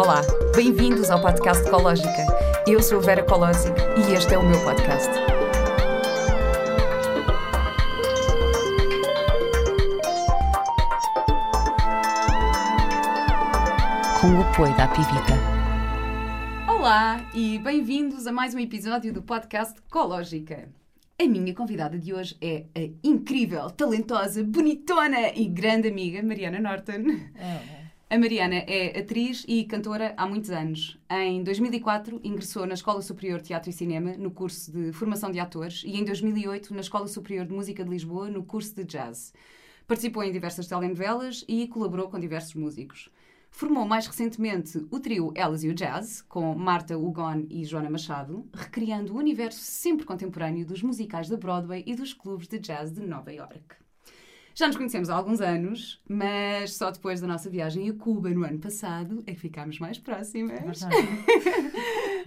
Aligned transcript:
Olá, 0.00 0.20
bem-vindos 0.54 1.10
ao 1.10 1.20
podcast 1.20 1.66
Ecológica. 1.66 2.24
Eu 2.68 2.80
sou 2.80 3.00
a 3.00 3.02
Vera 3.02 3.24
Colosic 3.24 3.74
e 3.96 4.14
este 4.14 4.32
é 4.32 4.38
o 4.38 4.48
meu 4.48 4.56
podcast. 4.62 5.10
Com 14.20 14.38
o 14.38 14.42
apoio 14.42 14.76
da 14.76 14.86
Pivita. 14.86 15.34
Olá 16.68 17.28
e 17.34 17.58
bem-vindos 17.58 18.28
a 18.28 18.32
mais 18.32 18.54
um 18.54 18.60
episódio 18.60 19.12
do 19.12 19.20
podcast 19.20 19.80
Ecológica. 19.80 20.68
A 21.20 21.26
minha 21.26 21.52
convidada 21.52 21.98
de 21.98 22.14
hoje 22.14 22.36
é 22.40 22.66
a 22.76 22.88
incrível, 23.02 23.68
talentosa, 23.70 24.44
bonitona 24.44 25.32
e 25.34 25.48
grande 25.48 25.88
amiga 25.88 26.22
Mariana 26.22 26.60
Norton. 26.60 27.02
A 28.10 28.18
Mariana 28.18 28.64
é 28.66 28.98
atriz 28.98 29.44
e 29.46 29.64
cantora 29.64 30.14
há 30.16 30.26
muitos 30.26 30.48
anos. 30.48 30.98
Em 31.10 31.42
2004 31.42 32.18
ingressou 32.24 32.64
na 32.64 32.72
Escola 32.72 33.02
Superior 33.02 33.38
de 33.38 33.48
Teatro 33.48 33.68
e 33.68 33.72
Cinema 33.72 34.16
no 34.16 34.30
curso 34.30 34.72
de 34.72 34.92
Formação 34.92 35.30
de 35.30 35.38
Atores 35.38 35.82
e 35.84 35.94
em 35.94 36.04
2008 36.06 36.72
na 36.72 36.80
Escola 36.80 37.06
Superior 37.06 37.44
de 37.44 37.52
Música 37.52 37.84
de 37.84 37.90
Lisboa 37.90 38.30
no 38.30 38.42
curso 38.42 38.74
de 38.74 38.84
Jazz. 38.84 39.34
Participou 39.86 40.24
em 40.24 40.32
diversas 40.32 40.66
telenovelas 40.66 41.44
e 41.46 41.68
colaborou 41.68 42.08
com 42.08 42.18
diversos 42.18 42.54
músicos. 42.54 43.10
Formou 43.50 43.84
mais 43.84 44.06
recentemente 44.06 44.86
o 44.90 44.98
trio 44.98 45.30
Elas 45.34 45.62
e 45.62 45.68
o 45.68 45.74
Jazz, 45.74 46.22
com 46.22 46.54
Marta 46.54 46.96
Hugon 46.96 47.44
e 47.50 47.62
Joana 47.62 47.90
Machado, 47.90 48.48
recriando 48.54 49.12
o 49.12 49.18
universo 49.18 49.60
sempre 49.60 50.06
contemporâneo 50.06 50.64
dos 50.64 50.82
musicais 50.82 51.28
da 51.28 51.36
Broadway 51.36 51.84
e 51.86 51.94
dos 51.94 52.14
clubes 52.14 52.48
de 52.48 52.58
jazz 52.58 52.90
de 52.90 53.02
Nova 53.02 53.30
York. 53.30 53.76
Já 54.58 54.66
nos 54.66 54.76
conhecemos 54.76 55.08
há 55.08 55.14
alguns 55.14 55.40
anos, 55.40 56.02
mas 56.08 56.74
só 56.74 56.90
depois 56.90 57.20
da 57.20 57.28
nossa 57.28 57.48
viagem 57.48 57.88
a 57.88 57.94
Cuba 57.94 58.28
no 58.30 58.44
ano 58.44 58.58
passado 58.58 59.22
é 59.24 59.32
que 59.32 59.38
ficámos 59.38 59.78
mais 59.78 59.98
próximas. 59.98 60.82
É 60.82 60.96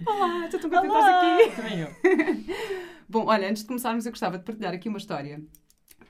Olá, 0.10 0.46
estou 0.46 0.58
tão 0.58 0.70
contente 0.70 0.94
de 0.94 0.98
aqui. 0.98 1.56
Também 1.56 1.80
eu. 1.80 1.88
Bom, 3.06 3.26
olha, 3.26 3.50
antes 3.50 3.60
de 3.60 3.68
começarmos, 3.68 4.06
eu 4.06 4.12
gostava 4.12 4.38
de 4.38 4.44
partilhar 4.44 4.72
aqui 4.72 4.88
uma 4.88 4.96
história. 4.96 5.42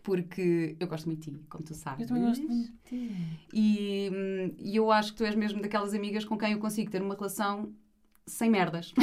Porque 0.05 0.77
eu 0.79 0.87
gosto 0.87 1.07
muito 1.07 1.29
de 1.29 1.33
ti, 1.33 1.45
como 1.51 1.65
tu 1.65 1.75
sabes. 1.75 2.03
Eu 2.03 2.07
também 2.07 2.23
gosto 2.23 2.47
muito 2.47 2.71
de 2.71 2.79
ti. 2.89 3.17
E, 3.53 4.11
hum, 4.15 4.55
e 4.61 4.77
eu 4.77 4.93
acho 4.93 5.11
que 5.11 5.19
tu 5.19 5.25
és 5.25 5.35
mesmo 5.35 5.61
daquelas 5.61 5.93
amigas 5.93 6.25
com 6.25 6.39
quem 6.39 6.53
eu 6.53 6.61
consigo 6.61 6.89
ter 6.89 7.03
uma 7.03 7.17
relação 7.17 7.75
sem 8.29 8.49
merdas. 8.49 8.95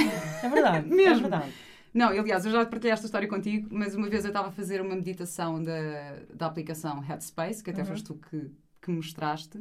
É 0.42 0.48
verdade. 0.48 0.88
Mesmo. 0.90 1.28
É 1.28 1.30
verdade. 1.30 1.54
Não, 1.94 2.10
aliás, 2.10 2.46
eu 2.46 2.52
já 2.52 2.66
partilhei 2.66 2.94
esta 2.94 3.06
história 3.06 3.28
contigo, 3.28 3.68
mas 3.72 3.96
uma 3.96 4.10
vez 4.10 4.24
eu 4.24 4.30
estava 4.30 4.50
a 4.50 4.52
fazer 4.52 4.82
uma 4.82 4.96
meditação 4.96 5.62
da, 5.64 6.20
da 6.34 6.46
aplicação 6.46 7.00
Headspace, 7.00 7.64
que 7.64 7.70
até 7.72 7.82
Uhum. 7.82 7.88
foste 7.88 8.06
tu 8.06 8.16
que, 8.16 8.52
que 8.82 8.92
mostraste, 8.92 9.60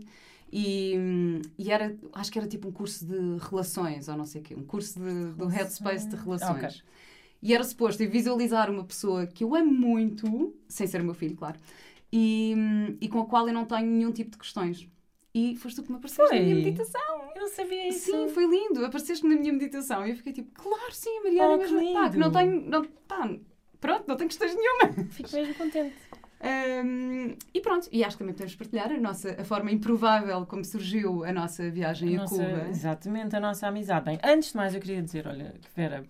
e, 0.52 0.94
e 1.58 1.70
era, 1.70 1.96
acho 2.12 2.30
que 2.32 2.38
era 2.38 2.48
tipo 2.48 2.68
um 2.68 2.72
curso 2.72 3.06
de 3.06 3.38
relações, 3.50 4.08
ou 4.08 4.16
não 4.16 4.24
sei 4.26 4.40
o 4.40 4.44
quê, 4.44 4.54
um 4.54 4.64
curso 4.64 4.98
de, 5.00 5.32
do 5.34 5.46
Headspace 5.46 6.08
de 6.08 6.16
relações. 6.16 6.78
Ok. 6.80 6.82
E 7.42 7.54
era 7.54 7.64
suposto 7.64 8.06
visualizar 8.08 8.70
uma 8.70 8.84
pessoa 8.84 9.26
que 9.26 9.44
eu 9.44 9.54
amo 9.54 9.72
muito, 9.72 10.56
sem 10.68 10.86
ser 10.86 11.00
o 11.00 11.04
meu 11.04 11.14
filho, 11.14 11.36
claro, 11.36 11.58
e, 12.12 12.54
e 13.00 13.08
com 13.08 13.20
a 13.20 13.26
qual 13.26 13.46
eu 13.48 13.54
não 13.54 13.64
tenho 13.64 13.86
nenhum 13.86 14.12
tipo 14.12 14.30
de 14.32 14.38
questões. 14.38 14.88
E 15.34 15.56
foste 15.56 15.76
tu 15.76 15.82
que 15.84 15.90
me 15.92 15.98
apareceste 15.98 16.34
na 16.34 16.40
minha 16.40 16.54
Foi? 16.54 16.64
meditação. 16.64 17.30
Eu 17.34 17.40
não 17.42 17.48
sabia 17.48 17.88
isso. 17.88 18.10
Sim, 18.10 18.28
foi 18.28 18.46
lindo. 18.46 18.84
Apareceste 18.84 19.26
na 19.26 19.36
minha 19.36 19.52
meditação 19.52 20.06
e 20.06 20.10
eu 20.10 20.16
fiquei 20.16 20.32
tipo, 20.32 20.50
claro, 20.60 20.92
sim, 20.92 21.18
a 21.18 21.22
Mariana 21.24 21.48
Oh, 21.50 21.54
é 21.54 21.58
mesmo. 21.58 21.78
que 21.80 21.92
Pá, 21.92 22.10
que 22.10 22.16
não 22.16 22.30
tenho. 22.32 22.60
Não, 22.68 22.84
pá, 22.84 23.30
pronto, 23.80 24.04
não 24.08 24.16
tenho 24.16 24.28
questões 24.28 24.54
nenhuma. 24.54 24.92
Fico 25.10 25.30
mesmo 25.34 25.54
contente. 25.54 25.94
Ahm, 26.40 27.34
e 27.52 27.60
pronto, 27.60 27.88
e 27.90 28.04
acho 28.04 28.16
que 28.16 28.20
também 28.20 28.32
podemos 28.32 28.54
partilhar 28.54 28.92
a, 28.92 28.98
nossa, 28.98 29.36
a 29.40 29.44
forma 29.44 29.70
improvável 29.72 30.46
como 30.46 30.64
surgiu 30.64 31.24
a 31.24 31.32
nossa 31.32 31.68
viagem 31.70 32.14
a, 32.16 32.20
A 32.20 32.22
nossa- 32.22 32.36
Cuba. 32.36 32.68
Exatamente, 32.68 33.36
a 33.36 33.40
nossa 33.40 33.66
amizade. 33.66 34.04
Bem, 34.04 34.18
antes 34.24 34.50
de 34.52 34.56
mais, 34.56 34.72
eu 34.74 34.80
queria 34.80 35.02
dizer, 35.02 35.26
olha, 35.26 35.54
Vera, 35.74 36.04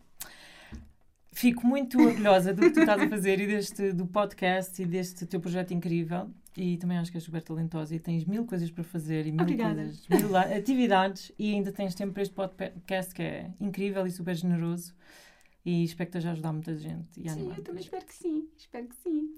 fico 1.38 1.66
muito 1.66 2.00
orgulhosa 2.02 2.52
do 2.52 2.62
que 2.62 2.70
tu 2.70 2.80
estás 2.80 3.00
a 3.00 3.08
fazer 3.08 3.40
e 3.40 3.46
deste, 3.46 3.92
do 3.92 4.06
podcast 4.06 4.80
e 4.82 4.86
deste 4.86 5.24
teu 5.26 5.40
projeto 5.40 5.72
incrível. 5.72 6.28
E 6.56 6.76
também 6.76 6.98
acho 6.98 7.10
que 7.12 7.16
és 7.16 7.22
super 7.24 7.40
talentosa 7.42 7.94
e 7.94 8.00
tens 8.00 8.24
mil 8.24 8.44
coisas 8.44 8.68
para 8.70 8.82
fazer 8.82 9.26
e 9.26 9.30
mil 9.32 9.42
Obrigada. 9.42 9.76
coisas, 9.76 10.08
mil 10.08 10.36
atividades 10.36 11.30
e 11.38 11.54
ainda 11.54 11.70
tens 11.70 11.94
tempo 11.94 12.12
para 12.12 12.22
este 12.22 12.34
podcast 12.34 13.14
que 13.14 13.22
é 13.22 13.50
incrível 13.60 14.04
e 14.06 14.10
super 14.10 14.34
generoso. 14.34 14.92
E 15.64 15.84
espero 15.84 16.10
que 16.10 16.16
esteja 16.16 16.30
a 16.30 16.32
ajudar 16.32 16.52
muita 16.52 16.74
gente. 16.76 17.20
E 17.20 17.28
Sim, 17.28 17.52
eu 17.56 17.62
também 17.62 17.82
espero 17.82 18.04
que 18.06 18.14
sim, 18.14 18.48
espero 18.56 18.88
que 18.88 18.96
sim. 18.96 19.34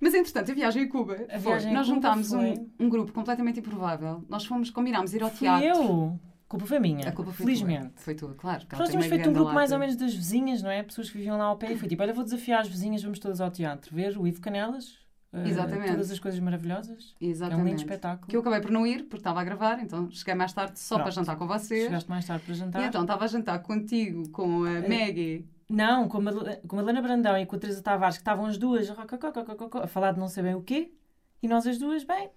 Mas 0.00 0.14
entretanto, 0.14 0.50
a 0.50 0.54
viagem 0.54 0.84
a 0.84 0.88
Cuba, 0.88 1.14
A 1.28 1.38
foi, 1.38 1.52
viagem 1.52 1.72
nós 1.72 1.86
Cuba 1.86 1.94
juntámos 1.96 2.28
foi- 2.30 2.50
um, 2.54 2.70
um 2.80 2.88
grupo 2.88 3.12
completamente 3.12 3.60
improvável. 3.60 4.24
Nós 4.28 4.44
fomos, 4.44 4.70
combinámos 4.70 5.12
ir 5.14 5.22
ao 5.22 5.30
Fui 5.30 5.40
teatro. 5.40 5.66
eu. 5.68 6.20
A 6.46 6.48
culpa 6.48 6.66
foi 6.66 6.78
minha. 6.78 7.08
A 7.08 7.12
culpa 7.12 7.32
foi 7.32 7.44
Felizmente. 7.46 7.88
tua. 7.88 8.02
Foi 8.02 8.14
tua, 8.14 8.34
claro. 8.34 8.64
Nós 8.78 8.88
tínhamos 8.88 9.06
feito 9.08 9.28
um 9.28 9.32
grupo 9.32 9.52
mais 9.52 9.72
ou 9.72 9.78
menos 9.80 9.96
das 9.96 10.14
vizinhas, 10.14 10.62
não 10.62 10.70
é? 10.70 10.82
Pessoas 10.82 11.10
que 11.10 11.18
viviam 11.18 11.36
lá 11.36 11.44
ao 11.46 11.56
pé. 11.56 11.72
E 11.72 11.76
foi 11.76 11.88
tipo: 11.88 12.02
olha, 12.02 12.12
vou 12.12 12.22
desafiar 12.24 12.60
as 12.60 12.68
vizinhas, 12.68 13.02
vamos 13.02 13.18
todas 13.18 13.40
ao 13.40 13.50
teatro 13.50 13.94
ver 13.94 14.16
o 14.16 14.26
Ivo 14.26 14.40
Canelas. 14.40 14.96
eh, 15.32 15.48
Exatamente. 15.48 15.90
todas 15.90 16.10
as 16.10 16.18
coisas 16.20 16.38
maravilhosas. 16.40 17.14
É 17.20 17.24
um 17.24 17.28
Exatamente. 17.28 17.66
lindo 17.68 17.80
espetáculo. 17.80 18.28
Que 18.28 18.36
eu 18.36 18.40
acabei 18.40 18.60
por 18.60 18.70
não 18.70 18.86
ir, 18.86 19.02
porque 19.04 19.16
estava 19.16 19.40
a 19.40 19.44
gravar, 19.44 19.80
então 19.82 20.08
cheguei 20.10 20.34
mais 20.34 20.52
tarde 20.52 20.78
só 20.78 20.94
para 20.94 21.04
Pronto. 21.06 21.14
jantar 21.16 21.36
com 21.36 21.46
vocês. 21.48 21.84
Chegaste 21.86 22.08
mais 22.08 22.24
tarde 22.24 22.44
para 22.44 22.54
jantar. 22.54 22.82
E 22.82 22.86
então 22.86 23.02
estava 23.02 23.24
a 23.24 23.26
jantar 23.26 23.58
contigo, 23.58 24.28
com 24.30 24.62
a 24.64 24.70
Eh, 24.70 24.88
Maggie. 24.88 25.48
Não, 25.68 26.06
com 26.08 26.18
a, 26.18 26.32
com 26.68 26.78
a 26.78 26.82
Helena 26.82 27.02
Brandão 27.02 27.36
e 27.36 27.44
com 27.44 27.56
a 27.56 27.58
Teresa 27.58 27.82
Tavares, 27.82 28.16
que 28.18 28.20
estavam 28.22 28.46
as 28.46 28.56
duas 28.56 28.88
a 28.88 29.86
falar 29.88 30.12
de 30.12 30.20
não 30.20 30.28
sei 30.28 30.44
bem 30.44 30.54
o 30.54 30.62
quê. 30.62 30.92
E 31.42 31.48
nós 31.48 31.66
as 31.66 31.76
duas, 31.76 32.04
bem, 32.04 32.30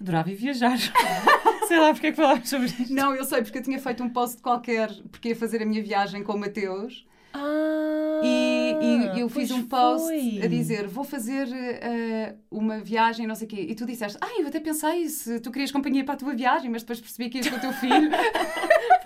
adorava 0.00 0.30
ir 0.30 0.34
viajar. 0.34 0.78
sei 1.68 1.78
lá 1.78 1.92
porque 1.92 2.08
é 2.08 2.10
que 2.10 2.16
falámos 2.16 2.48
sobre 2.48 2.66
isto. 2.66 2.92
Não, 2.92 3.14
eu 3.14 3.24
sei, 3.24 3.42
porque 3.42 3.58
eu 3.58 3.62
tinha 3.62 3.78
feito 3.78 4.02
um 4.02 4.08
post 4.10 4.40
qualquer, 4.42 4.90
porque 5.10 5.30
ia 5.30 5.36
fazer 5.36 5.62
a 5.62 5.66
minha 5.66 5.82
viagem 5.82 6.22
com 6.22 6.32
o 6.34 6.38
Mateus. 6.38 7.06
Ah, 7.34 8.20
E, 8.22 9.16
e 9.16 9.20
eu 9.20 9.28
fiz 9.28 9.50
um 9.50 9.64
post 9.66 10.04
foi. 10.06 10.40
a 10.44 10.46
dizer: 10.46 10.86
Vou 10.86 11.02
fazer 11.02 11.48
eh, 11.50 12.34
uma 12.50 12.78
viagem, 12.78 13.26
não 13.26 13.34
sei 13.34 13.46
o 13.46 13.50
quê. 13.50 13.66
E 13.68 13.74
tu 13.74 13.86
disseste: 13.86 14.18
Ah, 14.20 14.38
eu 14.38 14.46
até 14.48 14.60
pensei 14.60 15.08
se 15.08 15.40
tu 15.40 15.50
querias 15.50 15.72
companhia 15.72 16.04
para 16.04 16.14
a 16.14 16.16
tua 16.18 16.34
viagem, 16.34 16.70
mas 16.70 16.82
depois 16.82 17.00
percebi 17.00 17.30
que 17.30 17.38
ias 17.38 17.48
com 17.48 17.56
o 17.56 17.60
teu 17.60 17.72
filho. 17.72 18.10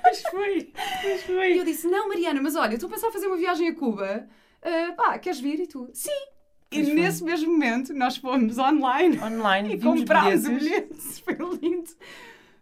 Pois 0.07 0.23
foi, 0.31 0.73
pois 1.03 1.21
e 1.21 1.25
foi. 1.25 1.59
eu 1.59 1.65
disse: 1.65 1.89
Não, 1.89 2.09
Mariana, 2.09 2.41
mas 2.41 2.55
olha, 2.55 2.75
estou 2.75 2.89
a 2.89 2.93
pensar 2.93 3.09
em 3.09 3.13
fazer 3.13 3.27
uma 3.27 3.37
viagem 3.37 3.69
a 3.69 3.75
Cuba. 3.75 4.27
Eh, 4.63 4.93
pá, 4.93 5.19
queres 5.19 5.41
vir? 5.41 5.59
E 5.61 5.67
tu: 5.67 5.91
Sim. 5.93 6.11
E 6.71 6.77
Pois 6.77 6.87
foi. 6.89 6.95
nesse 6.95 7.25
mesmo 7.25 7.53
momento 7.53 7.95
nós 7.95 8.17
fomos 8.17 8.59
online 8.59 9.19
Online, 9.21 9.75
e 9.75 9.81
comprámos 9.81 10.43
bilhetes. 10.49 10.65
bilhete. 10.65 11.23
Foi 11.25 11.35
lindo. 11.63 11.91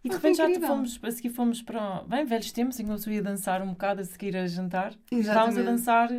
E 0.03 0.09
de 0.09 0.15
foi 0.19 0.29
repente 0.31 0.59
já 0.59 0.67
fomos, 0.67 0.99
a 1.01 1.11
seguir 1.11 1.29
fomos 1.31 1.61
para, 1.63 2.03
bem, 2.07 2.23
velhos 2.25 2.51
tempos, 2.51 2.79
em 2.79 2.85
que 2.85 2.91
pessoa 2.91 3.13
ia 3.15 3.23
dançar 3.23 3.61
um 3.63 3.69
bocado 3.69 4.01
a 4.01 4.03
seguir 4.03 4.37
a 4.37 4.45
jantar. 4.45 4.93
Estávamos 5.11 5.57
a 5.57 5.61
Exatamente. 5.61 5.65
dançar 5.65 6.09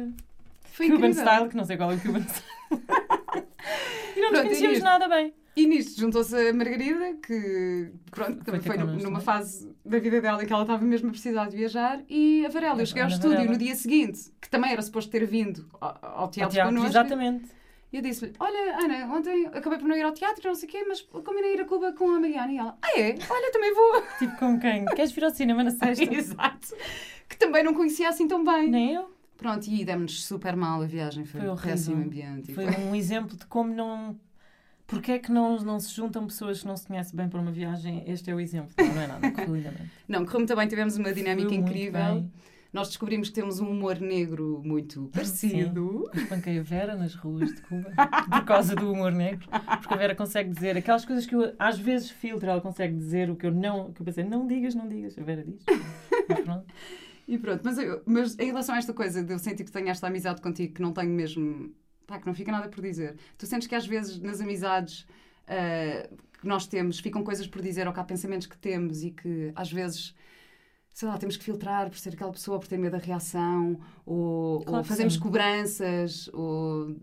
Foi 0.72 0.86
Cuban 0.90 1.06
incrível. 1.10 1.22
Style, 1.24 1.48
que 1.48 1.56
não 1.56 1.64
sei 1.64 1.76
qual 1.76 1.92
é 1.92 1.94
o 1.94 2.00
Cuban 2.00 2.22
Style. 2.22 2.46
e 4.16 4.20
não 4.20 4.30
nos 4.32 4.40
Pronto, 4.40 4.42
conhecíamos 4.42 4.80
nada 4.80 5.08
bem. 5.08 5.32
E 5.54 5.66
nisto 5.66 5.98
juntou-se 6.00 6.34
a 6.36 6.52
Margarida, 6.52 7.14
que 7.24 7.90
pronto, 8.10 8.44
também 8.44 8.60
foi 8.60 8.76
connosco 8.76 8.96
numa 9.04 9.20
também. 9.20 9.24
fase 9.24 9.72
da 9.84 9.98
vida 10.00 10.20
dela 10.20 10.42
em 10.42 10.46
que 10.46 10.52
ela 10.52 10.62
estava 10.62 10.84
mesmo 10.84 11.08
a 11.08 11.12
precisar 11.12 11.48
de 11.48 11.56
viajar, 11.56 12.00
e 12.10 12.44
a 12.44 12.48
Varela. 12.50 12.82
Eu 12.82 12.86
cheguei 12.86 13.02
ao 13.04 13.08
estúdio 13.08 13.44
no 13.44 13.56
dia 13.56 13.74
seguinte, 13.76 14.32
que 14.42 14.50
também 14.50 14.72
era 14.72 14.82
suposto 14.82 15.10
ter 15.10 15.24
vindo 15.24 15.64
ao, 15.80 15.88
ao 16.02 16.18
Ao 16.24 16.28
teatro, 16.28 16.52
teatro, 16.54 16.74
connosco. 16.74 16.90
exatamente. 16.90 17.46
E 17.96 17.98
eu 17.98 18.02
disse-lhe: 18.02 18.34
Olha, 18.38 18.78
Ana, 18.78 19.16
ontem 19.16 19.46
acabei 19.46 19.78
por 19.78 19.88
não 19.88 19.96
ir 19.96 20.02
ao 20.02 20.12
teatro, 20.12 20.46
não 20.46 20.54
sei 20.54 20.68
o 20.68 20.72
quê, 20.72 20.84
mas 20.86 21.00
combinei 21.00 21.54
ir 21.54 21.62
a 21.62 21.64
Cuba 21.64 21.94
com 21.94 22.10
a 22.10 22.20
Mariana. 22.20 22.52
E 22.52 22.58
ela: 22.58 22.76
Ah, 22.82 23.00
é? 23.00 23.14
Olha, 23.30 23.50
também 23.50 23.72
vou. 23.74 24.02
Tipo 24.18 24.36
com 24.36 24.60
quem? 24.60 24.84
Queres 24.84 25.12
vir 25.12 25.24
ao 25.24 25.30
cinema 25.30 25.64
na 25.64 25.70
sexta? 25.70 26.04
Exato. 26.14 26.76
Que 27.26 27.38
também 27.38 27.64
não 27.64 27.72
conhecia 27.72 28.10
assim 28.10 28.28
tão 28.28 28.44
bem. 28.44 28.68
Nem 28.68 28.92
eu. 28.92 29.10
Pronto, 29.38 29.66
e 29.66 29.82
demos 29.82 30.26
super 30.26 30.54
mal 30.56 30.82
a 30.82 30.86
viagem. 30.86 31.24
Foi, 31.24 31.40
Foi 31.40 31.48
um 31.48 31.56
péssimo 31.56 32.02
ambiente. 32.02 32.52
Foi 32.52 32.66
um 32.66 32.94
exemplo 32.94 33.34
de 33.34 33.46
como 33.46 33.72
não. 33.72 34.20
Porquê 34.86 35.12
é 35.12 35.18
que 35.18 35.32
não, 35.32 35.56
não 35.56 35.80
se 35.80 35.94
juntam 35.94 36.26
pessoas 36.26 36.60
que 36.60 36.66
não 36.66 36.76
se 36.76 36.86
conhecem 36.86 37.16
bem 37.16 37.30
para 37.30 37.40
uma 37.40 37.50
viagem? 37.50 38.04
Este 38.06 38.30
é 38.30 38.34
o 38.34 38.38
exemplo. 38.38 38.74
Não, 38.76 38.94
não 38.94 39.02
é 39.02 39.06
nada, 39.06 39.30
correu 39.30 39.56
lindamente. 39.56 39.90
Não, 40.06 40.24
correu 40.26 40.40
muito 40.40 40.54
bem, 40.54 40.68
tivemos 40.68 40.96
uma 40.98 41.14
dinâmica 41.14 41.48
muito 41.48 41.66
incrível. 41.66 42.28
Nós 42.76 42.88
descobrimos 42.88 43.28
que 43.30 43.34
temos 43.34 43.58
um 43.58 43.70
humor 43.70 43.98
negro 43.98 44.60
muito 44.62 45.08
parecido. 45.10 46.10
Espanquei 46.14 46.58
a 46.58 46.62
Vera 46.62 46.94
nas 46.94 47.14
ruas 47.14 47.54
de 47.54 47.62
Cuba 47.62 47.90
por 48.30 48.44
causa 48.44 48.76
do 48.76 48.92
humor 48.92 49.12
negro. 49.12 49.48
Porque 49.80 49.94
a 49.94 49.96
Vera 49.96 50.14
consegue 50.14 50.50
dizer 50.50 50.76
aquelas 50.76 51.02
coisas 51.06 51.24
que 51.24 51.34
eu 51.34 51.54
às 51.58 51.78
vezes 51.78 52.10
filtro, 52.10 52.50
ela 52.50 52.60
consegue 52.60 52.94
dizer 52.94 53.30
o 53.30 53.34
que 53.36 53.46
eu 53.46 53.50
não. 53.50 53.94
que 53.94 54.02
eu 54.02 54.04
pensei, 54.04 54.24
não 54.24 54.46
digas, 54.46 54.74
não 54.74 54.86
digas. 54.86 55.16
A 55.18 55.22
Vera 55.22 55.42
diz. 55.42 55.64
Mas 56.28 56.40
pronto. 56.40 56.66
E 57.28 57.38
pronto, 57.38 57.62
mas, 57.64 57.76
eu- 57.78 58.02
mas 58.06 58.38
em 58.38 58.46
relação 58.46 58.74
a 58.74 58.78
esta 58.78 58.92
coisa 58.92 59.20
de 59.24 59.32
eu 59.32 59.38
sentir 59.40 59.64
que 59.64 59.72
tenho 59.72 59.88
esta 59.88 60.06
amizade 60.06 60.40
contigo 60.42 60.74
que 60.74 60.80
não 60.82 60.92
tenho 60.92 61.10
mesmo. 61.10 61.74
pá, 62.06 62.20
que 62.20 62.26
não 62.26 62.34
fica 62.34 62.52
nada 62.52 62.68
por 62.68 62.80
dizer. 62.82 63.16
Tu 63.38 63.46
sentes 63.46 63.66
que 63.66 63.74
às 63.74 63.84
vezes 63.86 64.20
nas 64.20 64.40
amizades 64.40 65.06
ah, 65.48 66.08
que 66.40 66.46
nós 66.46 66.66
temos 66.68 67.00
ficam 67.00 67.24
coisas 67.24 67.46
por 67.48 67.62
dizer 67.62 67.86
ou 67.88 67.92
que 67.94 67.98
há 67.98 68.04
pensamentos 68.04 68.46
que 68.46 68.56
temos 68.58 69.02
e 69.02 69.10
que 69.12 69.50
às 69.56 69.72
vezes. 69.72 70.14
Sei 70.96 71.06
lá, 71.06 71.18
temos 71.18 71.36
que 71.36 71.44
filtrar 71.44 71.90
por 71.90 71.98
ser 71.98 72.14
aquela 72.14 72.32
pessoa, 72.32 72.58
por 72.58 72.66
ter 72.66 72.78
medo 72.78 72.92
da 72.92 72.98
reação, 72.98 73.78
ou, 74.06 74.62
Claro 74.62 74.78
ou 74.78 74.82
fazemos 74.84 75.12
sim. 75.12 75.20
cobranças, 75.20 76.26
ou. 76.32 76.96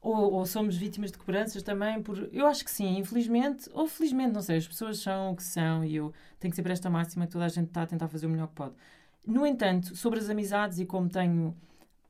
ou, 0.00 0.32
ou, 0.32 0.46
somos 0.46 0.74
vítimas 0.74 1.12
de 1.12 1.18
cobranças 1.18 1.62
também 1.62 2.02
por 2.02 2.30
eu 2.32 2.46
acho 2.46 2.64
que 2.64 2.70
sim 2.70 2.96
infelizmente 2.96 3.68
ou 3.74 3.86
felizmente 3.86 4.32
não 4.32 4.40
sei 4.40 4.56
as 4.56 4.66
pessoas 4.66 5.00
são 5.00 5.32
o 5.32 5.36
que 5.36 5.42
são 5.42 5.84
e 5.84 5.96
eu 5.96 6.14
tenho 6.40 6.50
que 6.50 6.56
ser 6.56 6.62
para 6.62 6.72
esta 6.72 6.88
máxima 6.88 7.26
que 7.26 7.32
toda 7.32 7.44
a 7.44 7.48
gente 7.48 7.68
está 7.68 7.82
a 7.82 7.86
tentar 7.86 8.08
fazer 8.08 8.24
o 8.24 8.30
melhor 8.30 8.48
que 8.48 8.54
pode 8.54 8.74
no 9.26 9.46
entanto 9.46 9.94
sobre 9.94 10.18
as 10.18 10.30
amizades 10.30 10.78
e 10.78 10.86
como 10.86 11.06
tenho 11.10 11.54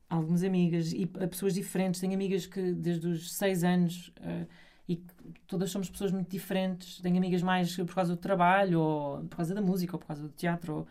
algumas 0.09 0.43
amigas 0.45 0.93
e 0.93 1.05
pessoas 1.05 1.53
diferentes 1.53 1.99
tenho 1.99 2.13
amigas 2.13 2.45
que 2.45 2.71
desde 2.71 3.05
os 3.05 3.33
seis 3.33 3.65
anos 3.65 4.13
uh, 4.21 4.47
e 4.87 5.03
todas 5.47 5.71
somos 5.71 5.89
pessoas 5.89 6.11
muito 6.11 6.29
diferentes 6.29 6.99
tenho 6.99 7.17
amigas 7.17 7.41
mais 7.41 7.75
por 7.75 7.95
causa 7.95 8.15
do 8.15 8.21
trabalho 8.21 8.79
ou 8.79 9.17
por 9.25 9.37
causa 9.37 9.55
da 9.55 9.61
música 9.61 9.95
ou 9.95 9.99
por 9.99 10.07
causa 10.07 10.23
do 10.23 10.29
teatro 10.29 10.73
ou, 10.73 10.87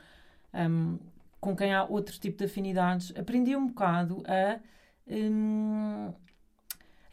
um, 0.54 0.98
com 1.40 1.54
quem 1.54 1.72
há 1.74 1.84
outro 1.84 2.18
tipo 2.18 2.38
de 2.38 2.44
afinidades 2.44 3.12
aprendi 3.16 3.54
um 3.54 3.68
bocado 3.68 4.22
a 4.26 4.58
um, 5.06 6.12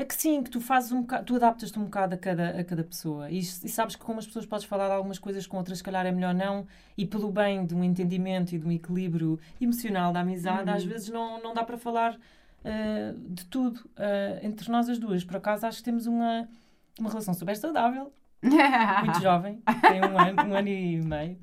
que 0.05 0.15
sim, 0.15 0.43
que 0.43 0.49
tu 0.49 0.59
fazes 0.59 0.91
um 0.91 1.01
bocado, 1.01 1.25
tu 1.25 1.35
adaptas-te 1.35 1.77
um 1.77 1.85
bocado 1.85 2.15
a 2.15 2.17
cada, 2.17 2.59
a 2.59 2.63
cada 2.63 2.83
pessoa 2.83 3.29
e, 3.29 3.39
e, 3.39 3.43
sabes 3.43 3.95
que 3.95 4.03
com 4.03 4.11
umas 4.11 4.25
pessoas 4.25 4.45
podes 4.45 4.65
falar 4.65 4.87
de 4.87 4.93
algumas 4.93 5.19
coisas, 5.19 5.45
com 5.45 5.57
outras, 5.57 5.77
se 5.77 5.83
calhar, 5.83 6.05
é 6.05 6.11
melhor 6.11 6.33
não, 6.33 6.65
e 6.97 7.05
pelo 7.05 7.31
bem 7.31 7.65
de 7.65 7.75
um 7.75 7.83
entendimento 7.83 8.55
e 8.55 8.59
de 8.59 8.65
um 8.65 8.71
equilíbrio 8.71 9.39
emocional 9.59 10.11
da 10.11 10.21
amizade, 10.21 10.69
uhum. 10.69 10.75
às 10.75 10.83
vezes 10.83 11.09
não, 11.09 11.41
não 11.41 11.53
dá 11.53 11.63
para 11.63 11.77
falar 11.77 12.15
uh, 12.15 13.19
de 13.29 13.45
tudo 13.45 13.77
uh, 13.77 14.43
entre 14.45 14.71
nós 14.71 14.89
as 14.89 14.97
duas. 14.97 15.23
Por 15.23 15.37
acaso, 15.37 15.65
acho 15.65 15.77
que 15.77 15.83
temos 15.83 16.07
uma, 16.07 16.47
uma 17.01 17.09
relação 17.09 17.33
super 17.33 17.55
saudável, 17.55 18.13
muito 18.41 19.21
jovem, 19.21 19.61
tem 19.81 20.01
um 20.01 20.17
ano, 20.17 20.43
um 20.49 20.55
ano 20.55 20.67
e 20.67 21.01
meio 21.01 21.37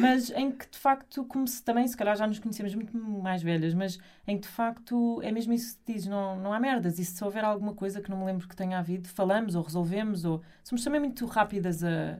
mas 0.00 0.30
em 0.30 0.50
que 0.50 0.68
de 0.68 0.78
facto, 0.78 1.24
como 1.24 1.46
se 1.46 1.62
também, 1.62 1.86
se 1.86 1.96
calhar 1.96 2.16
já 2.16 2.26
nos 2.26 2.38
conhecemos 2.38 2.74
muito 2.74 2.96
mais 2.96 3.42
velhas, 3.42 3.74
mas 3.74 3.98
em 4.26 4.36
que 4.36 4.42
de 4.42 4.48
facto 4.48 5.20
é 5.22 5.30
mesmo 5.30 5.52
isso 5.52 5.78
que 5.78 5.92
diz, 5.92 6.06
não, 6.06 6.36
não 6.36 6.52
há 6.52 6.58
merdas. 6.58 6.98
E 6.98 7.04
se 7.04 7.22
houver 7.22 7.44
alguma 7.44 7.74
coisa 7.74 8.00
que 8.00 8.10
não 8.10 8.18
me 8.18 8.24
lembro 8.24 8.48
que 8.48 8.56
tenha 8.56 8.78
havido, 8.78 9.08
falamos 9.08 9.54
ou 9.54 9.62
resolvemos, 9.62 10.24
ou 10.24 10.42
somos 10.64 10.82
também 10.82 11.00
muito 11.00 11.24
rápidas 11.26 11.84
a. 11.84 12.18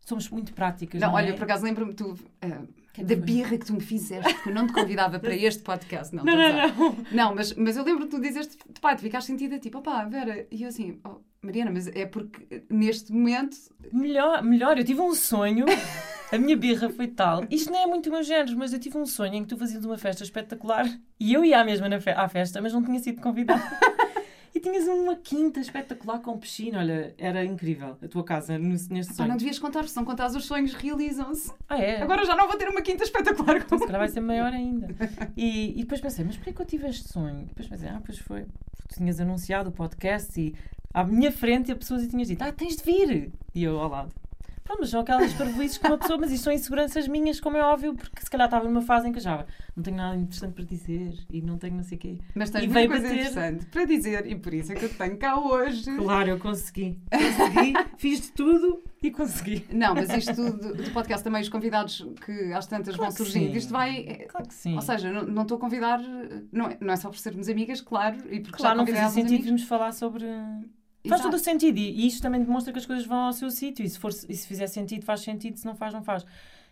Somos 0.00 0.28
muito 0.30 0.54
práticas. 0.54 1.00
Não, 1.00 1.08
não 1.08 1.14
olha, 1.14 1.30
é? 1.30 1.32
por 1.34 1.44
acaso 1.44 1.64
lembro-me 1.64 1.94
tu. 1.94 2.12
Uh, 2.12 2.80
da 3.04 3.14
birra 3.14 3.56
que 3.56 3.64
tu 3.64 3.72
me 3.72 3.80
fizeste, 3.80 4.42
que 4.42 4.48
eu 4.48 4.54
não 4.54 4.66
te 4.66 4.72
convidava 4.72 5.20
para 5.20 5.32
este 5.36 5.62
podcast. 5.62 6.14
Não, 6.14 6.24
não, 6.24 6.36
não, 6.36 6.52
não. 6.52 6.96
não. 7.12 7.34
mas, 7.34 7.54
mas 7.54 7.76
eu 7.76 7.84
lembro 7.84 8.06
que 8.06 8.10
tu 8.10 8.20
dizeste, 8.20 8.58
pá, 8.80 8.96
tu 8.96 9.02
ficaste 9.02 9.28
sentida 9.28 9.58
tipo, 9.58 9.78
opá, 9.78 10.04
Vera, 10.04 10.46
e 10.50 10.62
eu 10.62 10.68
assim, 10.68 11.00
oh, 11.06 11.20
Mariana, 11.42 11.70
mas 11.70 11.86
é 11.88 12.04
porque 12.04 12.62
neste 12.68 13.12
momento. 13.12 13.56
Melhor, 13.92 14.42
melhor, 14.42 14.78
eu 14.78 14.84
tive 14.84 15.00
um 15.00 15.14
sonho. 15.14 15.64
A 16.30 16.38
minha 16.38 16.56
birra 16.56 16.88
foi 16.88 17.08
tal. 17.08 17.44
Isto 17.50 17.72
nem 17.72 17.82
é 17.82 17.86
muito 17.86 18.10
meu 18.10 18.22
género, 18.22 18.56
mas 18.56 18.72
eu 18.72 18.78
tive 18.78 18.96
um 18.96 19.04
sonho 19.04 19.34
em 19.34 19.42
que 19.42 19.48
tu 19.48 19.56
fazias 19.56 19.84
uma 19.84 19.98
festa 19.98 20.22
espetacular 20.22 20.86
e 21.18 21.32
eu 21.32 21.44
ia 21.44 21.60
à 21.60 21.64
mesma 21.64 22.00
fe 22.00 22.10
à 22.10 22.28
festa, 22.28 22.60
mas 22.62 22.72
não 22.72 22.84
tinha 22.84 23.00
sido 23.00 23.20
convidada. 23.20 23.62
E 24.60 24.62
tinhas 24.62 24.86
uma 24.86 25.16
quinta 25.16 25.58
espetacular 25.58 26.20
com 26.20 26.38
piscina. 26.38 26.78
Olha, 26.80 27.14
era 27.16 27.42
incrível 27.44 27.96
a 28.02 28.08
tua 28.08 28.22
casa 28.22 28.58
neste 28.58 29.14
sonho. 29.14 29.26
Ah, 29.26 29.28
não 29.28 29.36
devias 29.38 29.58
contar, 29.58 29.88
se 29.88 29.96
não 29.96 30.04
contares 30.04 30.34
os 30.34 30.44
sonhos 30.44 30.74
realizam-se. 30.74 31.50
Ah, 31.66 31.78
é? 31.78 32.02
Agora 32.02 32.26
já 32.26 32.36
não 32.36 32.46
vou 32.46 32.58
ter 32.58 32.68
uma 32.68 32.82
quinta 32.82 33.02
espetacular. 33.02 33.56
Então, 33.56 33.78
se 33.78 33.86
calhar 33.86 34.00
vai 34.00 34.08
ser 34.12 34.20
maior 34.20 34.52
ainda. 34.52 34.88
E, 35.34 35.72
e 35.78 35.82
depois 35.82 36.00
pensei, 36.00 36.24
mas 36.24 36.36
porquê 36.36 36.52
que 36.52 36.60
eu 36.60 36.66
tive 36.66 36.86
este 36.88 37.08
sonho? 37.08 37.46
Depois 37.46 37.66
pensei, 37.68 37.88
ah, 37.88 38.02
pois 38.04 38.18
foi. 38.18 38.42
Tu 38.88 38.96
tinhas 38.98 39.18
anunciado 39.18 39.70
o 39.70 39.72
podcast 39.72 40.38
e 40.38 40.54
à 40.92 41.04
minha 41.04 41.32
frente 41.32 41.72
a 41.72 41.76
pessoas 41.76 42.02
e 42.02 42.08
tinhas 42.08 42.28
dito, 42.28 42.42
ah, 42.42 42.52
tens 42.52 42.76
de 42.76 42.82
vir. 42.82 43.32
E 43.54 43.64
eu 43.64 43.78
ao 43.80 43.88
lado. 43.88 44.12
Pronto, 44.70 44.80
mas 44.82 44.90
são 44.90 45.00
aquelas 45.00 45.32
parvoices 45.32 45.78
com 45.78 45.88
uma 45.88 45.98
pessoa, 45.98 46.16
mas 46.16 46.30
isto 46.30 46.44
são 46.44 46.52
inseguranças 46.52 47.08
minhas, 47.08 47.40
como 47.40 47.56
é 47.56 47.62
óbvio, 47.62 47.92
porque 47.92 48.20
se 48.20 48.30
calhar 48.30 48.46
estava 48.46 48.64
numa 48.66 48.80
fase 48.80 49.08
em 49.08 49.12
que 49.12 49.18
já 49.18 49.44
não 49.74 49.82
tenho 49.82 49.96
nada 49.96 50.16
interessante 50.16 50.52
para 50.52 50.64
dizer 50.64 51.12
e 51.28 51.42
não 51.42 51.58
tenho 51.58 51.74
não 51.74 51.82
sei 51.82 51.98
o 51.98 52.00
quê. 52.00 52.18
Mas 52.36 52.50
tens 52.50 52.64
e 52.64 52.68
muita 52.68 52.86
coisa 52.86 53.02
bater... 53.02 53.18
interessante 53.18 53.66
para 53.66 53.84
dizer 53.84 54.26
e 54.26 54.36
por 54.36 54.54
isso 54.54 54.70
é 54.70 54.76
que 54.76 54.84
eu 54.84 54.88
te 54.88 54.94
tenho 54.94 55.16
cá 55.16 55.40
hoje. 55.40 55.96
Claro, 55.96 56.30
eu 56.30 56.38
consegui. 56.38 56.96
Consegui, 57.10 57.72
fiz 57.98 58.20
de 58.20 58.32
tudo 58.32 58.84
e 59.02 59.10
consegui. 59.10 59.66
Não, 59.72 59.92
mas 59.92 60.08
isto 60.10 60.34
do, 60.34 60.72
do 60.72 60.90
podcast 60.92 61.24
também, 61.24 61.42
os 61.42 61.48
convidados 61.48 62.06
que 62.24 62.52
às 62.52 62.68
tantas 62.68 62.94
claro 62.94 63.10
vão 63.10 63.26
surgindo, 63.26 63.56
isto 63.56 63.72
vai. 63.72 64.04
Claro 64.28 64.46
que 64.46 64.54
sim. 64.54 64.76
Ou 64.76 64.82
seja, 64.82 65.10
não, 65.10 65.24
não 65.24 65.42
estou 65.42 65.56
a 65.56 65.60
convidar, 65.60 66.00
não 66.52 66.66
é, 66.68 66.78
não 66.80 66.92
é 66.92 66.96
só 66.96 67.08
por 67.08 67.18
sermos 67.18 67.48
amigas, 67.48 67.80
claro, 67.80 68.18
e 68.30 68.38
porque 68.38 68.58
claro, 68.58 68.78
já 68.78 68.84
não 68.84 68.86
fazia 68.86 69.08
sentido 69.08 69.42
virmos 69.42 69.64
falar 69.64 69.90
sobre 69.90 70.26
Faz 71.08 71.22
todo 71.22 71.34
o 71.34 71.38
sentido 71.38 71.78
e, 71.78 72.06
isto 72.06 72.20
também 72.20 72.42
demonstra 72.42 72.72
que 72.72 72.78
as 72.78 72.86
coisas 72.86 73.06
vão 73.06 73.18
ao 73.18 73.32
seu 73.32 73.50
sítio. 73.50 73.84
E 73.84 73.88
se, 73.88 73.98
for, 73.98 74.10
e 74.10 74.36
se 74.36 74.46
fizer 74.46 74.66
sentido, 74.66 75.04
faz 75.04 75.20
sentido. 75.20 75.56
Se 75.56 75.64
não 75.64 75.74
faz, 75.74 75.94
não 75.94 76.02
faz. 76.02 76.26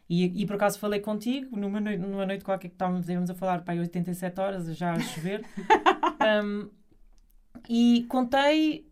E, 0.09 0.43
e 0.43 0.47
por 0.47 0.57
acaso 0.57 0.79
falei 0.79 1.01
contigo 1.01 1.57
numa 1.57 1.81
noite, 1.81 1.99
numa 1.99 2.27
noite 2.27 2.45
qualquer 2.45 2.69
que 2.69 2.75
estávamos 2.75 3.09
a 3.31 3.35
falar, 3.35 3.63
para 3.63 3.79
87 3.79 4.41
horas, 4.41 4.77
já 4.77 4.93
a 4.93 5.01
chover. 5.01 5.45
um, 6.45 6.69
e 7.69 8.07
contei, 8.09 8.91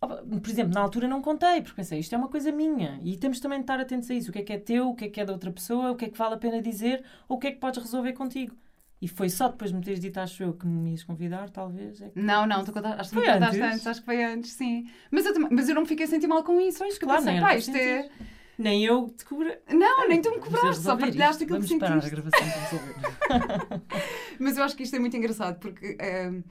por 0.00 0.50
exemplo, 0.50 0.74
na 0.74 0.80
altura 0.80 1.08
não 1.08 1.22
contei, 1.22 1.62
porque 1.62 1.76
pensei, 1.76 2.00
isto 2.00 2.14
é 2.14 2.18
uma 2.18 2.28
coisa 2.28 2.52
minha. 2.52 3.00
E 3.02 3.16
temos 3.16 3.40
também 3.40 3.58
de 3.58 3.64
estar 3.64 3.80
atentos 3.80 4.10
a 4.10 4.14
isso. 4.14 4.30
O 4.30 4.32
que 4.32 4.40
é 4.40 4.42
que 4.42 4.52
é 4.52 4.58
teu, 4.58 4.90
o 4.90 4.94
que 4.94 5.06
é 5.06 5.08
que 5.08 5.20
é 5.20 5.24
da 5.24 5.32
outra 5.32 5.50
pessoa, 5.50 5.90
o 5.92 5.96
que 5.96 6.06
é 6.06 6.08
que 6.10 6.18
vale 6.18 6.34
a 6.34 6.38
pena 6.38 6.60
dizer, 6.60 7.02
ou 7.28 7.36
o 7.36 7.40
que 7.40 7.48
é 7.48 7.52
que 7.52 7.58
podes 7.58 7.82
resolver 7.82 8.12
contigo. 8.12 8.54
E 9.00 9.06
foi 9.06 9.28
só 9.28 9.48
depois 9.48 9.70
de 9.70 9.76
me 9.76 9.82
teres 9.82 10.00
dito, 10.00 10.18
acho 10.18 10.42
eu, 10.42 10.52
que 10.52 10.66
me 10.66 10.90
ias 10.90 11.04
convidar, 11.04 11.50
talvez. 11.50 12.02
É 12.02 12.08
que... 12.10 12.18
Não, 12.18 12.46
não, 12.46 12.64
tu 12.64 12.72
contaste, 12.72 13.00
acho 13.00 13.10
que 13.10 13.14
foi 13.14 13.28
antes. 13.28 13.60
antes. 13.60 13.86
Acho 13.86 14.00
que 14.00 14.06
foi 14.06 14.24
antes, 14.24 14.52
sim. 14.52 14.90
Mas 15.10 15.24
eu, 15.24 15.34
mas 15.50 15.68
eu 15.68 15.74
não 15.74 15.82
me 15.82 15.88
fiquei 15.88 16.04
a 16.04 16.08
sentir 16.08 16.26
mal 16.26 16.42
com 16.42 16.60
isso. 16.60 16.82
Acho 16.82 16.98
que 16.98 17.06
claro, 17.06 17.22
pensei, 17.24 17.40
pá, 17.40 17.56
isto 17.56 17.76
é... 17.76 18.10
Nem 18.58 18.84
eu 18.84 19.08
te 19.16 19.24
cobra. 19.24 19.60
Não, 19.70 20.08
nem 20.08 20.20
tu 20.20 20.32
me 20.32 20.40
cobraste, 20.40 20.82
só 20.82 20.96
partilhaste 20.96 21.44
aquilo 21.44 21.60
Vamos 21.60 21.70
que 21.70 21.78
sentiste. 21.78 22.10
Vamos 22.10 22.10
parar 22.10 22.22
a 22.22 22.30
gravação 22.30 22.50
para 22.50 23.38
resolver. 23.60 23.82
mas 24.40 24.56
eu 24.56 24.64
acho 24.64 24.76
que 24.76 24.82
isto 24.82 24.96
é 24.96 24.98
muito 24.98 25.16
engraçado, 25.16 25.60
porque... 25.60 25.96
Um, 26.02 26.42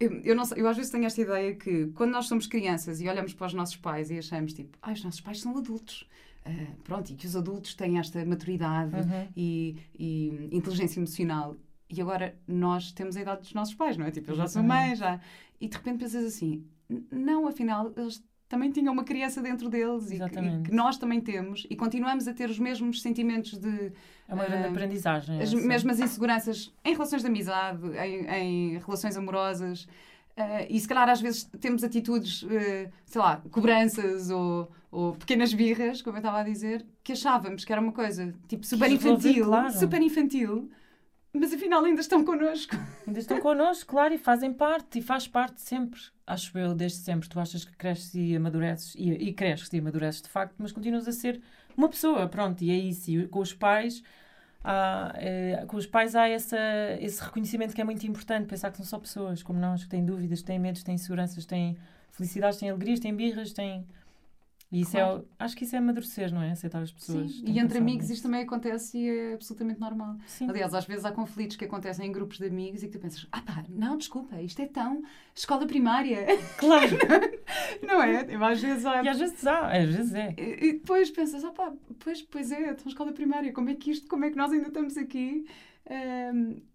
eu, 0.00 0.20
eu, 0.22 0.34
não 0.34 0.46
sei, 0.46 0.62
eu 0.62 0.66
às 0.66 0.76
vezes 0.76 0.90
tenho 0.90 1.04
esta 1.04 1.20
ideia 1.20 1.54
que 1.54 1.88
quando 1.88 2.12
nós 2.12 2.26
somos 2.26 2.46
crianças 2.46 3.00
e 3.02 3.08
olhamos 3.08 3.34
para 3.34 3.46
os 3.46 3.52
nossos 3.52 3.76
pais 3.76 4.10
e 4.10 4.18
achamos 4.18 4.54
tipo, 4.54 4.76
ah, 4.80 4.92
os 4.92 5.04
nossos 5.04 5.20
pais 5.20 5.40
são 5.40 5.56
adultos. 5.56 6.08
Uh, 6.46 6.74
pronto, 6.82 7.10
e 7.10 7.14
que 7.14 7.26
os 7.26 7.36
adultos 7.36 7.74
têm 7.74 7.98
esta 7.98 8.24
maturidade 8.24 8.94
uhum. 8.96 9.28
e, 9.36 9.76
e 9.98 10.48
inteligência 10.52 10.98
emocional 10.98 11.54
e 11.90 12.00
agora 12.00 12.36
nós 12.46 12.92
temos 12.92 13.16
a 13.16 13.20
idade 13.20 13.40
dos 13.42 13.52
nossos 13.52 13.74
pais, 13.74 13.96
não 13.96 14.06
é? 14.06 14.10
Tipo, 14.10 14.30
eu 14.30 14.36
já 14.36 14.46
sou 14.46 14.62
mãe, 14.62 14.94
já. 14.94 15.20
E 15.60 15.68
de 15.68 15.76
repente 15.76 15.98
pensas 15.98 16.24
assim, 16.24 16.64
não, 17.10 17.48
afinal, 17.48 17.92
eles 17.96 18.22
também 18.48 18.70
tinham 18.70 18.92
uma 18.92 19.04
criança 19.04 19.42
dentro 19.42 19.68
deles 19.68 20.10
e 20.10 20.18
que, 20.18 20.38
e 20.38 20.62
que, 20.62 20.72
nós 20.72 20.98
também 20.98 21.20
temos 21.20 21.66
e 21.68 21.76
continuamos 21.76 22.26
a 22.26 22.34
ter 22.34 22.48
os 22.48 22.58
mesmos 22.58 23.02
sentimentos 23.02 23.58
de. 23.58 23.92
É 24.28 24.34
uma 24.34 24.44
grande 24.44 24.68
uh, 24.68 24.70
aprendizagem. 24.70 25.40
As 25.40 25.52
essa. 25.52 25.66
mesmas 25.66 26.00
inseguranças 26.00 26.72
em 26.84 26.92
relações 26.92 27.22
de 27.22 27.28
amizade, 27.28 27.86
em, 27.98 28.26
em 28.26 28.78
relações 28.78 29.16
amorosas. 29.16 29.88
Uh, 30.40 30.66
e 30.70 30.80
se 30.80 30.88
calhar 30.88 31.06
às 31.08 31.20
vezes 31.20 31.44
temos 31.60 31.84
atitudes, 31.84 32.42
uh, 32.44 32.90
sei 33.04 33.20
lá, 33.20 33.42
cobranças 33.50 34.30
ou, 34.30 34.70
ou, 34.90 35.12
pequenas 35.14 35.52
birras, 35.52 36.00
como 36.00 36.16
eu 36.16 36.20
estava 36.20 36.40
a 36.40 36.42
dizer, 36.42 36.86
que 37.04 37.12
achávamos 37.12 37.62
que 37.62 37.70
era 37.70 37.80
uma 37.80 37.92
coisa 37.92 38.32
tipo 38.48 38.64
super 38.64 38.90
infantil, 38.90 39.44
claro. 39.44 39.72
super 39.72 40.00
infantil, 40.00 40.70
mas 41.30 41.52
afinal 41.52 41.84
ainda 41.84 42.00
estão 42.00 42.24
connosco. 42.24 42.74
Ainda 43.06 43.20
estão 43.20 43.38
connosco, 43.40 43.90
claro, 43.90 44.14
e 44.14 44.18
fazem 44.18 44.52
parte, 44.52 44.98
e 44.98 45.02
faz 45.02 45.28
parte 45.28 45.60
sempre. 45.60 46.00
Acho 46.26 46.56
eu, 46.56 46.74
desde 46.74 46.98
sempre. 46.98 47.28
Tu 47.28 47.38
achas 47.38 47.64
que 47.64 47.76
cresces 47.76 48.14
e 48.14 48.34
amadureces, 48.34 48.94
e, 48.96 49.10
e 49.10 49.32
cresces 49.32 49.72
e 49.72 49.78
amadureces 49.78 50.22
de 50.22 50.28
facto, 50.28 50.54
mas 50.58 50.72
continuas 50.72 51.06
a 51.06 51.12
ser 51.12 51.40
uma 51.76 51.88
pessoa, 51.88 52.28
pronto, 52.28 52.62
e 52.62 52.70
é 52.70 52.76
isso. 52.76 53.10
E 53.10 53.28
com 53.28 53.40
os 53.40 53.52
pais, 53.52 54.02
há, 54.62 55.12
é, 55.16 55.64
com 55.66 55.76
os 55.76 55.86
pais 55.86 56.14
há 56.14 56.28
essa, 56.28 56.58
esse 57.00 57.22
reconhecimento 57.22 57.74
que 57.74 57.80
é 57.80 57.84
muito 57.84 58.06
importante, 58.06 58.46
pensar 58.46 58.70
que 58.70 58.76
são 58.76 58.86
só 58.86 58.98
pessoas, 58.98 59.42
como 59.42 59.58
nós, 59.58 59.84
que 59.84 59.88
têm 59.88 60.04
dúvidas, 60.04 60.42
têm 60.42 60.58
medos, 60.58 60.82
têm 60.82 60.94
inseguranças, 60.94 61.44
têm 61.44 61.76
felicidades, 62.10 62.58
têm 62.58 62.70
alegrias, 62.70 63.00
têm 63.00 63.14
birras, 63.14 63.52
têm 63.52 63.86
e 64.72 64.82
isso 64.82 64.96
é 64.96 65.00
claro. 65.00 65.28
é, 65.38 65.44
acho 65.44 65.56
que 65.56 65.64
isso 65.64 65.74
é 65.74 65.78
amadurecer, 65.78 66.32
não 66.32 66.40
é? 66.40 66.52
Aceitar 66.52 66.80
as 66.80 66.92
pessoas. 66.92 67.32
Sim. 67.32 67.44
E 67.44 67.58
entre 67.58 67.78
amigos 67.78 68.02
nisso. 68.04 68.14
isto 68.14 68.22
também 68.22 68.42
acontece 68.42 68.96
e 68.96 69.08
é 69.08 69.34
absolutamente 69.34 69.80
normal. 69.80 70.16
Sim. 70.26 70.48
Aliás, 70.48 70.72
às 70.74 70.84
vezes 70.84 71.04
há 71.04 71.10
conflitos 71.10 71.56
que 71.56 71.64
acontecem 71.64 72.06
em 72.06 72.12
grupos 72.12 72.38
de 72.38 72.46
amigos 72.46 72.82
e 72.82 72.86
que 72.86 72.92
tu 72.92 73.00
pensas, 73.00 73.26
ah 73.32 73.42
pá, 73.42 73.64
não, 73.68 73.96
desculpa, 73.96 74.40
isto 74.40 74.62
é 74.62 74.66
tão 74.66 75.02
escola 75.34 75.66
primária. 75.66 76.26
Claro. 76.56 76.90
não 77.82 78.02
é? 78.02 78.26
Às 78.50 78.60
vezes 78.60 78.84
há. 78.84 79.02
E 79.02 79.08
às 79.08 79.18
vezes 79.18 79.46
há, 79.46 79.66
às 79.72 79.94
vezes 79.94 80.14
é. 80.14 80.34
E, 80.36 80.68
e 80.68 80.72
depois 80.74 81.10
pensas, 81.10 81.42
ah 81.44 81.50
pá, 81.50 81.72
pois, 81.98 82.22
pois 82.22 82.52
é, 82.52 82.74
tão 82.74 82.86
escola 82.86 83.12
primária, 83.12 83.52
como 83.52 83.70
é 83.70 83.74
que 83.74 83.90
isto, 83.90 84.06
como 84.06 84.24
é 84.24 84.30
que 84.30 84.36
nós 84.36 84.52
ainda 84.52 84.68
estamos 84.68 84.96
aqui? 84.96 85.46
É, 85.84 86.30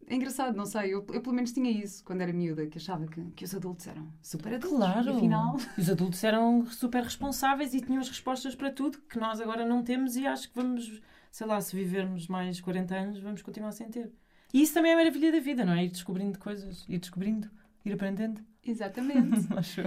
é 0.08 0.16
engraçado, 0.16 0.56
não 0.56 0.66
sei. 0.66 0.94
Eu, 0.94 1.06
eu, 1.14 1.22
pelo 1.22 1.34
menos 1.34 1.52
tinha 1.52 1.72
isso 1.72 2.04
quando 2.04 2.22
era 2.22 2.34
miúda, 2.34 2.68
que 2.68 2.78
achava 2.78 3.06
que, 3.08 3.22
que 3.32 3.46
os 3.46 3.56
adultos 3.56 3.88
eram 3.88 4.12
super 4.22 4.56
adultos. 4.56 4.78
Claro! 4.78 5.08
E 5.08 5.16
afinal... 5.16 5.56
Os 5.78 5.90
adultos 5.90 6.24
eram 6.24 6.66
super 6.68 7.04
responsáveis 7.04 7.74
e 7.74 7.82
tinham 7.82 8.02
as 8.02 8.10
respostas 8.10 8.56
para 8.56 8.72
tudo 8.72 9.00
que 9.10 9.20
nós 9.20 9.40
agora 9.40 9.66
não 9.66 9.84
temos 9.84 10.16
e 10.16 10.26
acho 10.28 10.50
que 10.50 10.56
vamos, 10.56 11.02
sei 11.32 11.48
lá, 11.48 11.60
se 11.62 11.76
vivermos 11.76 12.28
mais 12.28 12.60
40 12.60 12.96
anos, 12.96 13.20
vamos 13.20 13.42
continuar 13.42 13.72
sem 13.72 13.90
ter. 13.90 14.12
E 14.54 14.62
isso 14.62 14.74
também 14.74 14.92
é 14.92 14.96
a 14.96 14.98
maravilha 14.98 15.32
da 15.32 15.40
vida, 15.40 15.66
não 15.66 15.74
é? 15.74 15.86
Ir 15.86 15.90
descobrindo 15.90 16.40
coisas, 16.40 16.86
ir 16.88 17.00
descobrindo, 17.00 17.50
ir 17.84 17.94
aprendendo. 17.94 18.42
Exatamente. 18.64 19.48
acho 19.56 19.84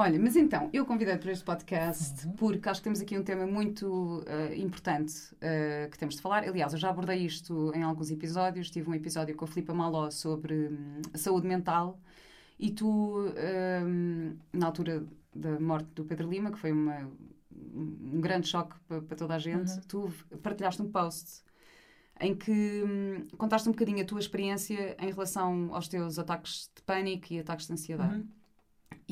Olha, 0.00 0.18
mas 0.18 0.34
então, 0.34 0.70
eu 0.72 0.86
convidei 0.86 1.14
para 1.18 1.30
este 1.30 1.44
podcast 1.44 2.26
uhum. 2.26 2.32
porque 2.32 2.66
acho 2.70 2.80
que 2.80 2.84
temos 2.84 3.02
aqui 3.02 3.18
um 3.18 3.22
tema 3.22 3.46
muito 3.46 4.20
uh, 4.20 4.54
importante 4.54 5.12
uh, 5.34 5.90
que 5.90 5.98
temos 5.98 6.14
de 6.14 6.22
falar. 6.22 6.42
Aliás, 6.42 6.72
eu 6.72 6.78
já 6.78 6.88
abordei 6.88 7.18
isto 7.18 7.70
em 7.74 7.82
alguns 7.82 8.10
episódios. 8.10 8.70
Tive 8.70 8.88
um 8.88 8.94
episódio 8.94 9.36
com 9.36 9.44
a 9.44 9.48
Filipa 9.48 9.74
Maló 9.74 10.10
sobre 10.10 10.68
um, 10.68 11.02
saúde 11.14 11.46
mental 11.46 12.00
E 12.58 12.70
tu, 12.70 13.26
um, 13.84 14.36
na 14.54 14.64
altura 14.64 15.04
da 15.34 15.60
morte 15.60 15.88
do 15.94 16.02
Pedro 16.06 16.30
Lima, 16.30 16.50
que 16.50 16.58
foi 16.58 16.72
uma, 16.72 17.06
um 17.52 18.22
grande 18.22 18.48
choque 18.48 18.74
para, 18.88 19.02
para 19.02 19.16
toda 19.18 19.34
a 19.34 19.38
gente, 19.38 19.70
uhum. 19.70 19.80
tu 19.86 20.12
partilhaste 20.42 20.80
um 20.80 20.90
post 20.90 21.42
em 22.18 22.34
que 22.34 22.84
hum, 22.86 23.26
contaste 23.36 23.68
um 23.68 23.72
bocadinho 23.72 24.00
a 24.00 24.06
tua 24.06 24.20
experiência 24.20 24.96
em 24.98 25.10
relação 25.10 25.74
aos 25.74 25.88
teus 25.88 26.18
ataques 26.18 26.70
de 26.74 26.82
pânico 26.84 27.34
e 27.34 27.40
ataques 27.40 27.66
de 27.66 27.74
ansiedade. 27.74 28.16
Uhum. 28.16 28.39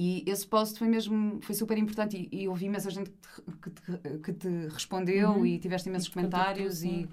E 0.00 0.22
esse 0.30 0.46
post 0.46 0.78
foi 0.78 0.86
mesmo, 0.86 1.40
foi 1.42 1.56
super 1.56 1.76
importante 1.76 2.28
e, 2.30 2.42
e 2.42 2.48
ouvi 2.48 2.66
imensa 2.66 2.88
gente 2.88 3.10
que 3.60 3.68
te, 3.68 3.82
que 4.22 4.32
te, 4.32 4.48
respondeu 4.68 5.30
uhum. 5.30 5.44
e 5.44 5.58
tiveste 5.58 5.88
imensos 5.88 6.08
comentários 6.08 6.84
e, 6.84 7.08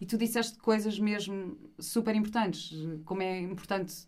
e 0.00 0.06
tu 0.06 0.16
disseste 0.16 0.56
coisas 0.58 0.96
mesmo 1.00 1.58
super 1.76 2.14
importantes, 2.14 2.72
como 3.04 3.20
é 3.20 3.40
importante 3.40 4.06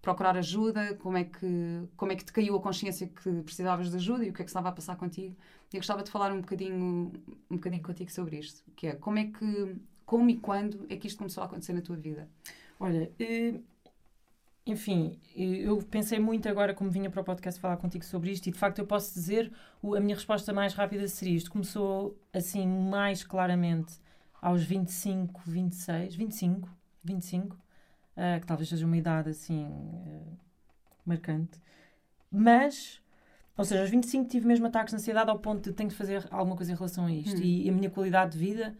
procurar 0.00 0.36
ajuda, 0.36 0.94
como 1.00 1.16
é 1.16 1.24
que 1.24 1.88
como 1.96 2.12
é 2.12 2.14
que 2.14 2.24
te 2.24 2.32
caiu 2.32 2.54
a 2.54 2.60
consciência 2.60 3.08
que 3.08 3.42
precisavas 3.42 3.90
de 3.90 3.96
ajuda 3.96 4.24
e 4.24 4.30
o 4.30 4.32
que 4.32 4.42
é 4.42 4.44
que 4.44 4.50
estava 4.50 4.68
a 4.68 4.72
passar 4.72 4.94
contigo. 4.94 5.34
E 5.72 5.76
eu 5.76 5.80
gostava 5.80 6.04
de 6.04 6.10
falar 6.12 6.32
um 6.32 6.42
bocadinho 6.42 7.10
um 7.50 7.56
bocadinho 7.56 7.82
contigo 7.82 8.12
sobre 8.12 8.38
isto, 8.38 8.62
que 8.76 8.86
é 8.86 8.92
como 8.92 9.18
é 9.18 9.24
que 9.24 9.74
como 10.06 10.30
e 10.30 10.36
quando 10.36 10.86
é 10.88 10.94
que 10.94 11.08
isto 11.08 11.18
começou 11.18 11.42
a 11.42 11.46
acontecer 11.46 11.72
na 11.72 11.80
tua 11.80 11.96
vida? 11.96 12.28
Olha, 12.78 13.10
eh, 13.18 13.54
enfim, 14.66 15.18
eu 15.34 15.78
pensei 15.78 16.18
muito 16.18 16.48
agora, 16.48 16.74
como 16.74 16.90
vinha 16.90 17.10
para 17.10 17.20
o 17.20 17.24
podcast 17.24 17.60
falar 17.60 17.76
contigo 17.76 18.04
sobre 18.04 18.30
isto, 18.30 18.46
e 18.46 18.52
de 18.52 18.58
facto 18.58 18.78
eu 18.78 18.86
posso 18.86 19.12
dizer, 19.14 19.50
a 19.82 20.00
minha 20.00 20.14
resposta 20.14 20.52
mais 20.52 20.74
rápida 20.74 21.08
seria 21.08 21.36
isto. 21.36 21.50
Começou 21.50 22.18
assim 22.32 22.66
mais 22.66 23.24
claramente 23.24 23.94
aos 24.40 24.62
25, 24.62 25.40
26, 25.46 26.14
25, 26.14 26.68
25, 27.02 27.56
uh, 27.56 28.40
que 28.40 28.46
talvez 28.46 28.68
seja 28.68 28.86
uma 28.86 28.96
idade 28.96 29.30
assim 29.30 29.66
uh, 29.66 30.38
marcante. 31.04 31.58
Mas, 32.30 33.00
ou 33.56 33.64
seja, 33.64 33.80
aos 33.80 33.90
25 33.90 34.28
tive 34.28 34.46
mesmo 34.46 34.66
ataques 34.66 34.92
de 34.92 34.96
ansiedade 34.96 35.30
ao 35.30 35.38
ponto 35.38 35.68
de 35.68 35.74
tenho 35.74 35.88
de 35.88 35.96
fazer 35.96 36.26
alguma 36.30 36.54
coisa 36.54 36.70
em 36.70 36.74
relação 36.74 37.06
a 37.06 37.12
isto. 37.12 37.40
Hum. 37.40 37.44
E 37.44 37.68
a 37.68 37.72
minha 37.72 37.90
qualidade 37.90 38.32
de 38.32 38.38
vida 38.38 38.76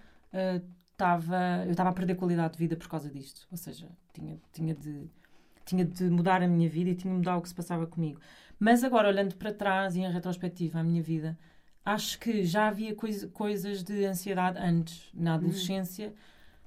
estava. 0.92 1.36
Uh, 1.36 1.66
eu 1.66 1.70
estava 1.72 1.88
a 1.88 1.92
perder 1.92 2.14
qualidade 2.14 2.52
de 2.52 2.58
vida 2.58 2.76
por 2.76 2.88
causa 2.88 3.10
disto. 3.10 3.48
Ou 3.50 3.56
seja, 3.56 3.88
tinha, 4.12 4.38
tinha 4.52 4.74
de 4.74 5.10
tinha 5.70 5.84
de 5.84 6.04
mudar 6.10 6.42
a 6.42 6.48
minha 6.48 6.68
vida 6.68 6.90
e 6.90 6.94
tinha 6.94 7.12
de 7.12 7.18
mudar 7.18 7.36
o 7.36 7.42
que 7.42 7.48
se 7.48 7.54
passava 7.54 7.86
comigo. 7.86 8.20
Mas 8.58 8.84
agora, 8.84 9.08
olhando 9.08 9.34
para 9.36 9.54
trás 9.54 9.96
e 9.96 10.00
em 10.00 10.10
retrospectiva 10.10 10.80
à 10.80 10.82
minha 10.82 11.02
vida, 11.02 11.38
acho 11.84 12.18
que 12.18 12.44
já 12.44 12.68
havia 12.68 12.94
coisa, 12.94 13.28
coisas 13.28 13.82
de 13.82 14.04
ansiedade 14.04 14.58
antes, 14.58 15.08
na 15.14 15.34
adolescência, 15.34 16.08
uhum. 16.08 16.14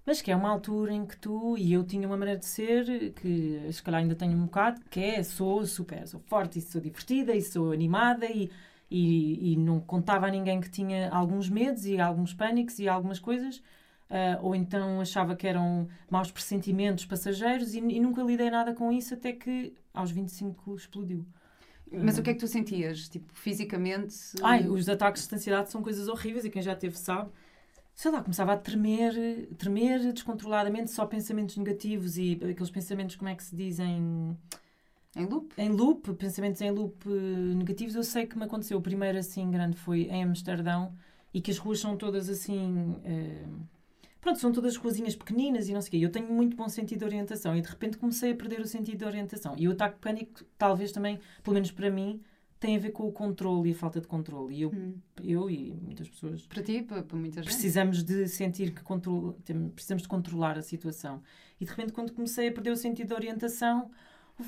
mas 0.05 0.21
que 0.21 0.31
é 0.31 0.35
uma 0.35 0.49
altura 0.49 0.93
em 0.93 1.05
que 1.05 1.17
tu 1.17 1.57
e 1.57 1.73
eu 1.73 1.83
tinha 1.83 2.07
uma 2.07 2.17
maneira 2.17 2.39
de 2.39 2.45
ser, 2.45 3.11
que 3.13 3.67
se 3.71 3.83
calhar 3.83 4.01
ainda 4.01 4.15
tenho 4.15 4.37
um 4.37 4.45
bocado, 4.45 4.81
que 4.89 4.99
é 4.99 5.21
sou 5.21 5.65
super, 5.65 6.07
sou 6.07 6.19
forte 6.21 6.59
e 6.59 6.61
sou 6.61 6.81
divertida 6.81 7.35
e 7.35 7.41
sou 7.41 7.71
animada 7.71 8.25
e, 8.25 8.49
e, 8.89 9.53
e 9.53 9.57
não 9.57 9.79
contava 9.79 10.27
a 10.27 10.31
ninguém 10.31 10.61
que 10.61 10.69
tinha 10.69 11.09
alguns 11.09 11.49
medos 11.49 11.85
e 11.85 11.99
alguns 11.99 12.33
pânicos 12.33 12.79
e 12.79 12.87
algumas 12.87 13.19
coisas 13.19 13.61
Uh, 14.09 14.45
ou 14.45 14.55
então 14.55 15.01
achava 15.01 15.35
que 15.35 15.47
eram 15.47 15.87
maus 16.09 16.29
pressentimentos 16.31 17.05
passageiros 17.05 17.73
e, 17.73 17.79
e, 17.79 17.99
nunca 17.99 18.21
lidei 18.21 18.51
nada 18.51 18.73
com 18.73 18.91
isso 18.91 19.15
até 19.15 19.33
que 19.33 19.73
aos 19.91 20.11
25 20.11 20.75
explodiu. 20.75 21.25
Mas 21.91 22.17
uh, 22.17 22.21
o 22.21 22.23
que 22.23 22.29
é 22.29 22.33
que 22.33 22.39
tu 22.39 22.47
sentias? 22.47 23.09
Tipo, 23.09 23.33
fisicamente? 23.33 24.15
Ai, 24.43 24.67
os 24.67 24.87
ataques 24.87 25.27
de 25.27 25.35
ansiedade 25.35 25.71
são 25.71 25.81
coisas 25.81 26.07
horríveis 26.07 26.45
e 26.45 26.49
quem 26.49 26.61
já 26.61 26.75
teve 26.75 26.97
sabe. 26.97 27.31
Sei 27.95 28.11
lá, 28.11 28.21
começava 28.21 28.53
a 28.53 28.57
tremer, 28.57 29.47
tremer 29.57 30.13
descontroladamente, 30.13 30.91
só 30.91 31.05
pensamentos 31.05 31.57
negativos 31.57 32.17
e 32.17 32.33
aqueles 32.33 32.71
pensamentos, 32.71 33.15
como 33.15 33.29
é 33.29 33.35
que 33.35 33.43
se 33.43 33.55
dizem? 33.55 34.37
Em 35.15 35.25
loop? 35.25 35.53
Em 35.57 35.69
loop, 35.69 36.13
pensamentos 36.13 36.61
em 36.61 36.71
loop 36.71 37.07
uh, 37.07 37.55
negativos. 37.55 37.95
Eu 37.95 38.03
sei 38.03 38.27
que 38.27 38.37
me 38.37 38.45
aconteceu. 38.45 38.77
O 38.77 38.81
primeiro 38.81 39.17
assim 39.17 39.49
grande 39.49 39.77
foi 39.77 40.03
em 40.03 40.23
Amsterdão 40.23 40.93
e 41.33 41.41
que 41.41 41.49
as 41.49 41.57
ruas 41.57 41.79
são 41.79 41.97
todas 41.97 42.29
assim 42.29 42.95
pronto, 44.23 44.39
são 44.39 44.51
todas 44.51 44.77
ruazinhas 44.77 45.15
pequeninas 45.15 45.67
e 45.67 45.73
não 45.73 45.81
sei 45.81 45.89
o 45.89 45.91
quê. 45.91 45.97
Eu 45.97 46.09
tenho 46.09 46.31
muito 46.31 46.55
bom 46.55 46.67
sentido 46.69 46.99
de 46.99 47.05
orientação 47.05 47.55
e 47.55 47.61
de 47.61 47.67
repente 47.67 47.97
comecei 47.97 48.31
a 48.31 48.35
perder 48.35 48.61
o 48.61 48.65
sentido 48.65 48.97
de 48.97 49.05
orientação. 49.05 49.53
E 49.57 49.67
o 49.67 49.73
ataque 49.73 49.95
de 49.95 50.01
pânico, 50.01 50.43
talvez 50.57 50.91
também, 50.91 51.19
pelo 51.43 51.53
menos 51.53 51.71
para 51.71 51.91
mim, 51.91 52.21
tem 52.57 52.77
a 52.77 52.79
ver 52.79 52.91
com 52.91 53.05
o 53.05 53.11
controle 53.11 53.69
e 53.69 53.73
a 53.73 53.75
falta 53.75 53.99
de 53.99 54.07
controle. 54.07 54.55
E 54.55 54.61
eu, 54.61 54.69
hum. 54.69 54.95
eu 55.21 55.49
e 55.49 55.73
muitas 55.73 56.07
pessoas. 56.07 56.47
Para 56.47 56.63
ti, 56.63 56.81
para, 56.81 57.03
para 57.03 57.17
muita 57.17 57.43
gente. 57.43 57.51
Precisamos 57.51 58.01
de 58.01 58.27
sentir 58.29 58.73
que 58.73 58.81
controle, 58.81 59.35
precisamos 59.75 60.03
de 60.03 60.07
controlar 60.07 60.57
a 60.57 60.61
situação. 60.61 61.21
E 61.59 61.65
de 61.65 61.71
repente, 61.71 61.91
quando 61.91 62.13
comecei 62.13 62.47
a 62.47 62.51
perder 62.51 62.71
o 62.71 62.77
sentido 62.77 63.09
de 63.09 63.13
orientação, 63.13 63.91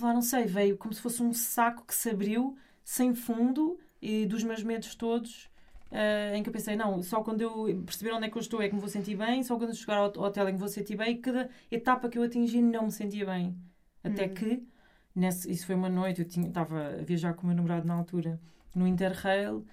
lá, 0.01 0.13
não 0.13 0.21
sei, 0.21 0.45
veio 0.45 0.77
como 0.77 0.93
se 0.93 1.01
fosse 1.01 1.21
um 1.21 1.33
saco 1.33 1.85
que 1.85 1.93
se 1.93 2.09
abriu 2.09 2.57
sem 2.81 3.13
fundo 3.13 3.77
e 4.01 4.25
dos 4.25 4.41
meus 4.43 4.63
medos 4.63 4.95
todos 4.95 5.49
uh, 5.91 6.35
em 6.35 6.43
que 6.43 6.49
eu 6.49 6.53
pensei, 6.53 6.75
não, 6.75 7.01
só 7.01 7.23
quando 7.23 7.41
eu 7.41 7.83
perceber 7.85 8.11
onde 8.13 8.27
é 8.27 8.29
que 8.29 8.37
eu 8.37 8.41
estou 8.41 8.61
é 8.61 8.69
que 8.69 8.75
me 8.75 8.81
vou 8.81 8.89
sentir 8.89 9.15
bem, 9.15 9.43
só 9.43 9.57
quando 9.57 9.69
eu 9.69 9.75
chegar 9.75 9.97
ao 9.97 10.05
hotel 10.05 10.43
é 10.43 10.47
que 10.47 10.53
me 10.53 10.59
vou 10.59 10.67
sentir 10.67 10.95
bem, 10.95 11.11
e 11.11 11.17
cada 11.17 11.49
etapa 11.71 12.09
que 12.09 12.17
eu 12.17 12.23
atingi 12.23 12.61
não 12.61 12.85
me 12.85 12.91
sentia 12.91 13.25
bem. 13.25 13.57
Até 14.03 14.25
hum. 14.25 14.33
que, 14.33 14.67
nesse, 15.15 15.49
isso 15.51 15.65
foi 15.65 15.75
uma 15.75 15.89
noite, 15.89 16.21
eu 16.21 16.27
estava 16.27 16.99
a 16.99 17.03
viajar 17.03 17.33
com 17.33 17.43
o 17.43 17.47
meu 17.47 17.55
namorado 17.55 17.87
na 17.87 17.93
altura, 17.93 18.39
no 18.75 18.87
Interrail, 18.87 19.65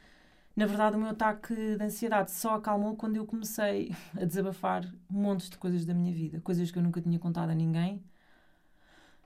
na 0.54 0.66
verdade, 0.66 0.96
o 0.96 0.98
meu 0.98 1.08
ataque 1.08 1.54
de 1.54 1.82
ansiedade 1.82 2.30
só 2.30 2.56
acalmou 2.56 2.94
quando 2.94 3.16
eu 3.16 3.26
comecei 3.26 3.90
a 4.14 4.24
desabafar 4.24 4.84
montes 5.08 5.48
de 5.48 5.56
coisas 5.56 5.84
da 5.84 5.94
minha 5.94 6.12
vida, 6.12 6.40
coisas 6.40 6.70
que 6.70 6.78
eu 6.78 6.82
nunca 6.82 7.00
tinha 7.00 7.18
contado 7.18 7.50
a 7.50 7.54
ninguém, 7.54 8.04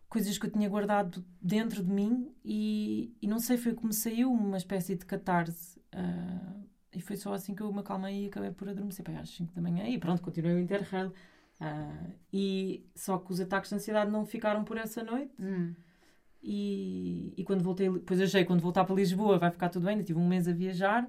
coisas 0.09 0.39
que 0.39 0.47
eu 0.47 0.51
tinha 0.51 0.69
guardado 0.69 1.25
dentro 1.43 1.83
de 1.83 1.91
mim 1.91 2.33
e, 2.45 3.15
e 3.21 3.27
não 3.27 3.41
sei, 3.41 3.57
foi 3.57 3.75
como 3.75 3.93
saiu 3.93 4.33
uma 4.33 4.57
espécie 4.57 4.95
de 4.95 5.05
catarse. 5.05 5.81
Uh, 5.93 6.67
e 6.97 7.01
foi 7.03 7.15
só 7.17 7.35
assim 7.35 7.55
que 7.55 7.63
eu 7.63 7.71
me 7.71 7.81
acalmei 7.81 8.25
e 8.25 8.27
acabei 8.29 8.51
por 8.51 8.67
adormecer 8.71 9.05
para 9.05 9.21
às 9.21 9.29
5 9.29 9.55
da 9.55 9.61
manhã 9.61 9.87
e 9.87 9.99
pronto, 9.99 10.23
continuei 10.23 10.55
o 10.55 10.59
Interrail. 10.59 11.13
Uh, 11.61 12.13
e 12.33 12.87
só 12.95 13.19
que 13.19 13.31
os 13.33 13.39
ataques 13.39 13.69
de 13.69 13.77
ansiedade 13.77 14.11
não 14.11 14.25
ficaram 14.25 14.65
por 14.65 14.79
essa 14.79 15.05
noite. 15.05 15.31
Hum. 15.39 15.75
E, 16.43 17.35
e 17.37 17.45
quando 17.45 17.63
voltei, 17.63 17.91
depois 17.91 18.19
achei 18.19 18.47
quando 18.47 18.61
voltar 18.61 18.85
para 18.87 18.95
Lisboa 18.95 19.39
vai 19.39 19.51
ficar 19.51 19.69
tudo 19.69 19.85
bem. 19.85 20.03
tive 20.03 20.19
um 20.19 20.27
mês 20.27 20.49
a 20.49 20.53
viajar. 20.53 21.07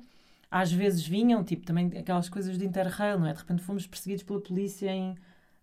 Às 0.52 0.72
vezes 0.74 1.08
vinham, 1.08 1.42
tipo, 1.44 1.66
também 1.66 1.88
aquelas 1.98 2.28
coisas 2.28 2.58
de 2.58 2.66
Interrail, 2.66 3.18
não 3.18 3.28
é? 3.28 3.32
De 3.34 3.40
repente 3.40 3.62
fomos 3.64 3.88
perseguidos 3.88 4.24
pela 4.24 4.42
polícia 4.42 4.92
em. 4.92 5.16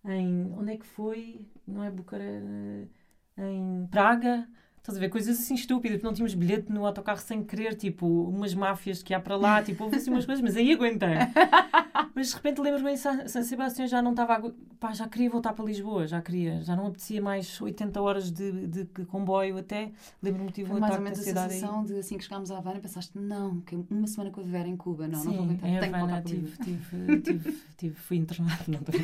em 0.05 0.51
onde 0.53 0.73
é 0.73 0.77
que 0.77 0.85
foi? 0.87 1.45
Não 1.67 1.83
é 1.83 1.91
Bucareste? 1.91 2.89
Em 3.37 3.87
Praga. 3.91 4.47
Estás 4.85 4.99
a 4.99 5.01
ver? 5.01 5.09
Coisas 5.09 5.39
assim 5.39 5.55
estúpidas, 5.55 5.99
não 6.03 6.13
tínhamos 6.13 6.35
bilhete 6.35 6.71
no 6.71 6.85
autocarro 6.85 7.19
sem 7.19 7.43
querer, 7.43 7.73
tipo, 7.73 8.05
umas 8.05 8.53
máfias 8.53 9.01
que 9.01 9.15
há 9.15 9.19
para 9.19 9.35
lá, 9.35 9.63
tipo, 9.63 9.83
houve 9.83 9.95
assim 9.95 10.11
umas 10.11 10.27
coisas, 10.27 10.43
mas 10.43 10.55
aí 10.55 10.71
aguentei. 10.71 11.09
Mas 12.13 12.29
de 12.29 12.35
repente 12.35 12.61
lembro-me 12.61 12.93
em 12.93 12.97
San, 12.97 13.27
Sebastião 13.27 13.85
já 13.87 14.01
não 14.01 14.11
estava. 14.11 14.53
Pá, 14.79 14.93
já 14.93 15.05
queria 15.05 15.29
voltar 15.29 15.51
para 15.51 15.65
Lisboa, 15.65 16.07
já 16.07 16.21
queria, 16.21 16.61
já 16.61 16.73
não 16.73 16.87
apetecia 16.87 17.21
mais 17.21 17.59
80 17.59 18.01
horas 18.01 18.31
de, 18.31 18.67
de, 18.67 18.83
de 18.85 19.05
comboio 19.05 19.57
até. 19.57 19.91
Lembro-me 20.23 20.49
tive 20.51 20.71
um 20.71 20.79
mais 20.79 20.95
ou 20.95 21.01
menos 21.01 21.19
a 21.19 21.23
sensação 21.23 21.81
aí. 21.81 21.87
de 21.87 21.99
assim 21.99 22.17
que 22.17 22.23
chegámos 22.23 22.51
à 22.51 22.57
Havana, 22.57 22.79
pensaste, 22.79 23.17
não, 23.17 23.59
que 23.61 23.75
uma 23.89 24.07
semana 24.07 24.31
que 24.31 24.39
eu 24.39 24.43
viver 24.45 24.65
em 24.65 24.77
Cuba, 24.77 25.09
não, 25.09 25.19
Sim, 25.19 25.27
não 25.27 25.33
vou 25.33 25.43
aguentar, 25.45 25.79
tenho 25.81 25.95
Havana, 25.95 26.21
tive, 26.21 26.57
tive, 26.57 27.19
tive, 27.21 27.57
tive, 27.75 27.95
fui 27.95 28.17
internado, 28.17 28.63
não 28.67 28.79
estou 28.79 28.95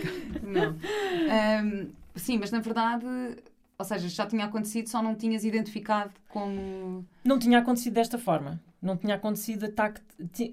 Não. 0.44 0.72
Um, 1.66 1.90
sim, 2.16 2.38
mas 2.38 2.52
na 2.52 2.60
verdade 2.60 3.06
ou 3.82 3.86
seja, 3.86 4.08
já 4.08 4.28
tinha 4.28 4.46
acontecido, 4.46 4.88
só 4.88 5.02
não 5.02 5.16
tinhas 5.16 5.44
identificado 5.44 6.12
como. 6.30 7.04
Não 7.24 7.40
tinha 7.40 7.58
acontecido 7.58 7.94
desta 7.94 8.18
forma. 8.18 8.62
Não 8.80 8.96
tinha 8.96 9.16
acontecido 9.16 9.66
ataque. 9.66 10.02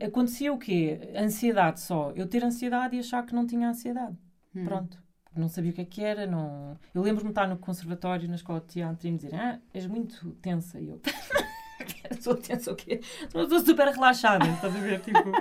Acontecia 0.02 0.50
o 0.52 0.58
quê? 0.58 1.12
Ansiedade 1.14 1.80
só. 1.80 2.10
Eu 2.16 2.26
ter 2.26 2.42
ansiedade 2.42 2.96
e 2.96 3.00
achar 3.00 3.24
que 3.24 3.34
não 3.34 3.46
tinha 3.46 3.68
ansiedade. 3.68 4.16
Hum. 4.56 4.64
Pronto. 4.64 4.98
Não 5.36 5.48
sabia 5.48 5.70
o 5.70 5.74
que 5.74 5.82
é 5.82 5.84
que 5.84 6.02
era. 6.02 6.26
Não... 6.26 6.78
Eu 6.94 7.02
lembro-me 7.02 7.28
de 7.28 7.32
estar 7.32 7.46
no 7.46 7.58
conservatório, 7.58 8.28
na 8.28 8.36
escola 8.36 8.60
de 8.60 8.66
teatro, 8.66 9.06
e 9.06 9.12
me 9.12 9.18
dizer: 9.18 9.34
Ah, 9.34 9.58
és 9.74 9.86
muito 9.86 10.30
tensa. 10.40 10.80
E 10.80 10.88
eu. 10.88 11.00
sou 12.20 12.34
tensa 12.34 12.72
o 12.72 12.76
quê? 12.76 13.00
Estou 13.22 13.60
super 13.60 13.88
relaxada. 13.88 14.46
Estás 14.46 14.74
a 14.74 14.78
ver? 14.80 15.00
Tipo. 15.00 15.32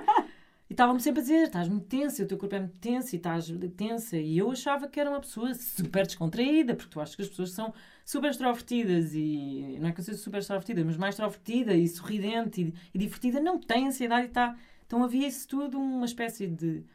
Estavam-me 0.77 1.01
sempre 1.01 1.21
a 1.21 1.23
dizer: 1.23 1.43
estás 1.45 1.67
muito 1.67 1.87
tensa, 1.87 2.21
o 2.21 2.27
teu 2.27 2.37
corpo 2.37 2.53
é 2.53 2.59
muito 2.59 2.77
tenso 2.77 3.15
e 3.15 3.17
estás 3.17 3.51
tensa. 3.75 4.15
E 4.15 4.37
eu 4.37 4.51
achava 4.51 4.87
que 4.87 4.99
era 4.99 5.09
uma 5.09 5.19
pessoa 5.19 5.51
super 5.55 6.05
descontraída, 6.05 6.75
porque 6.75 6.91
tu 6.91 7.01
achas 7.01 7.15
que 7.15 7.23
as 7.23 7.29
pessoas 7.29 7.49
são 7.49 7.73
super 8.05 8.29
extrovertidas 8.29 9.15
e 9.15 9.79
não 9.81 9.89
é 9.89 9.91
que 9.91 10.01
eu 10.01 10.03
seja 10.03 10.19
super 10.19 10.37
extrovertida, 10.37 10.85
mas 10.85 10.95
mais 10.95 11.15
extrovertida 11.15 11.73
e 11.73 11.87
sorridente 11.87 12.61
e, 12.61 12.73
e 12.93 12.99
divertida, 12.99 13.39
não 13.39 13.59
tem 13.59 13.87
ansiedade 13.87 14.25
e 14.25 14.27
está. 14.27 14.55
Então 14.85 15.03
havia 15.03 15.27
isso 15.27 15.47
tudo, 15.47 15.79
uma 15.79 16.05
espécie 16.05 16.45
de, 16.45 16.85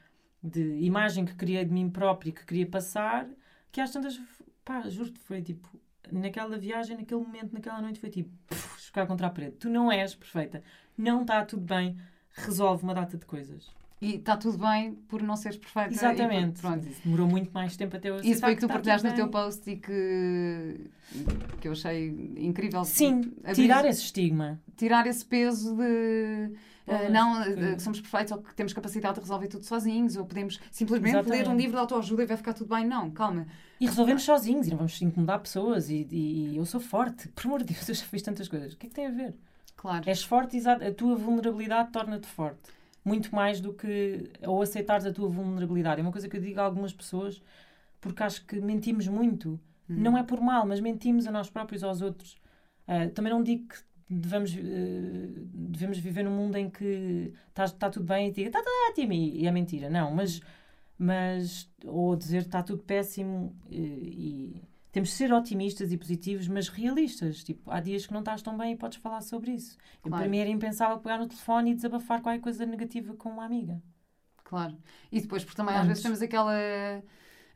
de 0.40 0.78
imagem 0.78 1.24
que 1.24 1.34
criei 1.34 1.64
de 1.64 1.72
mim 1.72 1.90
própria 1.90 2.30
que 2.30 2.46
queria 2.46 2.66
passar, 2.68 3.28
que 3.72 3.80
às 3.80 3.90
tantas, 3.90 4.16
pá, 4.64 4.88
juro-te, 4.88 5.18
foi 5.18 5.42
tipo, 5.42 5.68
naquela 6.12 6.56
viagem, 6.56 6.96
naquele 6.96 7.20
momento, 7.20 7.52
naquela 7.52 7.82
noite, 7.82 7.98
foi 7.98 8.10
tipo, 8.10 8.30
ficar 8.78 9.08
contra 9.08 9.26
a 9.26 9.30
parede. 9.30 9.56
Tu 9.56 9.68
não 9.68 9.90
és 9.90 10.14
perfeita, 10.14 10.62
não 10.96 11.22
está 11.22 11.44
tudo 11.44 11.64
bem 11.64 11.96
resolve 12.34 12.82
uma 12.82 12.94
data 12.94 13.16
de 13.16 13.26
coisas. 13.26 13.70
e 14.00 14.16
está 14.16 14.36
tudo 14.36 14.58
bem 14.58 14.94
por 15.08 15.22
não 15.22 15.36
seres 15.36 15.56
perfeita. 15.56 15.92
Exatamente. 15.92 16.60
Pronto. 16.60 16.86
Demorou 17.04 17.28
muito 17.28 17.52
mais 17.52 17.76
tempo 17.76 17.96
até 17.96 18.10
eu 18.10 18.16
Isso 18.16 18.40
foi 18.40 18.52
o 18.52 18.54
que 18.56 18.60
tu 18.60 18.66
tá 18.66 18.74
partilhaste 18.74 19.06
no 19.06 19.14
teu 19.14 19.28
post 19.28 19.70
e 19.70 19.76
que, 19.76 20.90
que 21.60 21.68
eu 21.68 21.72
achei 21.72 22.08
incrível. 22.36 22.84
Sim, 22.84 23.32
tirar 23.54 23.84
esse 23.84 24.02
estigma. 24.02 24.60
Tirar 24.76 25.06
esse 25.06 25.24
peso 25.24 25.76
de. 25.76 26.52
Uh, 26.84 27.12
não, 27.12 27.44
que 27.76 27.80
somos 27.80 28.00
perfeitos 28.00 28.32
ou 28.32 28.42
que 28.42 28.52
temos 28.56 28.72
capacidade 28.72 29.14
de 29.14 29.20
resolver 29.20 29.46
tudo 29.46 29.64
sozinhos 29.64 30.16
ou 30.16 30.26
podemos 30.26 30.58
simplesmente 30.72 31.14
Exatamente. 31.14 31.44
ler 31.44 31.48
um 31.48 31.56
livro 31.56 31.72
de 31.72 31.78
autoajuda 31.78 32.24
e 32.24 32.26
vai 32.26 32.36
ficar 32.36 32.54
tudo 32.54 32.74
bem. 32.74 32.84
Não, 32.84 33.08
calma. 33.12 33.46
E 33.78 33.86
resolvemos 33.86 34.24
sozinhos 34.24 34.66
e 34.66 34.70
não 34.70 34.78
vamos 34.78 35.00
incomodar 35.00 35.38
pessoas 35.38 35.88
e, 35.88 36.08
e, 36.10 36.54
e 36.54 36.56
eu 36.56 36.66
sou 36.66 36.80
forte. 36.80 37.28
Por 37.36 37.46
amor 37.46 37.62
de 37.62 37.72
Deus, 37.72 37.88
eu 37.88 37.94
já 37.94 38.04
fiz 38.04 38.20
tantas 38.22 38.48
coisas. 38.48 38.72
O 38.72 38.76
que 38.76 38.86
é 38.86 38.88
que 38.88 38.94
tem 38.96 39.06
a 39.06 39.10
ver? 39.10 39.32
Claro. 39.76 40.08
És 40.08 40.22
forte, 40.22 40.58
a 40.68 40.94
tua 40.94 41.16
vulnerabilidade 41.16 41.90
torna-te 41.90 42.26
forte 42.26 42.70
muito 43.04 43.34
mais 43.34 43.60
do 43.60 43.72
que 43.72 44.30
ou 44.42 44.62
aceitares 44.62 45.04
a 45.06 45.12
tua 45.12 45.28
vulnerabilidade. 45.28 46.00
É 46.00 46.02
uma 46.02 46.12
coisa 46.12 46.28
que 46.28 46.36
eu 46.36 46.40
digo 46.40 46.60
a 46.60 46.64
algumas 46.64 46.92
pessoas 46.92 47.42
porque 48.00 48.22
acho 48.22 48.44
que 48.46 48.60
mentimos 48.60 49.06
muito. 49.08 49.60
Hum. 49.88 49.96
Não 49.96 50.18
é 50.18 50.22
por 50.22 50.40
mal, 50.40 50.66
mas 50.66 50.80
mentimos 50.80 51.26
a 51.26 51.32
nós 51.32 51.50
próprios 51.50 51.82
aos 51.82 52.00
outros. 52.00 52.40
Uh, 52.86 53.10
também 53.10 53.32
não 53.32 53.42
digo 53.42 53.68
que 53.68 53.76
devemos, 54.08 54.54
uh, 54.54 54.58
devemos 55.54 55.98
viver 55.98 56.24
num 56.24 56.36
mundo 56.36 56.56
em 56.56 56.70
que 56.70 57.32
está 57.48 57.68
tá 57.68 57.90
tudo 57.90 58.06
bem 58.06 58.28
e 58.28 58.32
diga 58.32 58.48
está 58.48 58.60
tudo 58.60 58.90
ótimo 58.90 59.12
e, 59.12 59.42
e 59.42 59.46
é 59.46 59.50
mentira. 59.50 59.90
Não, 59.90 60.12
mas, 60.12 60.40
mas 60.98 61.68
ou 61.84 62.14
dizer 62.16 62.42
está 62.42 62.62
tudo 62.62 62.82
péssimo 62.82 63.56
e, 63.68 63.80
e 63.80 64.62
temos 64.92 65.08
de 65.08 65.14
ser 65.14 65.32
otimistas 65.32 65.90
e 65.90 65.96
positivos, 65.96 66.46
mas 66.46 66.68
realistas. 66.68 67.42
Tipo, 67.42 67.70
há 67.70 67.80
dias 67.80 68.06
que 68.06 68.12
não 68.12 68.20
estás 68.20 68.42
tão 68.42 68.56
bem 68.56 68.72
e 68.72 68.76
podes 68.76 68.98
falar 68.98 69.22
sobre 69.22 69.52
isso. 69.52 69.76
Claro. 70.02 70.22
para 70.22 70.30
mim 70.30 70.38
era 70.38 70.50
impensável 70.50 70.98
pegar 70.98 71.18
no 71.18 71.26
telefone 71.26 71.72
e 71.72 71.74
desabafar 71.74 72.20
qualquer 72.20 72.40
coisa 72.40 72.66
negativa 72.66 73.14
com 73.14 73.30
uma 73.30 73.44
amiga. 73.44 73.82
Claro. 74.44 74.76
E 75.10 75.18
depois, 75.20 75.42
porque 75.42 75.56
também 75.56 75.74
Antes. 75.74 75.82
às 75.82 75.88
vezes 75.88 76.02
temos 76.02 76.22
aquela 76.22 76.54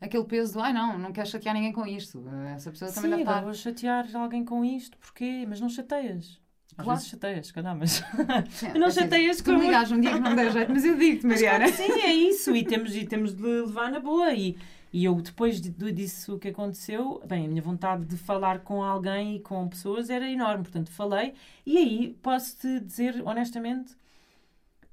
aquele 0.01 0.23
peso 0.25 0.53
do 0.53 0.61
ai 0.61 0.73
não, 0.73 0.97
não 0.97 1.11
quero 1.11 1.27
chatear 1.27 1.53
ninguém 1.53 1.71
com 1.71 1.85
isto. 1.85 2.23
Essa 2.55 2.71
pessoa 2.71 2.91
também 2.91 3.11
Sim, 3.11 3.17
deve 3.17 3.29
estar. 3.29 3.43
vou 3.43 3.53
chatear 3.53 4.15
alguém 4.15 4.43
com 4.43 4.65
isto, 4.65 4.97
porquê? 4.97 5.45
Mas 5.47 5.61
não 5.61 5.69
chateias. 5.69 6.41
Às 6.75 6.83
claro. 6.83 6.99
vezes 6.99 7.11
chateias, 7.11 7.51
calhar, 7.51 7.75
mas 7.75 8.03
é, 8.63 8.77
não 8.77 8.89
chateias 8.89 9.41
com. 9.41 9.51
Tu 9.51 9.59
me 9.59 9.67
um 9.67 10.01
dia 10.01 10.13
que 10.13 10.19
não 10.19 10.35
der 10.35 10.51
jeito, 10.51 10.71
mas 10.71 10.85
eu 10.85 10.97
digo-te, 10.97 11.25
Mariana. 11.25 11.67
sim, 11.69 11.91
é 12.01 12.13
isso, 12.13 12.55
e 12.55 12.63
temos, 12.63 12.95
e 12.95 13.05
temos 13.05 13.33
de 13.33 13.43
levar 13.43 13.91
na 13.91 13.99
boa. 13.99 14.33
E, 14.33 14.57
e 14.91 15.05
eu, 15.05 15.15
depois 15.21 15.59
de, 15.59 15.69
disso 15.91 16.39
que 16.39 16.47
aconteceu, 16.49 17.21
bem, 17.25 17.45
a 17.45 17.47
minha 17.47 17.61
vontade 17.61 18.05
de 18.05 18.17
falar 18.17 18.59
com 18.59 18.81
alguém 18.81 19.35
e 19.35 19.39
com 19.39 19.67
pessoas 19.67 20.09
era 20.09 20.29
enorme. 20.29 20.63
Portanto, 20.63 20.91
falei. 20.91 21.33
E 21.65 21.77
aí, 21.77 22.17
posso-te 22.21 22.79
dizer, 22.79 23.21
honestamente, 23.25 23.95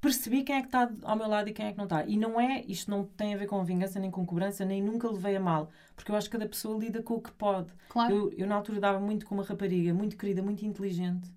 percebi 0.00 0.42
quem 0.42 0.56
é 0.56 0.60
que 0.60 0.66
está 0.66 0.90
ao 1.02 1.16
meu 1.16 1.28
lado 1.28 1.48
e 1.48 1.52
quem 1.52 1.66
é 1.66 1.72
que 1.72 1.78
não 1.78 1.84
está. 1.84 2.04
E 2.04 2.16
não 2.16 2.40
é, 2.40 2.62
isto 2.66 2.90
não 2.90 3.04
tem 3.04 3.34
a 3.34 3.36
ver 3.36 3.46
com 3.46 3.64
vingança, 3.64 4.00
nem 4.00 4.10
com 4.10 4.26
cobrança, 4.26 4.64
nem 4.64 4.82
nunca 4.82 5.08
levei 5.08 5.36
a 5.36 5.40
mal. 5.40 5.70
Porque 5.94 6.10
eu 6.10 6.16
acho 6.16 6.28
que 6.28 6.36
cada 6.36 6.48
pessoa 6.48 6.78
lida 6.78 7.02
com 7.02 7.14
o 7.14 7.20
que 7.20 7.32
pode. 7.32 7.72
Claro. 7.88 8.14
Eu, 8.14 8.32
eu 8.32 8.46
na 8.46 8.56
altura 8.56 8.80
dava 8.80 9.00
muito 9.00 9.24
com 9.24 9.34
uma 9.34 9.44
rapariga, 9.44 9.94
muito 9.94 10.16
querida, 10.16 10.42
muito 10.42 10.64
inteligente, 10.66 11.30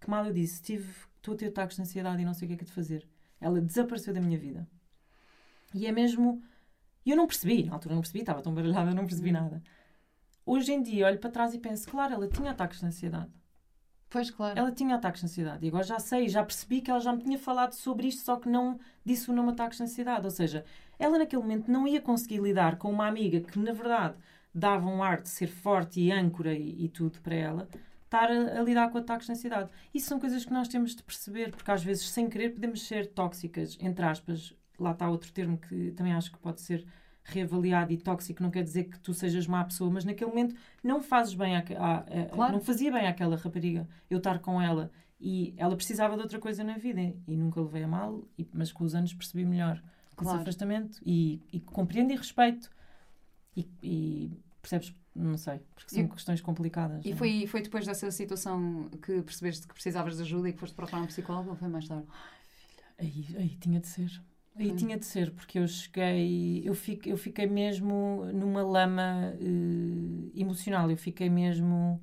que 0.00 0.10
mal 0.10 0.26
eu 0.26 0.32
disse, 0.32 0.60
tive, 0.60 0.92
estou 1.16 1.34
a 1.34 1.36
ter 1.36 1.46
ataques 1.46 1.76
de 1.76 1.82
ansiedade 1.82 2.20
e 2.20 2.24
não 2.24 2.34
sei 2.34 2.46
o 2.46 2.48
que 2.48 2.54
é 2.54 2.56
que 2.58 2.64
é 2.64 2.66
de 2.66 2.72
fazer. 2.72 3.06
Ela 3.40 3.60
desapareceu 3.60 4.12
da 4.12 4.20
minha 4.20 4.38
vida. 4.38 4.68
E 5.72 5.86
é 5.86 5.92
mesmo 5.92 6.42
e 7.04 7.10
eu 7.10 7.16
não 7.16 7.26
percebi, 7.26 7.64
na 7.64 7.74
altura 7.74 7.94
não 7.94 8.02
percebi, 8.02 8.20
estava 8.20 8.42
tão 8.42 8.54
baralhada, 8.54 8.94
não 8.94 9.06
percebi 9.06 9.30
hum. 9.30 9.34
nada. 9.34 9.62
Hoje 10.44 10.72
em 10.72 10.82
dia 10.82 11.06
olho 11.06 11.18
para 11.18 11.30
trás 11.30 11.54
e 11.54 11.58
penso, 11.58 11.88
claro, 11.88 12.14
ela 12.14 12.28
tinha 12.28 12.50
ataques 12.50 12.80
de 12.80 12.86
ansiedade. 12.86 13.30
Pois, 14.10 14.28
claro. 14.28 14.58
Ela 14.58 14.72
tinha 14.72 14.96
ataques 14.96 15.20
de 15.20 15.26
ansiedade. 15.26 15.64
E 15.64 15.68
agora 15.68 15.84
já 15.84 16.00
sei, 16.00 16.28
já 16.28 16.44
percebi 16.44 16.80
que 16.80 16.90
ela 16.90 16.98
já 16.98 17.12
me 17.12 17.22
tinha 17.22 17.38
falado 17.38 17.74
sobre 17.74 18.08
isto, 18.08 18.24
só 18.24 18.36
que 18.36 18.48
não 18.48 18.78
disse 19.04 19.30
o 19.30 19.32
nome 19.32 19.50
ataques 19.50 19.78
de 19.78 19.84
ansiedade. 19.84 20.24
Ou 20.24 20.30
seja, 20.32 20.64
ela 20.98 21.16
naquele 21.16 21.42
momento 21.42 21.70
não 21.70 21.86
ia 21.86 22.00
conseguir 22.00 22.40
lidar 22.40 22.76
com 22.76 22.90
uma 22.90 23.06
amiga 23.06 23.40
que, 23.40 23.56
na 23.56 23.72
verdade, 23.72 24.16
dava 24.52 24.88
um 24.88 25.00
ar 25.00 25.22
de 25.22 25.28
ser 25.28 25.46
forte 25.46 26.00
e 26.00 26.10
âncora 26.10 26.52
e, 26.52 26.86
e 26.86 26.88
tudo 26.88 27.20
para 27.20 27.36
ela, 27.36 27.68
estar 28.04 28.28
a, 28.28 28.58
a, 28.58 28.62
lidar 28.62 28.90
com 28.90 28.98
ataques 28.98 29.26
de 29.26 29.32
ansiedade. 29.32 29.70
Isso 29.94 30.08
são 30.08 30.18
coisas 30.18 30.44
que 30.44 30.52
nós 30.52 30.66
temos 30.66 30.96
de 30.96 31.04
perceber, 31.04 31.52
porque 31.52 31.70
às 31.70 31.84
vezes, 31.84 32.10
sem 32.10 32.28
querer, 32.28 32.50
podemos 32.50 32.82
ser 32.82 33.06
tóxicas, 33.06 33.78
entre 33.80 34.04
aspas. 34.04 34.52
Lá 34.82 34.92
está 34.92 35.08
outro 35.08 35.30
termo 35.32 35.58
que 35.58 35.92
também 35.92 36.12
acho 36.12 36.32
que 36.32 36.38
pode 36.38 36.60
ser 36.60 36.86
reavaliado 37.22 37.92
e 37.92 37.96
tóxico 37.96 38.42
não 38.42 38.50
quer 38.50 38.62
dizer 38.62 38.84
que 38.84 38.98
tu 38.98 39.12
sejas 39.12 39.46
má 39.46 39.64
pessoa, 39.64 39.90
mas 39.90 40.04
naquele 40.04 40.30
momento 40.30 40.54
não 40.82 41.02
fazes 41.02 41.34
bem 41.34 41.56
a, 41.56 41.60
a, 41.78 41.98
a, 41.98 42.26
claro. 42.26 42.52
não 42.54 42.60
fazia 42.60 42.90
bem 42.90 43.06
àquela 43.06 43.36
rapariga 43.36 43.86
eu 44.08 44.18
estar 44.18 44.38
com 44.40 44.60
ela 44.60 44.90
e 45.20 45.54
ela 45.56 45.76
precisava 45.76 46.16
de 46.16 46.22
outra 46.22 46.38
coisa 46.38 46.64
na 46.64 46.78
vida 46.78 47.00
e 47.00 47.36
nunca 47.36 47.60
levei 47.60 47.82
a 47.82 47.88
mal, 47.88 48.24
e, 48.38 48.48
mas 48.54 48.72
com 48.72 48.84
os 48.84 48.94
anos 48.94 49.12
percebi 49.12 49.44
melhor 49.44 49.82
claro. 50.16 50.38
esse 50.38 50.42
afastamento 50.42 51.00
e, 51.04 51.42
e 51.52 51.60
compreendo 51.60 52.12
e 52.12 52.16
respeito 52.16 52.70
e, 53.56 53.68
e, 53.82 54.40
percebes, 54.62 54.94
não 55.14 55.36
sei, 55.36 55.60
porque 55.74 55.94
são 55.94 56.04
e, 56.04 56.08
questões 56.08 56.40
complicadas. 56.40 57.04
E 57.04 57.14
foi, 57.14 57.46
foi 57.46 57.60
depois 57.62 57.84
dessa 57.84 58.10
situação 58.10 58.88
que 59.02 59.20
percebeste 59.22 59.66
que 59.66 59.74
precisavas 59.74 60.16
de 60.16 60.22
ajuda 60.22 60.48
e 60.48 60.52
que 60.52 60.58
foste 60.58 60.74
procurar 60.74 61.02
um 61.02 61.06
psicólogo 61.06 61.50
ou 61.50 61.56
foi 61.56 61.68
mais 61.68 61.86
tarde? 61.86 62.06
Ai, 62.98 63.06
aí, 63.06 63.36
aí 63.36 63.48
tinha 63.60 63.78
de 63.78 63.88
ser. 63.88 64.22
Aí 64.56 64.72
hum. 64.72 64.76
tinha 64.76 64.98
de 64.98 65.06
ser, 65.06 65.30
porque 65.32 65.58
eu 65.58 65.66
cheguei, 65.66 66.62
eu 66.64 66.74
fiquei, 66.74 67.12
eu 67.12 67.16
fiquei 67.16 67.46
mesmo 67.46 68.26
numa 68.32 68.62
lama 68.62 69.32
uh, 69.34 70.30
emocional, 70.34 70.90
eu 70.90 70.96
fiquei 70.96 71.30
mesmo. 71.30 72.02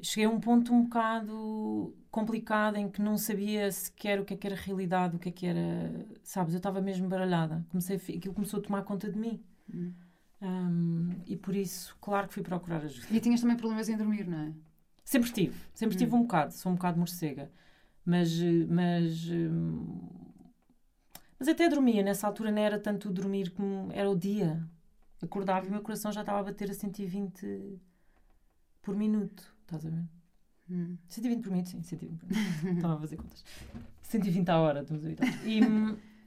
Cheguei 0.00 0.26
a 0.26 0.30
um 0.30 0.38
ponto 0.38 0.72
um 0.72 0.84
bocado 0.84 1.96
complicado 2.10 2.76
em 2.76 2.88
que 2.88 3.00
não 3.00 3.16
sabia 3.16 3.70
sequer 3.70 4.20
o 4.20 4.24
que 4.24 4.34
é 4.34 4.36
que 4.36 4.46
era 4.46 4.56
realidade, 4.56 5.16
o 5.16 5.18
que 5.18 5.28
é 5.28 5.32
que 5.32 5.46
era. 5.46 6.06
Sabes, 6.22 6.54
eu 6.54 6.58
estava 6.58 6.80
mesmo 6.80 7.08
baralhada. 7.08 7.64
Comecei, 7.70 7.96
aquilo 7.96 8.34
começou 8.34 8.60
a 8.60 8.62
tomar 8.62 8.82
conta 8.82 9.10
de 9.10 9.18
mim. 9.18 9.42
Hum. 9.72 9.92
Um, 10.40 11.10
e 11.26 11.36
por 11.36 11.54
isso, 11.54 11.96
claro 12.00 12.28
que 12.28 12.34
fui 12.34 12.42
procurar 12.42 12.82
ajuda. 12.84 13.06
E 13.10 13.20
tinhas 13.20 13.40
também 13.40 13.56
problemas 13.56 13.88
em 13.88 13.96
dormir, 13.96 14.26
não 14.26 14.38
é? 14.38 14.52
Sempre 15.04 15.32
tive, 15.32 15.56
sempre 15.74 15.96
tive 15.96 16.14
hum. 16.14 16.18
um 16.18 16.22
bocado, 16.22 16.52
sou 16.52 16.70
um 16.70 16.74
bocado 16.74 16.98
morcega. 16.98 17.50
Mas, 18.04 18.30
mas 18.68 19.28
hum, 19.30 20.27
mas 21.38 21.48
até 21.48 21.68
dormia, 21.68 22.02
nessa 22.02 22.26
altura 22.26 22.50
não 22.50 22.60
era 22.60 22.78
tanto 22.78 23.10
dormir 23.10 23.50
como 23.50 23.90
era 23.92 24.10
o 24.10 24.16
dia. 24.16 24.62
Acordava 25.22 25.66
e 25.66 25.68
o 25.68 25.72
meu 25.72 25.82
coração 25.82 26.10
já 26.10 26.20
estava 26.20 26.40
a 26.40 26.42
bater 26.42 26.70
a 26.70 26.74
120 26.74 27.78
por 28.82 28.96
minuto. 28.96 29.54
Estás 29.62 29.86
a 29.86 29.90
ver? 29.90 30.04
Hum. 30.70 30.96
120 31.08 31.42
por 31.42 31.50
minuto, 31.50 31.68
sim, 31.70 31.82
120 31.82 32.18
por 32.18 32.28
minuto. 32.28 32.66
estava 32.76 32.94
a 32.94 33.00
fazer 33.00 33.16
contas. 33.16 33.44
120 34.02 34.48
à 34.48 34.58
hora, 34.58 34.80
estamos 34.82 35.04
a 35.04 35.08
ver. 35.08 35.18
E, 35.44 35.60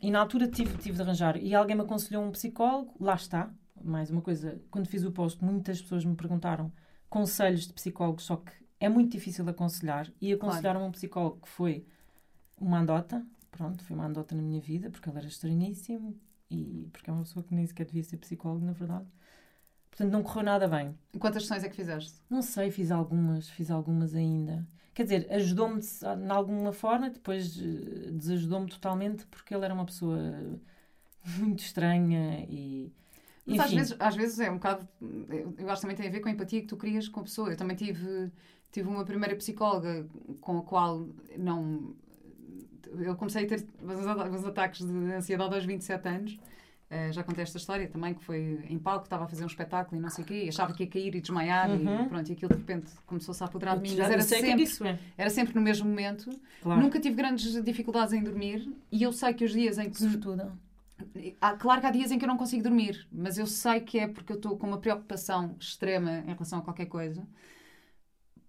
e 0.02 0.12
na 0.12 0.20
altura 0.20 0.48
tive, 0.48 0.78
tive 0.78 0.96
de 0.96 1.02
arranjar. 1.02 1.38
E 1.38 1.54
alguém 1.54 1.76
me 1.76 1.84
aconselhou 1.84 2.24
um 2.24 2.32
psicólogo, 2.32 2.94
lá 3.00 3.16
está. 3.16 3.54
Mais 3.84 4.10
uma 4.12 4.22
coisa, 4.22 4.62
quando 4.70 4.88
fiz 4.88 5.04
o 5.04 5.12
post, 5.12 5.44
muitas 5.44 5.82
pessoas 5.82 6.06
me 6.06 6.16
perguntaram 6.16 6.72
conselhos 7.10 7.68
de 7.68 7.74
psicólogos, 7.74 8.26
só 8.26 8.38
que 8.38 8.52
é 8.80 8.88
muito 8.88 9.12
difícil 9.12 9.48
aconselhar. 9.50 10.12
E 10.22 10.32
aconselharam 10.32 10.80
claro. 10.80 10.86
um 10.86 10.92
psicólogo 10.92 11.42
que 11.42 11.50
foi 11.50 11.86
uma 12.60 12.80
andota, 12.80 13.26
pronto, 13.52 13.84
foi 13.84 13.96
uma 13.96 14.06
andota 14.08 14.34
na 14.34 14.42
minha 14.42 14.62
vida, 14.62 14.90
porque 14.90 15.08
ela 15.10 15.20
era 15.20 15.28
estranhíssimo 15.28 16.18
e 16.50 16.90
porque 16.92 17.10
é 17.10 17.14
uma 17.14 17.24
pessoa 17.24 17.44
que 17.44 17.54
nem 17.54 17.66
sequer 17.66 17.86
devia 17.86 18.04
ser 18.04 18.18
psicólogo, 18.18 18.66
na 18.66 18.74
verdade. 18.74 19.06
Portanto, 19.90 20.12
não 20.12 20.24
correu 20.24 20.44
nada 20.44 20.68
bem. 20.68 20.98
Quantas 21.20 21.44
sessões 21.44 21.64
é 21.64 21.70
que 21.70 21.76
fizeste? 21.76 22.14
Não 22.30 22.42
sei, 22.42 22.72
fiz 22.72 22.92
algumas, 22.92 23.50
fiz 23.50 23.70
algumas 23.70 24.16
ainda. 24.16 24.66
Quer 24.94 25.04
dizer, 25.04 25.28
ajudou-me 25.32 25.82
de 25.82 26.32
alguma 26.32 26.72
forma, 26.74 27.10
depois 27.10 27.58
eh, 27.58 28.12
desajudou-me 28.12 28.70
totalmente 28.70 29.26
porque 29.28 29.54
ele 29.54 29.66
era 29.66 29.74
uma 29.74 29.86
pessoa 29.86 30.20
muito 31.38 31.60
estranha 31.60 32.46
e. 32.50 32.92
Mas 33.46 33.60
às 33.60 33.74
vezes, 33.74 33.96
às 34.00 34.16
vezes 34.16 34.40
é 34.40 34.50
um 34.50 34.56
bocado. 34.56 34.88
Eu 35.58 35.70
acho 35.70 35.82
que 35.82 35.82
também 35.82 35.96
tem 35.96 36.08
a 36.08 36.12
ver 36.12 36.20
com 36.20 36.30
a 36.30 36.32
empatia 36.32 36.62
que 36.62 36.68
tu 36.68 36.78
crias 36.78 37.08
com 37.08 37.20
a 37.22 37.24
pessoa. 37.24 37.50
Eu 37.50 37.58
também 37.58 37.76
tive, 37.76 38.32
tive 38.72 38.88
uma 38.88 39.04
primeira 39.04 39.36
psicóloga 39.36 40.08
com 40.40 40.60
a 40.60 40.62
qual 40.62 41.08
não 41.38 41.96
eu 43.00 43.16
comecei 43.16 43.46
a 43.46 43.48
ter 43.48 43.66
os 43.84 44.46
ataques 44.46 44.86
de 44.86 45.14
ansiedade 45.14 45.54
aos 45.54 45.66
27 45.66 46.08
anos. 46.08 46.40
Uh, 46.90 47.14
já 47.14 47.24
contei 47.24 47.42
esta 47.42 47.58
história 47.58 47.88
também, 47.88 48.14
que 48.14 48.22
foi 48.22 48.60
em 48.70 48.78
palco, 48.78 49.06
estava 49.06 49.24
a 49.24 49.28
fazer 49.28 49.46
um 49.46 49.48
espetáculo 49.48 49.98
e 49.98 50.02
não 50.02 50.10
sei 50.10 50.26
o 50.26 50.28
quê, 50.28 50.46
achava 50.50 50.74
que 50.74 50.84
ia 50.84 50.90
cair 50.90 51.16
e 51.16 51.22
desmaiar 51.22 51.70
uhum. 51.70 52.04
e 52.04 52.10
pronto, 52.10 52.30
e 52.30 52.34
aquilo 52.34 52.52
de 52.52 52.58
repente 52.58 52.92
começou-se 53.06 53.42
a 53.42 53.46
apoderar 53.46 53.78
de 53.78 53.84
mim. 53.84 53.96
Mas 53.98 54.12
era 54.12 54.22
sempre, 54.22 54.66
que 54.66 54.84
é. 54.84 55.00
era 55.18 55.30
sempre 55.30 55.56
no 55.56 55.62
mesmo 55.62 55.88
momento. 55.88 56.30
Claro. 56.62 56.82
Nunca 56.82 57.00
tive 57.00 57.16
grandes 57.16 57.64
dificuldades 57.64 58.12
em 58.12 58.22
dormir 58.22 58.70
e 58.92 59.04
eu 59.04 59.14
sei 59.14 59.34
que 59.34 59.46
os 59.46 59.54
dias 59.54 59.78
em 59.78 59.90
que. 59.90 59.98
Sobretudo. 59.98 60.52
Há, 61.40 61.54
claro 61.54 61.80
que 61.80 61.88
há 61.88 61.92
dias 61.92 62.12
em 62.12 62.20
que 62.20 62.26
eu 62.26 62.28
não 62.28 62.38
consigo 62.38 62.62
dormir, 62.62 63.08
mas 63.10 63.38
eu 63.38 63.48
sei 63.48 63.80
que 63.80 63.98
é 63.98 64.08
porque 64.08 64.34
eu 64.34 64.36
estou 64.36 64.58
com 64.58 64.68
uma 64.68 64.78
preocupação 64.78 65.56
extrema 65.60 66.20
em 66.28 66.34
relação 66.34 66.60
a 66.60 66.62
qualquer 66.62 66.88
coisa 66.88 67.26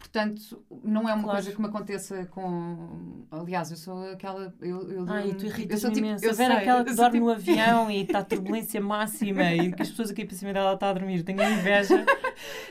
Portanto, 0.02 0.60
não 0.82 1.08
é 1.08 1.14
uma 1.14 1.22
claro. 1.22 1.38
coisa 1.38 1.52
que 1.52 1.60
me 1.60 1.68
aconteça 1.68 2.26
com. 2.26 3.24
Aliás, 3.30 3.70
eu 3.70 3.76
sou 3.76 4.10
aquela. 4.10 4.52
Eu, 4.60 4.90
eu 4.90 5.06
Ai, 5.08 5.32
tu 5.32 5.46
irritas-me 5.46 5.94
tipo, 5.94 6.06
imenso. 6.06 6.24
Eu 6.24 6.34
ver 6.34 6.50
aquela 6.50 6.84
que 6.84 6.92
dorme 6.92 7.12
tipo... 7.12 7.26
no 7.26 7.30
avião 7.32 7.88
e 7.88 8.02
está 8.02 8.24
turbulência 8.24 8.80
máxima 8.80 9.54
e 9.54 9.72
que 9.72 9.80
as 9.80 9.90
pessoas 9.90 10.10
aqui 10.10 10.24
para 10.24 10.36
cima 10.36 10.52
dela 10.52 10.74
estão 10.74 10.88
a 10.88 10.92
dormir. 10.92 11.22
Tenho 11.22 11.40
inveja. 11.40 12.04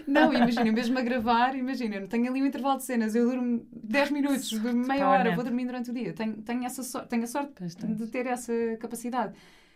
Não, 0.06 0.34
imagina, 0.34 0.70
mesmo 0.74 1.00
a 1.00 1.02
gravar, 1.02 1.56
imagina, 1.56 1.96
eu 1.96 2.08
tenho 2.08 2.30
ali 2.30 2.42
um 2.42 2.46
intervalo 2.46 2.78
de 2.78 2.84
cenas, 2.84 3.16
eu 3.16 3.30
durmo 3.30 3.66
10 3.72 4.12
minutos, 4.12 4.52
durmo 4.52 4.86
meia 4.86 5.08
hora, 5.08 5.34
vou 5.34 5.44
dormir 5.44 5.66
durante 5.66 5.90
o 5.90 5.94
dia. 5.94 6.12
Tenho, 6.12 6.34
tenho, 6.42 6.66
essa 6.66 6.84
so 6.84 7.00
tenho 7.04 7.24
a 7.24 7.28
sorte 7.28 7.54
de 7.64 8.08
ter 8.08 8.26
essa 8.26 8.54
capacidade. 8.78 9.34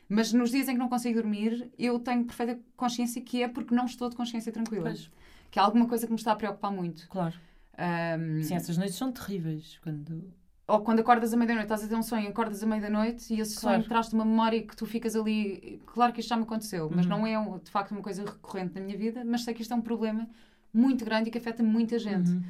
Mas 0.10 0.34
nos 0.34 0.52
dias 0.52 0.68
em 0.68 0.74
que 0.74 0.80
não 0.80 0.90
consigo 0.90 1.22
dormir, 1.22 1.72
eu 1.80 2.00
tenho 2.00 2.26
perfeita 2.26 2.60
consciência 2.76 3.22
que 3.22 3.42
é 3.42 3.48
porque 3.48 3.74
não 3.74 3.86
estou 3.86 4.10
de 4.10 4.16
consciência 4.16 4.52
tranquila. 4.52 4.90
Pois. 4.90 5.10
Que 5.56 5.60
é 5.60 5.62
alguma 5.62 5.88
coisa 5.88 6.06
que 6.06 6.12
me 6.12 6.20
está 6.20 6.34
a 6.34 6.36
preocupar 6.36 6.70
muito. 6.70 7.08
Claro. 7.08 7.34
Um, 7.80 8.44
Sim, 8.44 8.56
essas 8.56 8.78
noites 8.78 8.98
são 8.98 9.10
terríveis. 9.10 9.80
Quando... 9.82 10.30
Ou 10.68 10.82
quando 10.82 11.00
acordas 11.00 11.34
à 11.34 11.38
meia-noite, 11.38 11.64
estás 11.64 11.82
a 11.82 11.88
ter 11.88 11.96
um 11.96 12.04
sonho, 12.04 12.28
acordas 12.28 12.62
à 12.62 12.66
meia-noite 12.66 13.34
e 13.34 13.40
esse 13.40 13.62
claro. 13.62 13.78
sonho 13.78 13.88
traz-te 13.88 14.14
uma 14.16 14.26
memória 14.26 14.62
que 14.62 14.76
tu 14.76 14.86
ficas 14.86 15.16
ali. 15.16 15.82
Claro 15.86 16.12
que 16.12 16.20
isto 16.20 16.28
já 16.28 16.36
me 16.36 16.44
aconteceu, 16.44 16.92
mas 16.94 17.06
uhum. 17.06 17.22
não 17.22 17.26
é 17.26 17.60
de 17.60 17.72
facto 17.72 17.92
uma 17.92 18.02
coisa 18.02 18.26
recorrente 18.26 18.76
na 18.76 18.82
minha 18.82 18.98
vida, 18.98 19.24
mas 19.24 19.46
sei 19.46 19.54
que 19.54 19.62
isto 19.62 19.74
é 19.74 19.78
um 19.78 19.82
problema 19.82 20.28
muito 20.74 21.06
grande 21.06 21.30
e 21.30 21.32
que 21.32 21.38
afeta 21.38 21.64
muita 21.64 21.98
gente. 22.00 22.32
Uhum. 22.32 22.44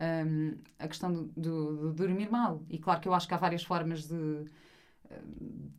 Um, 0.00 0.54
a 0.78 0.86
questão 0.86 1.12
do, 1.12 1.24
do, 1.36 1.76
do, 1.76 1.92
dormir 1.94 2.30
mal. 2.30 2.62
E 2.70 2.78
claro 2.78 3.00
que 3.00 3.08
eu 3.08 3.14
acho 3.14 3.26
que 3.26 3.34
há 3.34 3.38
várias 3.38 3.64
formas 3.64 4.06
de 4.06 4.44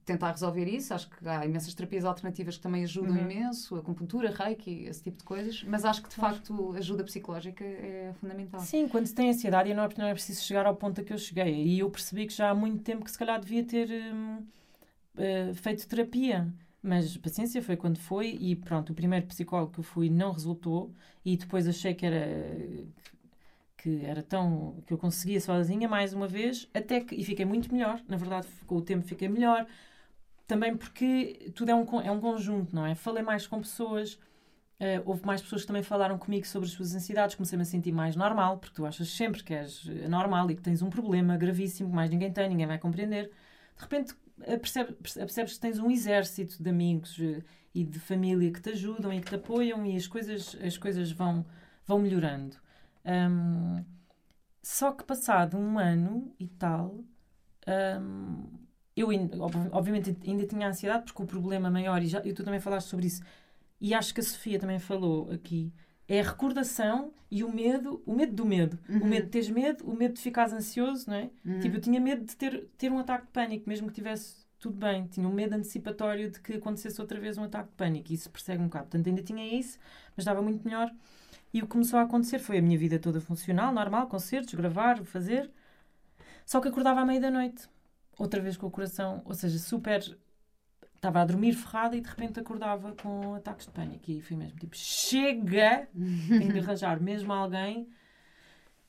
tentar 0.06 0.32
resolver 0.32 0.65
isso. 0.65 0.93
Acho 0.93 1.10
que 1.10 1.28
há 1.28 1.46
imensas 1.46 1.74
terapias 1.74 2.06
alternativas 2.06 2.58
que 2.58 2.63
também 2.63 2.84
ajudam 2.84 3.15
uhum. 3.15 3.22
imenso, 3.22 3.76
acupuntura, 3.76 4.32
reiki, 4.32 4.86
esse 4.86 5.02
tipo 5.02 5.17
de 5.17 5.24
coisas, 5.24 5.63
mas 5.63 5.86
acho 5.86 6.02
que 6.02 6.10
de 6.10 6.15
facto 6.15 6.74
ajuda 6.76 7.04
psicológica 7.04 7.63
é 7.63 8.13
fundamental. 8.19 8.60
Sim, 8.62 8.88
quando 8.88 9.08
se 9.08 9.15
tem 9.15 9.30
ansiedade 9.30 9.74
não 9.74 9.84
é, 9.84 9.89
não 9.98 10.06
é 10.06 10.13
preciso 10.13 10.41
chegar 10.43 10.65
ao 10.65 10.76
ponto 10.76 11.00
a 11.02 11.04
que 11.04 11.13
eu 11.13 11.17
cheguei. 11.17 11.63
E 11.63 11.80
eu 11.80 11.89
percebi 11.89 12.28
que 12.28 12.34
já 12.34 12.50
há 12.50 12.56
muito 12.56 12.84
tempo 12.84 13.04
que 13.04 13.12
se 13.12 13.17
calhar 13.17 13.39
devia 13.39 13.63
ter 13.63 13.89
hum, 14.13 14.46
uh, 15.15 15.54
feito 15.56 15.88
terapia. 15.88 16.54
Mas 16.86 17.15
paciência 17.15 17.62
foi 17.62 17.78
quando 17.78 17.98
foi, 17.98 18.38
e 18.41 18.58
pronto, 18.58 18.91
o 18.91 18.93
primeiro 18.93 19.26
psicólogo 19.26 19.72
que 19.72 19.80
eu 19.80 19.84
fui 19.86 20.10
não 20.10 20.34
resultou, 20.34 20.93
e 21.24 21.38
depois 21.38 21.65
achei 21.65 21.93
que 21.93 22.06
era 22.06 22.28
que 23.84 24.06
era 24.06 24.24
tão 24.24 24.82
que 24.88 24.93
eu 24.93 24.98
conseguia 24.98 25.41
sozinha 25.41 25.89
mais 25.89 26.13
uma 26.13 26.26
vez 26.26 26.69
até 26.74 27.02
que 27.02 27.15
e 27.15 27.24
fiquei 27.26 27.46
muito 27.46 27.72
melhor. 27.74 28.02
Na 28.08 28.15
verdade 28.15 28.48
com 28.65 28.78
o 28.78 28.82
tempo 28.82 29.06
fiquei 29.06 29.28
melhor. 29.28 29.67
Também 30.48 30.76
porque 30.78 31.52
tudo 31.54 31.69
é 31.69 31.76
um 31.76 32.02
é 32.02 32.10
um 32.10 32.22
conjunto 32.22 32.74
não 32.74 32.86
é? 32.86 32.96
Falei 32.96 33.22
mais 33.22 33.46
com 33.46 33.60
pessoas 33.60 34.13
uh, 34.80 35.04
houve 35.06 35.26
mais 35.26 35.41
pessoas 35.41 35.63
que 35.63 35.67
também 35.67 35.84
falaram 35.84 36.17
comigo 36.17 36.48
sobre 36.48 36.67
as 36.69 36.74
suas 36.74 36.96
ansiedades 36.96 37.36
comecei 37.36 37.58
-me 37.58 37.63
a 37.63 37.65
sentir 37.65 37.91
mais 37.91 38.15
normal 38.15 38.58
porque 38.58 38.74
tu 38.74 38.86
achas 38.86 39.10
sempre 39.10 39.43
que 39.43 39.54
és 39.54 39.84
normal 40.10 40.50
e 40.50 40.56
que 40.56 40.62
tens 40.62 40.82
um 40.82 40.89
problema 40.89 41.36
gravíssimo 41.36 41.89
que 41.89 41.96
mais 41.96 42.10
ninguém 42.10 42.32
tem 42.32 42.48
ninguém 42.48 42.67
vai 42.67 42.80
compreender. 42.80 43.32
De 43.76 43.82
repente 43.82 44.15
percebes, 44.62 45.13
percebes 45.13 45.54
que 45.56 45.60
tens 45.60 45.78
um 45.78 45.91
exército 45.91 46.63
de 46.63 46.69
amigos 46.69 47.19
e 47.76 47.84
de 47.84 48.00
família 48.00 48.50
que 48.52 48.62
te 48.62 48.69
ajudam 48.69 49.12
e 49.13 49.19
que 49.19 49.28
te 49.28 49.36
apoiam 49.36 49.86
e 49.86 49.98
as 49.98 50.08
coisas 50.08 50.56
as 50.63 50.78
coisas 50.78 51.12
vão 51.12 51.46
vão 51.86 52.00
melhorando 52.00 52.62
um, 53.06 53.84
só 54.62 54.92
que 54.92 55.04
passado 55.04 55.58
um 55.58 55.78
ano 55.78 56.34
e 56.39 56.48
tal, 56.48 57.04
um, 58.02 58.46
eu 58.96 59.10
obviamente 59.72 60.16
ainda 60.26 60.46
tinha 60.46 60.68
ansiedade 60.68 61.06
porque 61.06 61.24
o 61.24 61.26
problema 61.26 61.70
maior, 61.70 62.02
e, 62.02 62.08
já, 62.08 62.22
e 62.26 62.34
tu 62.34 62.44
também 62.44 62.60
falaste 62.60 62.88
sobre 62.88 63.08
isso, 63.08 63.24
e 63.82 63.94
acho 63.94 64.13
que 64.13 64.22
a 64.22 64.24
Sofia 64.24 64.60
também 64.60 64.80
falou 64.80 65.30
aqui, 65.32 65.74
é 66.08 66.20
a 66.20 66.24
recordação 66.24 67.13
e 67.30 67.44
o 67.44 67.52
medo, 67.52 68.02
o 68.06 68.13
medo 68.13 68.34
do 68.34 68.46
medo. 68.46 68.78
Uhum. 68.88 69.02
O 69.02 69.06
medo 69.06 69.26
de 69.26 69.32
teres 69.32 69.50
medo, 69.50 69.84
o 69.86 69.96
medo 69.96 70.13
de 70.13 70.22
ficares 70.22 70.54
ansioso, 70.54 71.10
não 71.10 71.16
é? 71.16 71.30
Uhum. 71.46 71.60
Tipo, 71.60 71.78
eu 71.78 71.82
tinha 71.82 72.00
medo 72.00 72.24
de 72.24 72.36
ter, 72.36 72.68
ter 72.78 72.92
um 72.92 73.00
ataque 73.00 73.26
de 73.26 73.32
pânico, 73.32 73.68
mesmo 73.68 73.88
que 73.88 73.94
tivesse 73.94 74.46
tudo 74.60 74.78
bem. 74.78 75.08
Tinha 75.08 75.28
um 75.28 75.34
medo 75.34 75.54
antecipatório 75.56 76.30
de 76.30 76.39
que 76.39 76.54
acontecesse 76.54 77.02
outra 77.02 77.20
vez 77.20 77.38
um 77.38 77.44
ataque 77.44 77.70
de 77.70 77.76
pânico. 77.76 78.12
E 78.12 78.16
isso 78.16 78.30
persegue 78.30 78.62
um 78.62 78.66
bocado. 78.66 78.86
Portanto, 78.86 79.08
ainda 79.08 79.24
tinha 79.24 79.46
isso, 79.48 79.80
mas 80.16 80.24
estava 80.24 80.42
muito 80.42 80.63
melhor. 80.63 80.94
E 81.54 81.60
o 81.60 81.66
que 81.66 81.72
começou 81.72 82.00
a 82.00 82.02
acontecer 82.02 82.39
foi 82.39 82.58
a 82.58 82.62
minha 82.62 82.78
vida 82.78 82.98
toda 82.98 83.22
funcional, 83.22 83.72
normal, 83.72 84.08
concertos, 84.08 84.56
gravar, 84.56 84.98
fazer. 85.04 85.52
Só 86.46 86.60
que 86.60 86.68
acordava 86.68 87.02
à 87.02 87.06
meia 87.06 87.22
da 87.22 87.30
noite, 87.30 87.70
outra 88.18 88.42
vez 88.42 88.58
com 88.58 88.66
o 88.66 88.72
coração, 88.72 89.22
ou 89.24 89.36
seja, 89.36 89.60
super. 89.60 90.18
Estava 90.96 91.22
a 91.22 91.26
dormir 91.26 91.54
ferrada 91.54 91.96
e 91.98 92.02
de 92.02 92.08
repente 92.08 92.39
acordava 92.39 92.94
com 92.94 93.36
ataques 93.36 93.68
de 93.68 93.72
pânico. 93.72 94.10
E 94.10 94.20
fui 94.22 94.36
mesmo 94.36 94.58
tipo: 94.58 94.76
chega! 94.76 95.88
Tenho 95.94 96.54
de 96.54 96.60
arranjar 96.60 97.00
mesmo 97.00 97.32
alguém. 97.32 97.88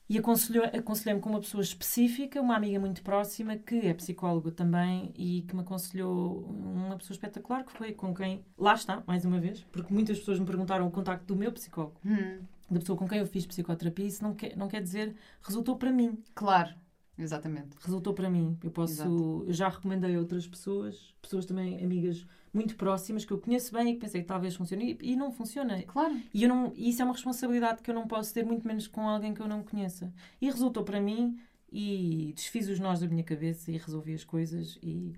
E 0.07 0.17
aconselhei-me 0.17 1.19
com 1.19 1.29
uma 1.29 1.39
pessoa 1.39 1.61
específica, 1.61 2.39
uma 2.39 2.55
amiga 2.55 2.79
muito 2.79 3.01
próxima, 3.01 3.57
que 3.57 3.87
é 3.87 3.93
psicóloga 3.93 4.51
também 4.51 5.11
e 5.15 5.41
que 5.41 5.55
me 5.55 5.61
aconselhou 5.61 6.45
uma 6.45 6.95
pessoa 6.95 7.15
espetacular, 7.15 7.63
que 7.63 7.73
foi 7.73 7.91
com 7.91 8.13
quem. 8.13 8.45
Lá 8.57 8.75
está, 8.75 9.03
mais 9.07 9.25
uma 9.25 9.39
vez, 9.39 9.65
porque 9.71 9.91
muitas 9.91 10.19
pessoas 10.19 10.39
me 10.39 10.45
perguntaram 10.45 10.87
o 10.87 10.91
contacto 10.91 11.25
do 11.25 11.35
meu 11.35 11.51
psicólogo. 11.51 11.99
Hum 12.05 12.39
da 12.69 12.79
pessoa 12.79 12.97
com 12.97 13.07
quem 13.07 13.19
eu 13.19 13.27
fiz 13.27 13.45
psicoterapia, 13.45 14.05
isso 14.05 14.23
não 14.23 14.33
quer, 14.33 14.55
não 14.57 14.67
quer 14.67 14.81
dizer 14.81 15.15
resultou 15.41 15.77
para 15.77 15.91
mim. 15.91 16.17
Claro, 16.33 16.73
exatamente. 17.17 17.77
Resultou 17.81 18.13
para 18.13 18.29
mim. 18.29 18.57
Eu 18.63 18.71
posso. 18.71 19.03
Eu 19.47 19.53
já 19.53 19.69
recomendei 19.69 20.15
a 20.15 20.19
outras 20.19 20.47
pessoas, 20.47 21.13
pessoas 21.21 21.45
também 21.45 21.83
amigas 21.83 22.25
muito 22.55 22.75
próximas 22.77 23.25
que 23.25 23.33
eu 23.33 23.37
conheço 23.37 23.73
bem 23.73 23.89
e 23.89 23.93
que 23.95 23.99
pensei 23.99 24.21
que 24.21 24.27
talvez 24.27 24.55
funcione 24.55 24.97
e, 25.01 25.11
e 25.11 25.15
não 25.15 25.31
funciona. 25.31 25.83
Claro. 25.83 26.17
E 26.33 26.43
eu 26.43 26.49
não, 26.49 26.71
isso 26.75 27.01
é 27.01 27.05
uma 27.05 27.13
responsabilidade 27.13 27.81
que 27.81 27.91
eu 27.91 27.95
não 27.95 28.07
posso 28.07 28.33
ter, 28.33 28.45
muito 28.45 28.65
menos 28.65 28.87
com 28.87 29.07
alguém 29.07 29.33
que 29.33 29.41
eu 29.41 29.47
não 29.47 29.61
conheça. 29.61 30.11
E 30.41 30.45
resultou 30.45 30.83
para 30.83 31.01
mim 31.01 31.37
e 31.71 32.31
desfiz 32.33 32.69
os 32.69 32.79
nós 32.79 33.01
da 33.01 33.07
minha 33.07 33.23
cabeça 33.23 33.69
e 33.69 33.77
resolvi 33.77 34.13
as 34.13 34.23
coisas 34.23 34.79
e 34.81 35.13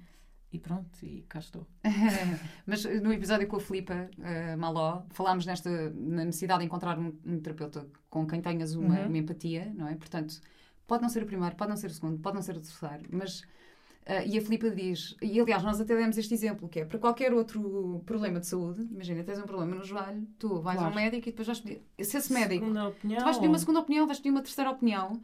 e 0.51 0.59
pronto, 0.59 1.03
e 1.03 1.25
cá 1.27 1.39
estou. 1.39 1.67
Mas 2.65 2.85
no 2.85 3.11
episódio 3.11 3.47
com 3.47 3.57
a 3.57 3.59
Filipa 3.59 4.09
uh, 4.17 4.57
Maló, 4.57 5.03
falámos 5.09 5.45
nesta 5.45 5.69
na 5.89 6.25
necessidade 6.25 6.61
de 6.61 6.65
encontrar 6.65 6.97
um, 6.97 7.13
um 7.25 7.39
terapeuta 7.39 7.85
com 8.09 8.25
quem 8.25 8.41
tenhas 8.41 8.73
uma, 8.73 9.01
uhum. 9.01 9.07
uma, 9.07 9.17
empatia, 9.17 9.73
não 9.75 9.87
é? 9.87 9.95
Portanto, 9.95 10.39
pode 10.85 11.01
não 11.01 11.09
ser 11.09 11.23
o 11.23 11.25
primeiro, 11.25 11.55
pode 11.55 11.69
não 11.69 11.77
ser 11.77 11.87
o 11.87 11.93
segundo, 11.93 12.19
pode 12.19 12.35
não 12.35 12.41
ser 12.41 12.55
o 12.55 12.61
terceiro, 12.61 13.05
mas. 13.11 13.41
Uh, 14.07 14.23
e 14.25 14.37
a 14.37 14.41
Filipa 14.41 14.69
diz, 14.69 15.17
e 15.21 15.37
aliás, 15.37 15.61
nós 15.63 15.81
até 15.81 15.93
demos 15.93 16.17
este 16.17 16.33
exemplo, 16.33 16.69
que 16.69 16.79
é 16.79 16.85
para 16.85 16.97
qualquer 16.97 17.33
outro 17.33 18.01
problema 18.05 18.39
de 18.39 18.47
saúde, 18.47 18.87
imagina, 18.89 19.21
tens 19.21 19.37
um 19.37 19.43
problema 19.43 19.75
no 19.75 19.83
joelho, 19.83 20.25
tu 20.39 20.61
vais 20.61 20.77
claro. 20.77 20.93
ao 20.93 20.95
médico 20.95 21.27
e 21.27 21.31
depois 21.33 21.45
vais 21.45 21.59
pedir. 21.59 21.81
Se 22.01 22.15
esse 22.15 22.31
médico. 22.31 22.65
Opinião, 22.65 23.19
tu 23.19 23.25
vais 23.25 23.35
pedir 23.35 23.49
uma 23.49 23.59
segunda 23.59 23.81
opinião, 23.81 24.07
vais 24.07 24.19
pedir 24.19 24.29
uma 24.29 24.41
terceira 24.41 24.71
opinião. 24.71 25.21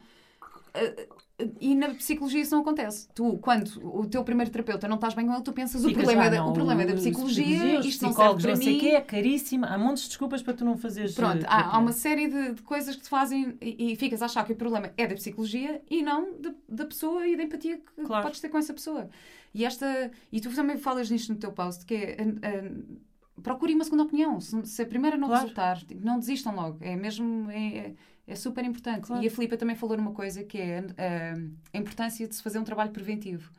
E 1.59 1.75
na 1.75 1.89
psicologia 1.89 2.41
isso 2.41 2.53
não 2.53 2.61
acontece. 2.61 3.07
Tu, 3.13 3.37
quando 3.39 3.67
o 3.83 4.05
teu 4.05 4.23
primeiro 4.23 4.51
terapeuta 4.51 4.87
não 4.87 4.95
estás 4.95 5.13
bem 5.13 5.25
com 5.25 5.33
ele, 5.33 5.41
tu 5.41 5.51
pensas 5.51 5.83
o 5.83 5.91
problema, 5.91 6.29
da, 6.29 6.45
o 6.45 6.53
problema 6.53 6.83
é 6.83 6.85
da 6.85 6.93
psicologia, 6.93 7.79
isto 7.79 8.03
não 8.05 8.13
serve 8.13 8.41
para 8.41 8.55
mim. 8.55 8.79
Que 8.79 8.89
é 8.89 9.01
caríssimo, 9.01 9.65
há 9.65 9.77
montes 9.77 10.03
de 10.03 10.09
desculpas 10.09 10.41
para 10.41 10.53
tu 10.53 10.63
não 10.63 10.77
fazeres. 10.77 11.13
Pronto, 11.13 11.45
há, 11.47 11.75
há, 11.75 11.79
uma 11.79 11.91
série 11.91 12.27
de, 12.27 12.53
de, 12.53 12.61
coisas 12.61 12.95
que 12.95 13.03
te 13.03 13.09
fazem 13.09 13.57
e, 13.61 13.93
e, 13.93 13.95
ficas 13.95 14.21
a 14.21 14.25
achar 14.25 14.45
que 14.45 14.53
o 14.53 14.55
problema 14.55 14.91
é 14.95 15.07
da 15.07 15.15
psicologia 15.15 15.81
e 15.89 16.01
não 16.01 16.39
de, 16.39 16.53
da 16.67 16.85
pessoa 16.85 17.27
e 17.27 17.35
da 17.35 17.43
empatia 17.43 17.77
que 17.77 18.03
claro. 18.03 18.23
podes 18.23 18.39
ter 18.39 18.49
com 18.49 18.57
essa 18.57 18.73
pessoa. 18.73 19.09
E 19.53 19.65
esta 19.65 20.11
e 20.31 20.39
tu 20.39 20.53
também 20.55 20.77
falas 20.77 21.09
nisto 21.09 21.33
no 21.33 21.39
teu 21.39 21.51
post, 21.51 21.85
que 21.85 21.95
é. 21.95 22.17
Uh, 22.21 23.13
procure 23.41 23.73
uma 23.73 23.83
segunda 23.83 24.03
opinião. 24.03 24.39
Se, 24.39 24.65
se 24.65 24.81
a 24.81 24.85
primeira 24.85 25.17
não 25.17 25.27
claro. 25.27 25.43
resultar, 25.43 25.77
tipo, 25.83 26.05
não 26.05 26.19
desistam 26.19 26.55
logo. 26.55 26.77
É 26.81 26.95
mesmo. 26.95 27.49
É, 27.51 27.77
é 27.77 27.93
super 28.35 28.63
importante. 28.63 29.07
Claro. 29.07 29.23
E 29.23 29.27
a 29.27 29.31
Filipa 29.31 29.57
também 29.57 29.75
falou 29.75 29.97
numa 29.97 30.13
coisa 30.13 30.43
que 30.43 30.57
é 30.57 30.81
uh, 30.81 31.51
a 31.73 31.77
importância 31.77 32.27
de 32.27 32.35
se 32.35 32.41
fazer 32.41 32.59
um 32.59 32.63
trabalho 32.63 32.91
preventivo. 32.91 33.51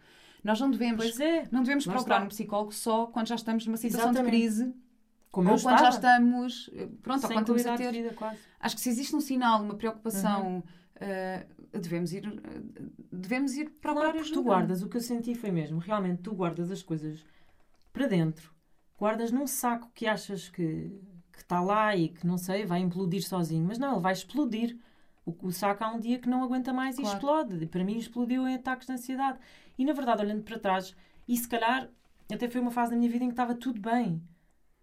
Nós 0.42 0.60
não 0.60 0.70
devemos, 0.70 1.18
é. 1.20 1.48
não 1.50 1.62
devemos 1.62 1.86
procurar 1.86 2.16
está. 2.16 2.24
um 2.24 2.28
psicólogo 2.28 2.72
só 2.72 3.06
quando 3.06 3.28
já 3.28 3.34
estamos 3.34 3.66
numa 3.66 3.78
situação 3.78 4.10
Exatamente. 4.10 4.36
de 4.36 4.42
crise. 4.42 4.74
Como 5.30 5.50
ou 5.50 5.60
quando 5.60 5.78
já 5.78 5.88
estamos. 5.88 6.70
Eh, 6.74 6.88
pronto, 7.02 7.20
Sem 7.20 7.30
ou 7.30 7.34
quando 7.34 7.56
estamos 7.56 7.80
a 7.80 7.84
ter. 7.84 7.92
Vida, 7.92 8.36
acho 8.60 8.76
que 8.76 8.80
se 8.80 8.88
existe 8.88 9.16
um 9.16 9.20
sinal, 9.20 9.62
uma 9.62 9.74
preocupação. 9.74 10.56
Uhum. 10.56 10.62
Uh, 10.94 11.78
devemos 11.78 12.12
ir 12.12 12.22
devemos 13.10 13.56
ir 13.56 13.68
procurar 13.80 14.12
claro, 14.12 14.20
ajuda. 14.20 14.34
Tu 14.34 14.42
guardas, 14.42 14.82
o 14.82 14.88
que 14.88 14.96
eu 14.96 15.00
senti 15.00 15.34
foi 15.34 15.50
mesmo, 15.50 15.78
realmente 15.78 16.22
tu 16.22 16.32
guardas 16.32 16.70
as 16.70 16.82
coisas 16.82 17.24
para 17.92 18.06
dentro. 18.06 18.52
Guardas 18.96 19.32
num 19.32 19.46
saco 19.46 19.90
que 19.92 20.06
achas 20.06 20.48
que 20.48 20.92
que 21.34 21.42
está 21.42 21.60
lá 21.60 21.94
e 21.96 22.08
que 22.08 22.26
não 22.26 22.38
sei, 22.38 22.64
vai 22.64 22.80
implodir 22.80 23.26
sozinho. 23.26 23.64
Mas 23.66 23.78
não, 23.78 23.92
ele 23.92 24.00
vai 24.00 24.12
explodir. 24.12 24.78
O, 25.26 25.34
o 25.46 25.52
saco 25.52 25.82
há 25.84 25.90
um 25.90 26.00
dia 26.00 26.18
que 26.18 26.28
não 26.28 26.42
aguenta 26.42 26.72
mais 26.72 26.96
claro. 26.96 27.10
e 27.10 27.14
explode. 27.14 27.66
Para 27.66 27.84
mim 27.84 27.98
explodiu 27.98 28.46
em 28.46 28.54
ataques 28.54 28.86
de 28.86 28.92
ansiedade. 28.92 29.38
E 29.78 29.84
na 29.84 29.92
verdade, 29.92 30.22
olhando 30.22 30.42
para 30.42 30.58
trás, 30.58 30.94
e 31.26 31.36
se 31.36 31.48
calhar 31.48 31.88
até 32.32 32.48
foi 32.48 32.60
uma 32.60 32.70
fase 32.70 32.92
da 32.92 32.96
minha 32.96 33.10
vida 33.10 33.24
em 33.24 33.28
que 33.28 33.32
estava 33.32 33.54
tudo 33.54 33.80
bem. 33.80 34.22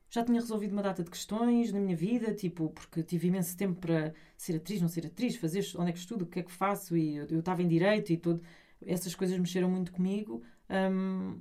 Já 0.10 0.24
tinha 0.26 0.40
resolvido 0.42 0.74
uma 0.74 0.84
data 0.84 1.04
de 1.04 1.10
questões 1.10 1.72
na 1.72 1.80
minha 1.80 1.96
vida, 1.96 2.34
tipo, 2.34 2.70
porque 2.72 3.02
tive 3.02 3.30
imenso 3.30 3.56
tempo 3.56 3.80
para 3.80 4.14
ser 4.36 4.58
atriz, 4.58 4.82
não 4.82 4.90
ser 4.90 5.06
atriz, 5.06 5.38
fazer 5.38 5.66
onde 5.78 5.90
é 5.90 5.94
que 5.94 6.00
estudo, 6.00 6.24
o 6.24 6.26
que 6.26 6.40
é 6.42 6.44
que 6.44 6.52
faço, 6.52 6.98
e 6.98 7.16
eu, 7.16 7.28
eu 7.28 7.40
estava 7.40 7.64
em 7.64 7.68
direito 7.68 8.12
e 8.12 8.18
tudo. 8.18 8.42
Essas 8.86 9.16
coisas 9.16 9.38
mexeram 9.38 9.70
muito 9.70 9.92
comigo. 9.92 10.44
Um, 10.70 11.40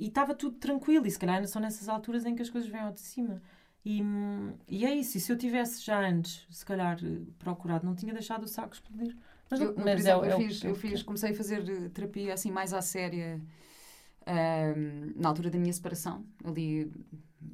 e 0.00 0.08
estava 0.08 0.34
tudo 0.34 0.56
tranquilo, 0.58 1.06
e 1.06 1.10
se 1.10 1.18
calhar 1.18 1.46
são 1.46 1.62
nessas 1.62 1.88
alturas 1.88 2.24
em 2.24 2.34
que 2.34 2.42
as 2.42 2.50
coisas 2.50 2.68
vêm 2.68 2.80
ao 2.80 2.92
de 2.92 3.00
cima. 3.00 3.40
E, 3.90 4.02
e 4.68 4.84
é 4.84 4.94
isso. 4.94 5.16
E 5.16 5.20
se 5.20 5.32
eu 5.32 5.38
tivesse 5.38 5.82
já 5.82 6.06
antes, 6.06 6.46
se 6.50 6.62
calhar, 6.62 6.98
procurado, 7.38 7.86
não 7.86 7.94
tinha 7.94 8.12
deixado 8.12 8.42
o 8.42 8.46
saco 8.46 8.74
explodir. 8.74 9.16
Mas, 9.50 9.60
eu, 9.62 9.74
mas 9.74 10.00
exemplo, 10.00 10.26
é, 10.26 10.32
eu, 10.34 10.36
fiz, 10.36 10.62
eu 10.62 10.74
fiz, 10.74 11.02
comecei 11.02 11.30
a 11.30 11.34
fazer 11.34 11.88
terapia 11.88 12.34
assim 12.34 12.50
mais 12.50 12.74
à 12.74 12.82
séria 12.82 13.40
uh, 14.24 15.12
na 15.18 15.30
altura 15.30 15.48
da 15.48 15.58
minha 15.58 15.72
separação. 15.72 16.22
Ali 16.44 16.92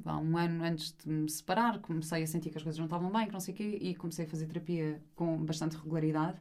há 0.03 0.17
um 0.17 0.37
ano 0.37 0.61
antes 0.61 0.93
de 1.01 1.09
me 1.09 1.29
separar, 1.29 1.79
comecei 1.79 2.23
a 2.23 2.27
sentir 2.27 2.49
que 2.49 2.57
as 2.57 2.63
coisas 2.63 2.79
não 2.79 2.87
estavam 2.87 3.09
bem, 3.09 3.27
que 3.27 3.31
não 3.31 3.39
sei 3.39 3.53
o 3.53 3.57
quê, 3.57 3.77
e 3.79 3.95
comecei 3.95 4.25
a 4.25 4.27
fazer 4.27 4.45
terapia 4.45 5.01
com 5.15 5.37
bastante 5.37 5.77
regularidade. 5.77 6.37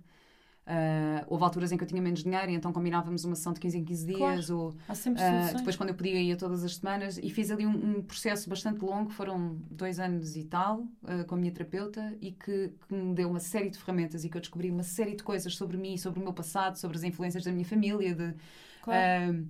Uh, 0.66 1.20
houve 1.27 1.44
alturas 1.44 1.72
em 1.72 1.77
que 1.77 1.85
eu 1.85 1.88
tinha 1.88 2.00
menos 2.00 2.24
dinheiro 2.24 2.50
e 2.50 2.55
então 2.55 2.72
combinávamos 2.72 3.22
uma 3.27 3.37
sessão 3.37 3.53
de 3.53 3.61
15 3.61 3.79
em 3.79 3.85
15 3.85 4.07
dias. 4.07 4.18
Claro. 4.18 4.59
Ou, 4.59 4.74
Há 4.88 4.94
sempre 4.94 5.22
uh, 5.22 5.57
depois, 5.59 5.77
quando 5.77 5.90
eu 5.90 5.94
podia, 5.94 6.18
ia 6.18 6.37
todas 6.37 6.64
as 6.64 6.77
semanas 6.77 7.18
e 7.18 7.29
fiz 7.29 7.50
ali 7.50 7.66
um, 7.66 7.98
um 7.98 8.03
processo 8.03 8.48
bastante 8.48 8.83
longo, 8.83 9.11
foram 9.11 9.59
dois 9.70 10.00
anos 10.00 10.37
e 10.37 10.44
tal, 10.44 10.81
uh, 11.03 11.24
com 11.27 11.35
a 11.35 11.38
minha 11.38 11.53
terapeuta 11.53 12.16
e 12.18 12.33
que, 12.33 12.72
que, 12.88 12.94
me 12.94 13.14
deu 13.14 13.29
uma 13.29 13.40
série 13.40 13.68
de 13.68 13.77
ferramentas 13.77 14.24
e 14.24 14.31
que 14.31 14.38
eu 14.38 14.40
descobri 14.40 14.70
uma 14.70 14.83
série 14.83 15.14
de 15.14 15.22
coisas 15.22 15.55
sobre 15.55 15.77
mim, 15.77 15.98
sobre 15.98 16.18
o 16.18 16.22
meu 16.22 16.33
passado, 16.33 16.77
sobre 16.77 16.96
as 16.96 17.05
influências 17.05 17.44
da 17.44 17.53
minha 17.53 17.66
família. 17.66 18.14
De, 18.14 18.35
claro. 18.81 19.46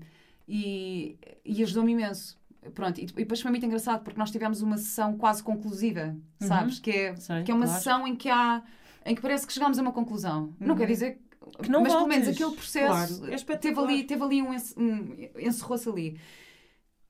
e, 0.48 1.16
e 1.44 1.62
ajudou-me 1.62 1.92
imenso. 1.92 2.36
Pronto, 2.74 3.00
e, 3.00 3.06
depois 3.06 3.40
foi 3.40 3.52
muito 3.52 3.64
engraçado 3.64 4.02
porque 4.02 4.18
nós 4.18 4.32
tivemos 4.32 4.62
uma 4.62 4.78
sessão 4.78 5.16
quase 5.16 5.44
conclusiva, 5.44 6.16
uhum. 6.40 6.48
sabes? 6.48 6.80
Que 6.80 6.90
é, 6.90 7.16
Sei, 7.16 7.44
que 7.44 7.52
é 7.52 7.54
uma 7.54 7.66
claro. 7.66 7.78
sessão 7.78 8.06
em 8.06 8.16
que 8.16 8.28
há 8.28 8.64
em 9.04 9.14
que 9.14 9.22
parece 9.22 9.46
que 9.46 9.52
chegámos 9.52 9.78
a 9.78 9.82
uma 9.82 9.92
conclusão. 9.92 10.44
Uhum. 10.44 10.54
Não 10.60 10.76
quer 10.76 10.86
dizer 10.86 11.20
que 11.62 11.70
não 11.70 11.82
mas 11.82 11.92
voltes. 11.92 11.94
pelo 11.94 12.08
menos 12.08 12.28
aquele 12.28 12.56
processo 12.56 13.18
claro. 13.20 13.34
é 13.34 13.56
teve 13.56 13.80
ali, 13.80 14.04
teve 14.04 14.22
ali 14.22 14.42
um, 14.42 14.50
um 14.50 15.16
encerrou-se 15.38 15.88
ali. 15.88 16.18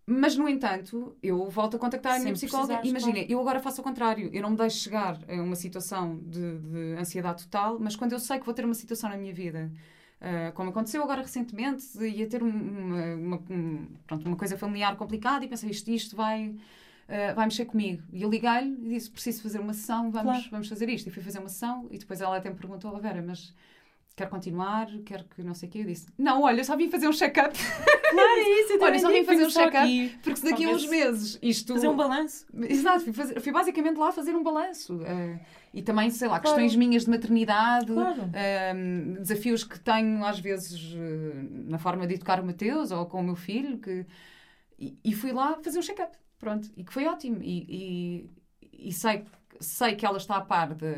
Mas, 0.06 0.36
no 0.36 0.46
entanto, 0.46 1.16
eu 1.22 1.48
volto 1.48 1.76
a 1.76 1.78
contactar 1.78 2.16
a 2.16 2.18
minha 2.18 2.34
psicóloga. 2.34 2.80
Imagina, 2.84 3.14
claro. 3.14 3.32
eu 3.32 3.40
agora 3.40 3.58
faço 3.58 3.80
o 3.80 3.84
contrário. 3.84 4.28
Eu 4.34 4.42
não 4.42 4.50
me 4.50 4.56
deixo 4.56 4.78
chegar 4.78 5.18
a 5.26 5.32
uma 5.42 5.56
situação 5.56 6.18
de, 6.18 6.58
de, 6.58 6.96
ansiedade 6.98 7.44
total, 7.44 7.78
mas 7.80 7.96
quando 7.96 8.12
eu 8.12 8.18
sei 8.18 8.38
que 8.38 8.44
vou 8.44 8.52
ter 8.52 8.66
uma 8.66 8.74
situação 8.74 9.08
na 9.08 9.16
minha 9.16 9.32
vida, 9.32 9.72
uh, 10.20 10.52
como 10.52 10.68
aconteceu 10.68 11.02
agora 11.02 11.22
recentemente, 11.22 11.86
ia 12.04 12.26
ter 12.26 12.42
uma, 12.42 13.14
uma, 13.14 13.42
um, 13.48 13.86
pronto, 14.06 14.26
uma 14.26 14.36
coisa 14.36 14.58
familiar 14.58 14.94
complicada 14.96 15.42
e 15.42 15.48
pensei, 15.48 15.70
isto, 15.70 15.90
isto 15.90 16.14
vai 16.14 16.54
uh, 17.08 17.34
vai 17.34 17.46
mexer 17.46 17.64
comigo. 17.64 18.02
E 18.12 18.22
eu 18.22 18.30
liguei-lhe 18.30 18.76
e 18.86 18.88
disse: 18.90 19.10
preciso 19.10 19.42
fazer 19.42 19.60
uma 19.60 19.72
sessão, 19.72 20.10
vamos, 20.10 20.32
claro. 20.32 20.50
vamos 20.50 20.68
fazer 20.68 20.88
isto. 20.88 21.08
E 21.08 21.10
fui 21.10 21.22
fazer 21.22 21.38
uma 21.38 21.48
sessão 21.48 21.86
e 21.90 21.98
depois 21.98 22.20
ela 22.20 22.36
até 22.36 22.50
me 22.50 22.56
perguntou: 22.56 22.92
oh, 22.94 22.98
Vera, 22.98 23.22
mas 23.22 23.54
quer 24.16 24.28
continuar, 24.28 24.86
quer 25.04 25.24
que 25.24 25.42
não 25.42 25.54
sei 25.54 25.68
o 25.68 25.72
quê. 25.72 25.78
Eu 25.80 25.84
disse, 25.86 26.06
não, 26.16 26.42
olha, 26.42 26.60
eu 26.60 26.64
só 26.64 26.76
vim 26.76 26.88
fazer 26.88 27.08
um 27.08 27.12
check-up. 27.12 27.56
Claro, 28.10 28.40
é 28.40 28.60
isso. 28.60 28.72
Eu 28.74 28.82
olha, 28.82 28.98
só 28.98 29.10
vim 29.10 29.24
fazer 29.24 29.44
um 29.44 29.50
check-up, 29.50 30.18
porque 30.22 30.36
se 30.36 30.44
daqui 30.44 30.64
a 30.64 30.68
uns 30.68 30.86
meses 30.86 31.38
isto... 31.42 31.72
Fazer 31.72 31.88
um 31.88 31.96
balanço. 31.96 32.46
Exato, 32.68 33.00
fui, 33.04 33.12
fazer, 33.12 33.40
fui 33.40 33.52
basicamente 33.52 33.96
lá 33.96 34.12
fazer 34.12 34.34
um 34.36 34.42
balanço. 34.42 34.94
Uh, 34.96 35.38
e 35.72 35.82
também, 35.82 36.10
sei 36.10 36.28
lá, 36.28 36.38
claro. 36.38 36.56
questões 36.56 36.76
minhas 36.76 37.04
de 37.04 37.10
maternidade, 37.10 37.92
claro. 37.92 38.22
uh, 38.22 39.20
desafios 39.20 39.64
que 39.64 39.80
tenho 39.80 40.24
às 40.24 40.38
vezes 40.38 40.80
uh, 40.92 41.68
na 41.68 41.78
forma 41.78 42.06
de 42.06 42.14
educar 42.14 42.40
o 42.40 42.46
Mateus 42.46 42.92
ou 42.92 43.06
com 43.06 43.20
o 43.20 43.22
meu 43.22 43.36
filho, 43.36 43.78
que... 43.78 44.06
E, 44.78 44.96
e 45.04 45.12
fui 45.12 45.32
lá 45.32 45.58
fazer 45.62 45.78
um 45.78 45.82
check-up. 45.82 46.16
Pronto, 46.44 46.70
e 46.76 46.84
que 46.84 46.92
foi 46.92 47.06
ótimo. 47.06 47.38
E, 47.42 48.28
e, 48.60 48.88
e, 48.88 48.92
sei, 48.92 49.24
sei 49.58 49.96
que 49.96 50.04
ela 50.04 50.18
está 50.18 50.36
a 50.36 50.42
par 50.42 50.74
de, 50.74 50.94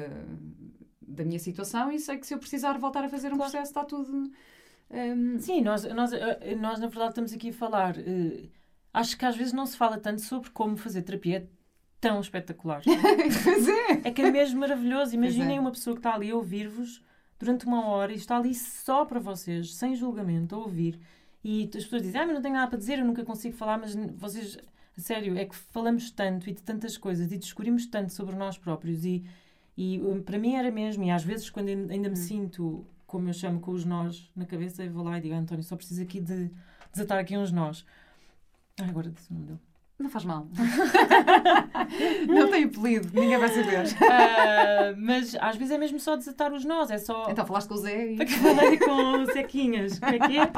da 1.00 1.24
minha 1.24 1.38
situação 1.38 1.92
e 1.92 2.00
sei 2.00 2.18
que 2.18 2.26
se 2.26 2.34
eu 2.34 2.38
precisar 2.38 2.76
voltar 2.78 3.04
a 3.04 3.08
fazer 3.08 3.28
um 3.28 3.36
claro. 3.36 3.52
processo 3.52 3.70
está 3.70 3.84
tudo. 3.84 4.32
Um... 4.90 5.38
Sim, 5.38 5.60
nós, 5.60 5.84
nós, 5.84 6.12
eh, 6.12 6.56
nós 6.56 6.80
na 6.80 6.88
verdade 6.88 7.10
estamos 7.10 7.32
aqui 7.32 7.50
a 7.50 7.52
falar. 7.52 7.96
Uh, 7.96 8.50
acho 8.92 9.16
que 9.16 9.24
às 9.24 9.36
vezes 9.36 9.52
não 9.52 9.66
se 9.66 9.76
fala 9.76 9.98
tanto 9.98 10.20
sobre 10.20 10.50
como 10.50 10.76
fazer 10.76 11.02
terapia 11.02 11.48
tão 12.00 12.18
espetacular. 12.18 12.82
pois 13.44 13.68
é. 13.68 14.08
É 14.08 14.10
que 14.10 14.22
é 14.22 14.28
mesmo 14.28 14.58
maravilhoso. 14.58 15.14
Imaginem 15.14 15.58
é. 15.58 15.60
uma 15.60 15.70
pessoa 15.70 15.94
que 15.94 16.00
está 16.00 16.12
ali 16.12 16.32
a 16.32 16.34
ouvir-vos 16.34 17.00
durante 17.38 17.66
uma 17.66 17.86
hora 17.86 18.12
e 18.12 18.16
está 18.16 18.36
ali 18.36 18.52
só 18.52 19.04
para 19.04 19.20
vocês, 19.20 19.76
sem 19.76 19.94
julgamento, 19.94 20.56
a 20.56 20.58
ouvir. 20.58 20.98
E 21.44 21.70
as 21.72 21.84
pessoas 21.84 22.02
dizem, 22.02 22.20
ah, 22.20 22.26
mas 22.26 22.34
não 22.34 22.42
tenho 22.42 22.54
nada 22.54 22.66
para 22.66 22.78
dizer, 22.78 22.98
eu 22.98 23.04
nunca 23.04 23.24
consigo 23.24 23.54
falar, 23.54 23.78
mas 23.78 23.94
vocês 24.16 24.58
sério, 24.96 25.36
é 25.36 25.44
que 25.44 25.54
falamos 25.54 26.10
tanto 26.10 26.48
e 26.48 26.52
de 26.52 26.62
tantas 26.62 26.96
coisas 26.96 27.30
e 27.32 27.38
descobrimos 27.38 27.86
tanto 27.86 28.12
sobre 28.12 28.34
nós 28.34 28.56
próprios 28.56 29.04
e, 29.04 29.24
e 29.76 30.00
um, 30.00 30.22
para 30.22 30.38
mim 30.38 30.54
era 30.54 30.70
mesmo, 30.70 31.04
e 31.04 31.10
às 31.10 31.22
vezes 31.22 31.50
quando 31.50 31.68
ainda 31.68 32.08
me 32.08 32.10
hum. 32.10 32.16
sinto, 32.16 32.86
como 33.06 33.28
eu 33.28 33.32
chamo, 33.32 33.60
com 33.60 33.72
os 33.72 33.84
nós 33.84 34.30
na 34.34 34.46
cabeça, 34.46 34.84
eu 34.84 34.92
vou 34.92 35.04
lá 35.04 35.18
e 35.18 35.20
digo, 35.20 35.34
António, 35.34 35.62
só 35.62 35.76
preciso 35.76 36.02
aqui 36.02 36.20
de 36.20 36.50
desatar 36.92 37.18
aqui 37.18 37.36
uns 37.36 37.52
nós. 37.52 37.84
Ah, 38.80 38.84
agora 38.84 39.10
disse 39.10 39.30
o 39.30 39.34
nome 39.34 39.46
dele. 39.46 39.60
Não 39.98 40.10
faz 40.10 40.26
mal. 40.26 40.46
não 42.28 42.50
tem 42.50 42.64
apelido, 42.64 43.08
ninguém 43.18 43.38
vai 43.38 43.48
saber. 43.48 43.86
Uh, 43.86 44.94
mas 44.98 45.34
às 45.36 45.56
vezes 45.56 45.72
é 45.72 45.78
mesmo 45.78 45.98
só 45.98 46.16
desatar 46.16 46.52
os 46.52 46.66
nós, 46.66 46.90
é 46.90 46.98
só. 46.98 47.30
Então 47.30 47.46
falaste 47.46 47.68
com 47.68 47.74
o 47.74 47.78
Zé 47.78 48.12
e. 48.12 48.26
Falei 48.28 48.78
com 48.78 49.22
o 49.22 49.26
Zequinhas, 49.32 49.98
como 49.98 50.14
é 50.14 50.18
que 50.18 50.38
é? 50.38 50.50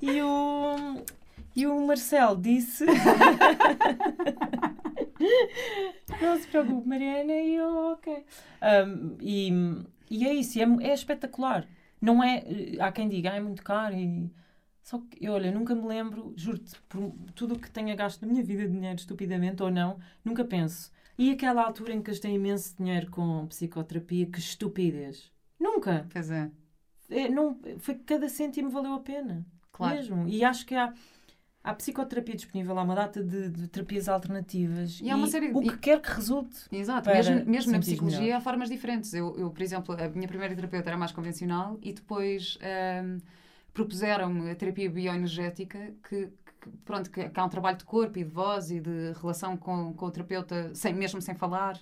E 0.00 0.22
o. 0.22 1.04
E 1.56 1.66
o 1.66 1.86
Marcelo 1.86 2.36
disse. 2.36 2.84
não 6.20 6.38
se 6.38 6.46
preocupe, 6.48 6.86
Mariana, 6.86 7.32
e 7.32 7.54
eu, 7.54 7.92
ok. 7.92 8.24
Um, 8.62 9.16
e, 9.22 9.50
e 10.10 10.26
é 10.26 10.34
isso, 10.34 10.58
é, 10.60 10.64
é 10.86 10.92
espetacular. 10.92 11.66
Não 11.98 12.22
é. 12.22 12.44
Há 12.78 12.92
quem 12.92 13.08
diga, 13.08 13.32
ah, 13.32 13.36
é 13.36 13.40
muito 13.40 13.62
caro 13.62 13.94
e. 13.94 14.30
Só 14.82 14.98
que, 14.98 15.16
eu, 15.20 15.32
olha, 15.32 15.50
nunca 15.50 15.74
me 15.74 15.86
lembro, 15.86 16.34
juro-te, 16.36 16.78
por 16.88 17.12
tudo 17.34 17.54
o 17.54 17.58
que 17.58 17.70
tenha 17.70 17.96
gasto 17.96 18.20
na 18.22 18.28
minha 18.28 18.44
vida 18.44 18.68
de 18.68 18.72
dinheiro 18.72 18.98
estupidamente 18.98 19.62
ou 19.62 19.70
não, 19.70 19.98
nunca 20.24 20.44
penso. 20.44 20.92
E 21.18 21.32
aquela 21.32 21.64
altura 21.64 21.94
em 21.94 22.02
que 22.02 22.10
gastei 22.10 22.34
imenso 22.34 22.76
dinheiro 22.76 23.10
com 23.10 23.46
psicoterapia, 23.48 24.26
que 24.26 24.38
estupidez. 24.38 25.32
Nunca. 25.58 26.06
Pois 26.12 26.30
é. 26.30 26.50
é 27.10 27.28
não, 27.28 27.58
foi 27.78 27.94
cada 27.94 28.28
cêntimo 28.28 28.70
valeu 28.70 28.92
a 28.92 29.00
pena. 29.00 29.44
Claro. 29.72 29.96
Mesmo. 29.96 30.28
E 30.28 30.44
acho 30.44 30.64
que 30.64 30.74
há 30.74 30.92
há 31.66 31.74
psicoterapia 31.74 32.36
disponível, 32.36 32.78
há 32.78 32.82
uma 32.82 32.94
data 32.94 33.22
de, 33.22 33.50
de 33.50 33.66
terapias 33.66 34.08
alternativas. 34.08 35.00
E, 35.02 35.10
há 35.10 35.16
uma 35.16 35.26
série 35.26 35.50
o 35.52 35.60
que 35.60 35.76
quer 35.76 36.00
que 36.00 36.10
resulte. 36.10 36.56
Exato, 36.70 37.10
mesmo, 37.10 37.44
mesmo 37.44 37.72
na 37.72 37.80
psicologia 37.80 38.20
melhor. 38.20 38.36
há 38.36 38.40
formas 38.40 38.68
diferentes. 38.68 39.12
Eu, 39.12 39.36
eu, 39.36 39.50
por 39.50 39.60
exemplo, 39.60 39.96
a 40.00 40.08
minha 40.08 40.28
primeira 40.28 40.54
terapeuta 40.54 40.88
era 40.88 40.96
mais 40.96 41.10
convencional 41.10 41.76
e 41.82 41.92
depois 41.92 42.56
um, 43.04 43.18
propuseram-me 43.74 44.48
a 44.48 44.54
terapia 44.54 44.88
bioenergética 44.88 45.92
que, 46.08 46.28
que 46.60 46.70
pronto, 46.84 47.10
que, 47.10 47.28
que, 47.28 47.40
há 47.40 47.44
um 47.44 47.48
trabalho 47.48 47.76
de 47.76 47.84
corpo 47.84 48.16
e 48.16 48.22
de 48.22 48.30
voz 48.30 48.70
e 48.70 48.78
de 48.78 49.12
relação 49.20 49.56
com, 49.56 49.92
com 49.92 50.06
o 50.06 50.10
terapeuta, 50.10 50.72
sem, 50.72 50.94
mesmo 50.94 51.20
sem 51.20 51.34
falar. 51.34 51.76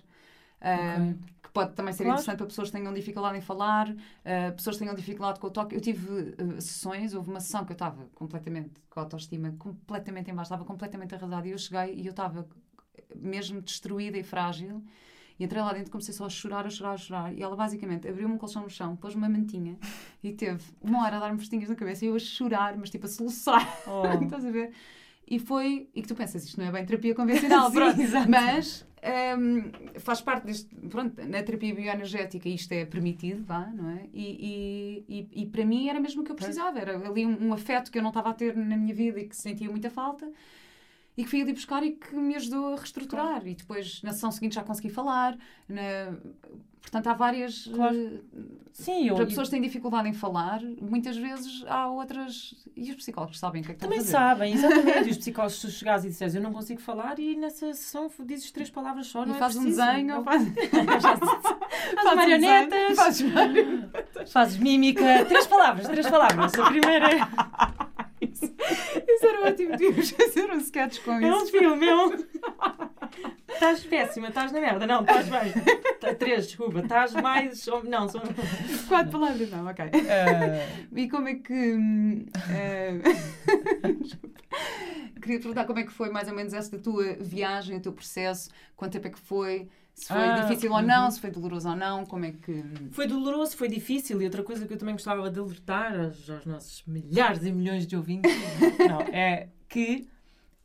Okay. 0.56 1.14
que 1.42 1.50
pode 1.50 1.72
também 1.74 1.92
ser 1.92 2.04
claro. 2.04 2.18
interessante 2.18 2.38
para 2.38 2.46
pessoas 2.46 2.68
que 2.70 2.76
tenham 2.76 2.92
dificuldade 2.94 3.36
em 3.36 3.40
falar, 3.40 3.90
uh, 3.90 4.52
pessoas 4.56 4.76
que 4.76 4.82
tenham 4.82 4.94
dificuldade 4.94 5.38
com 5.38 5.46
o 5.46 5.50
toque. 5.50 5.74
Eu 5.74 5.80
tive 5.80 6.08
uh, 6.10 6.60
sessões, 6.60 7.14
houve 7.14 7.30
uma 7.30 7.40
sessão 7.40 7.64
que 7.64 7.72
eu 7.72 7.74
estava 7.74 8.06
completamente 8.14 8.70
com 8.88 9.00
a 9.00 9.02
autoestima 9.02 9.54
completamente 9.58 10.30
em 10.30 10.34
baixo, 10.34 10.48
estava 10.48 10.64
completamente 10.64 11.14
arrasada 11.14 11.46
e 11.46 11.50
eu 11.50 11.58
cheguei 11.58 11.94
e 11.94 12.06
eu 12.06 12.10
estava 12.10 12.46
mesmo 13.14 13.60
destruída 13.60 14.18
e 14.18 14.22
frágil. 14.22 14.82
E 15.38 15.44
entrei 15.44 15.60
lá 15.60 15.72
dentro 15.72 15.88
e 15.88 15.90
comecei 15.90 16.14
só 16.14 16.26
a 16.26 16.28
chorar, 16.28 16.64
a 16.64 16.70
chorar, 16.70 16.92
a 16.92 16.96
chorar. 16.96 17.34
E 17.34 17.42
ela 17.42 17.56
basicamente 17.56 18.08
abriu-me 18.08 18.34
um 18.34 18.38
colchão 18.38 18.62
no 18.62 18.70
chão, 18.70 18.94
pôs-me 18.94 19.20
uma 19.20 19.28
mantinha 19.28 19.76
e 20.22 20.32
teve 20.32 20.62
uma 20.80 21.04
hora 21.04 21.16
a 21.16 21.20
dar-me 21.20 21.38
festinhas 21.38 21.68
na 21.68 21.74
cabeça 21.74 22.04
e 22.04 22.08
eu 22.08 22.14
a 22.14 22.18
chorar, 22.18 22.76
mas 22.76 22.88
tipo 22.88 23.06
a 23.06 23.08
soluçar. 23.08 23.82
Oh. 23.86 24.06
Estás 24.24 24.44
a 24.44 24.50
ver? 24.50 24.72
E 25.26 25.38
foi. 25.38 25.88
E 25.94 26.02
que 26.02 26.08
tu 26.08 26.14
pensas, 26.14 26.44
isto 26.44 26.60
não 26.60 26.66
é 26.66 26.72
bem 26.72 26.84
terapia 26.84 27.14
convencional, 27.14 27.68
Sim, 27.70 27.74
pronto. 27.74 27.98
Mas 28.28 28.86
um, 29.38 30.00
faz 30.00 30.20
parte 30.20 30.46
deste. 30.46 30.74
Pronto, 30.88 31.22
na 31.26 31.42
terapia 31.42 31.74
bioenergética 31.74 32.48
isto 32.48 32.72
é 32.72 32.84
permitido, 32.84 33.44
vá, 33.44 33.66
não 33.66 33.90
é? 33.90 34.06
E, 34.12 35.04
e, 35.08 35.28
e, 35.34 35.42
e 35.42 35.46
para 35.46 35.64
mim 35.64 35.88
era 35.88 36.00
mesmo 36.00 36.22
o 36.22 36.24
que 36.24 36.32
eu 36.32 36.36
precisava. 36.36 36.78
Era 36.78 36.96
ali 36.96 37.26
um, 37.26 37.48
um, 37.48 37.52
afeto 37.52 37.90
que 37.90 37.98
eu 37.98 38.02
não 38.02 38.10
estava 38.10 38.30
a 38.30 38.34
ter 38.34 38.56
na 38.56 38.76
minha 38.76 38.94
vida 38.94 39.20
e 39.20 39.28
que 39.28 39.36
sentia 39.36 39.70
muita 39.70 39.90
falta 39.90 40.30
e 41.16 41.22
que 41.22 41.30
fui 41.30 41.42
ali 41.42 41.52
buscar 41.52 41.82
e 41.84 41.92
que 41.92 42.14
me 42.16 42.34
ajudou 42.34 42.72
a 42.72 42.76
reestruturar. 42.76 43.26
Claro. 43.26 43.48
E 43.48 43.54
depois, 43.54 44.02
na 44.02 44.12
sessão 44.12 44.32
seguinte, 44.32 44.54
já 44.54 44.64
consegui 44.64 44.88
falar. 44.88 45.36
Na... 45.68 46.16
Portanto, 46.84 47.06
há 47.06 47.14
várias. 47.14 47.66
Claro. 47.66 47.96
Uh, 47.96 48.64
Sim, 48.72 49.08
eu, 49.08 49.14
para 49.14 49.24
pessoas 49.24 49.48
que 49.48 49.52
têm 49.52 49.62
dificuldade 49.62 50.08
em 50.08 50.12
falar, 50.12 50.60
muitas 50.80 51.16
vezes 51.16 51.64
há 51.66 51.88
outras. 51.88 52.54
E 52.76 52.90
os 52.90 52.96
psicólogos 52.96 53.38
sabem 53.38 53.62
o 53.62 53.64
que 53.64 53.70
é 53.70 53.74
que 53.74 53.80
Também 53.80 54.00
sabem, 54.00 54.52
exatamente. 54.54 55.08
e 55.08 55.10
os 55.10 55.16
psicólogos, 55.16 55.60
se 55.60 55.70
chegares 55.70 56.04
e 56.04 56.08
disseres 56.08 56.34
eu 56.34 56.42
não 56.42 56.52
consigo 56.52 56.80
falar, 56.80 57.18
e 57.18 57.36
nessa 57.36 57.72
sessão 57.72 58.10
dizes 58.26 58.50
três 58.50 58.68
palavras 58.68 59.06
só, 59.06 59.24
não 59.24 59.32
e 59.32 59.36
é 59.36 59.38
faz 59.38 59.56
um 59.56 59.64
desenho, 59.64 60.16
ou 60.18 60.24
faz. 60.24 60.42
faz 61.94 62.16
marionetas, 62.16 62.96
fazes 62.96 63.32
marionetas, 63.32 64.32
fazes 64.32 64.58
mímica. 64.58 65.24
Três 65.26 65.46
palavras, 65.46 65.86
três 65.88 66.08
palavras. 66.08 66.54
A 66.54 66.66
primeira 66.66 67.10
é. 67.12 67.20
Era 69.26 69.48
ótimo, 69.48 69.70
devíamos 69.70 70.10
fazer 70.10 70.50
um 70.50 70.58
sketch 70.58 71.00
com 71.02 71.18
isso. 71.18 71.26
É 71.26 71.34
um 71.34 71.46
filme, 71.46 71.86
é 71.86 71.96
um. 71.96 72.24
Estás 73.48 73.84
péssima, 73.84 74.28
estás 74.28 74.52
na 74.52 74.60
merda. 74.60 74.86
Não, 74.86 75.00
estás 75.00 75.28
bem. 75.28 75.52
Tá, 76.00 76.14
três, 76.14 76.46
desculpa. 76.46 76.80
Estás 76.80 77.14
mais. 77.14 77.66
Não, 77.84 78.08
são. 78.08 78.20
Quatro 78.88 79.12
palavras, 79.12 79.50
não, 79.50 79.66
ok. 79.66 79.84
Uh... 79.86 79.90
E 80.96 81.08
como 81.08 81.28
é 81.28 81.34
que. 81.34 81.74
Uh... 81.74 83.02
queria 85.24 85.38
perguntar 85.38 85.64
como 85.64 85.78
é 85.78 85.84
que 85.84 85.92
foi 85.92 86.10
mais 86.10 86.28
ou 86.28 86.34
menos 86.34 86.52
essa 86.52 86.78
tua 86.78 87.14
viagem, 87.18 87.78
o 87.78 87.80
teu 87.80 87.92
processo, 87.92 88.50
quanto 88.76 88.92
tempo 88.92 89.08
é 89.08 89.10
que 89.10 89.18
foi, 89.18 89.68
se 89.94 90.08
foi 90.08 90.16
Ah, 90.16 90.40
difícil 90.40 90.72
ou 90.72 90.82
não, 90.82 91.10
se 91.10 91.20
foi 91.20 91.30
doloroso 91.30 91.68
ou 91.68 91.76
não, 91.76 92.04
como 92.04 92.24
é 92.24 92.32
que. 92.32 92.64
Foi 92.90 93.06
doloroso, 93.06 93.56
foi 93.56 93.68
difícil. 93.68 94.20
E 94.20 94.24
outra 94.24 94.42
coisa 94.42 94.66
que 94.66 94.72
eu 94.72 94.78
também 94.78 94.94
gostava 94.94 95.30
de 95.30 95.38
alertar 95.38 95.98
aos, 95.98 96.28
aos 96.28 96.44
nossos 96.44 96.84
milhares 96.84 97.44
e 97.44 97.52
milhões 97.52 97.86
de 97.86 97.96
ouvintes 97.96 98.30
não, 98.88 99.00
é 99.02 99.48
que, 99.68 100.08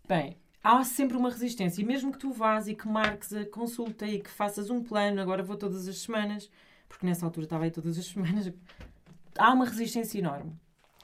bem, 0.08 0.36
há 0.64 0.84
sempre 0.84 1.16
uma 1.16 1.30
resistência. 1.30 1.82
E 1.82 1.86
mesmo 1.86 2.12
que 2.12 2.18
tu 2.18 2.32
vás 2.32 2.68
e 2.68 2.74
que 2.76 2.88
marques 2.88 3.32
a 3.34 3.46
consulta 3.46 4.06
e 4.08 4.20
que 4.20 4.30
faças 4.30 4.70
um 4.70 4.84
plano, 4.84 5.22
agora 5.22 5.44
vou 5.44 5.56
todas 5.56 5.88
as 5.88 6.00
semanas, 6.00 6.50
porque 6.88 7.06
nessa 7.06 7.26
altura 7.26 7.46
estava 7.46 7.64
aí 7.66 7.72
todas 7.72 7.98
as 7.98 8.06
semanas, 8.08 8.52
há 9.38 9.54
uma 9.54 9.66
resistência 9.66 10.18
enorme. 10.18 10.54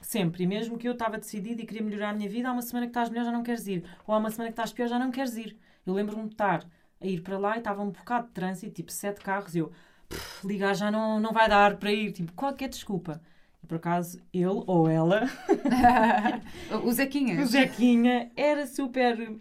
Sempre. 0.02 0.44
E 0.44 0.46
mesmo 0.46 0.76
que 0.78 0.86
eu 0.86 0.92
estava 0.92 1.16
decidida 1.18 1.62
e 1.62 1.66
queria 1.66 1.82
melhorar 1.82 2.10
a 2.10 2.12
minha 2.12 2.28
vida, 2.28 2.48
há 2.48 2.52
uma 2.52 2.62
semana 2.62 2.86
que 2.86 2.90
estás 2.90 3.08
melhor, 3.08 3.24
já 3.24 3.32
não 3.32 3.42
queres 3.42 3.66
ir. 3.66 3.84
Ou 4.06 4.14
há 4.14 4.18
uma 4.18 4.30
semana 4.30 4.50
que 4.50 4.52
estás 4.52 4.72
pior, 4.72 4.88
já 4.88 4.98
não 4.98 5.10
queres 5.10 5.36
ir. 5.36 5.56
Eu 5.84 5.94
lembro-me 5.94 6.24
de 6.24 6.34
estar 6.34 6.64
a 7.00 7.06
ir 7.06 7.20
para 7.22 7.38
lá 7.38 7.56
e 7.56 7.58
estava 7.58 7.82
um 7.82 7.90
bocado 7.90 8.26
de 8.28 8.32
trânsito, 8.32 8.72
tipo 8.74 8.90
sete 8.92 9.20
carros, 9.20 9.54
e 9.54 9.58
eu, 9.58 9.72
"Pff, 10.08 10.46
ligar 10.46 10.74
já 10.74 10.90
não, 10.90 11.20
não 11.20 11.32
vai 11.32 11.48
dar 11.48 11.76
para 11.76 11.92
ir, 11.92 12.12
tipo, 12.12 12.32
qualquer 12.32 12.68
desculpa. 12.68 13.20
E 13.62 13.66
por 13.66 13.76
acaso, 13.76 14.20
ele 14.32 14.46
ou 14.66 14.88
ela, 14.88 15.22
o 16.84 16.92
Zequinha. 16.92 17.40
o 17.42 17.46
Zequinha, 17.46 18.30
era 18.36 18.66
super. 18.66 19.36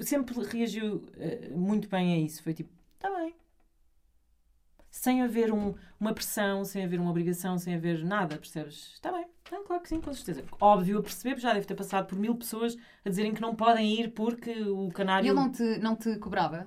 Sempre 0.00 0.34
reagiu 0.44 1.06
eh, 1.16 1.50
muito 1.54 1.88
bem 1.88 2.14
a 2.14 2.18
isso. 2.18 2.42
Foi 2.42 2.52
tipo, 2.54 2.70
está 2.96 3.08
bem. 3.16 3.34
Sem 4.90 5.22
haver 5.22 5.52
um- 5.52 5.74
uma 6.00 6.12
pressão, 6.14 6.64
sem 6.64 6.84
haver 6.84 6.98
uma 7.00 7.10
obrigação, 7.10 7.58
sem 7.58 7.74
haver 7.74 8.04
nada, 8.04 8.36
percebes? 8.36 8.92
Está 8.94 9.12
bem. 9.12 9.26
Não, 9.54 9.64
claro 9.64 9.82
que 9.82 9.88
sim, 9.88 10.00
com 10.00 10.12
certeza. 10.12 10.44
Óbvio, 10.60 10.98
a 10.98 11.02
perceber, 11.02 11.38
já 11.38 11.52
deve 11.52 11.64
ter 11.66 11.74
passado 11.76 12.06
por 12.06 12.18
mil 12.18 12.34
pessoas 12.34 12.76
a 13.04 13.08
dizerem 13.08 13.32
que 13.32 13.40
não 13.40 13.54
podem 13.54 14.00
ir 14.00 14.10
porque 14.12 14.50
o 14.62 14.88
E 14.88 14.92
canário. 14.92 15.26
ele 15.28 15.34
não 15.34 15.50
te, 15.50 15.62
não 15.78 15.94
te 15.94 16.16
cobrava 16.18 16.66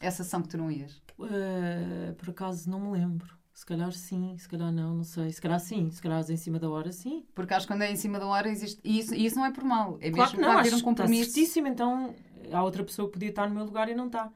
essa 0.00 0.22
ação 0.22 0.42
que 0.42 0.48
tu 0.48 0.58
não 0.58 0.70
ias? 0.70 1.02
Eh, 1.18 2.12
por 2.18 2.28
acaso 2.30 2.68
não 2.68 2.78
me 2.78 2.90
lembro. 2.98 3.34
Se 3.54 3.64
calhar 3.64 3.90
sim, 3.92 4.36
se 4.36 4.48
calhar 4.48 4.70
não, 4.70 4.96
não 4.96 5.04
sei. 5.04 5.32
Se 5.32 5.40
calhar 5.40 5.60
sim, 5.60 5.88
se 5.90 6.02
calhar 6.02 6.22
em 6.28 6.36
cima 6.36 6.58
da 6.58 6.68
hora 6.68 6.92
sim. 6.92 7.24
Porque 7.34 7.54
acho 7.54 7.66
que 7.66 7.72
quando 7.72 7.82
é 7.82 7.90
em 7.90 7.96
cima 7.96 8.18
da 8.18 8.26
hora 8.26 8.48
existe. 8.50 8.80
E 8.84 8.98
isso, 8.98 9.14
e 9.14 9.24
isso 9.24 9.36
não 9.36 9.46
é 9.46 9.52
por 9.52 9.64
mal. 9.64 9.96
É 10.00 10.10
Claro 10.10 10.30
mesmo 10.32 10.36
que 10.36 10.40
não, 10.42 10.58
haver 10.58 10.74
um 10.74 10.80
compromisso. 10.80 11.30
certíssimo, 11.30 11.68
então 11.68 12.14
há 12.52 12.62
outra 12.62 12.82
pessoa 12.84 13.06
que 13.08 13.12
podia 13.14 13.28
estar 13.30 13.48
no 13.48 13.54
meu 13.54 13.64
lugar 13.64 13.88
e 13.88 13.94
não 13.94 14.08
está. 14.08 14.30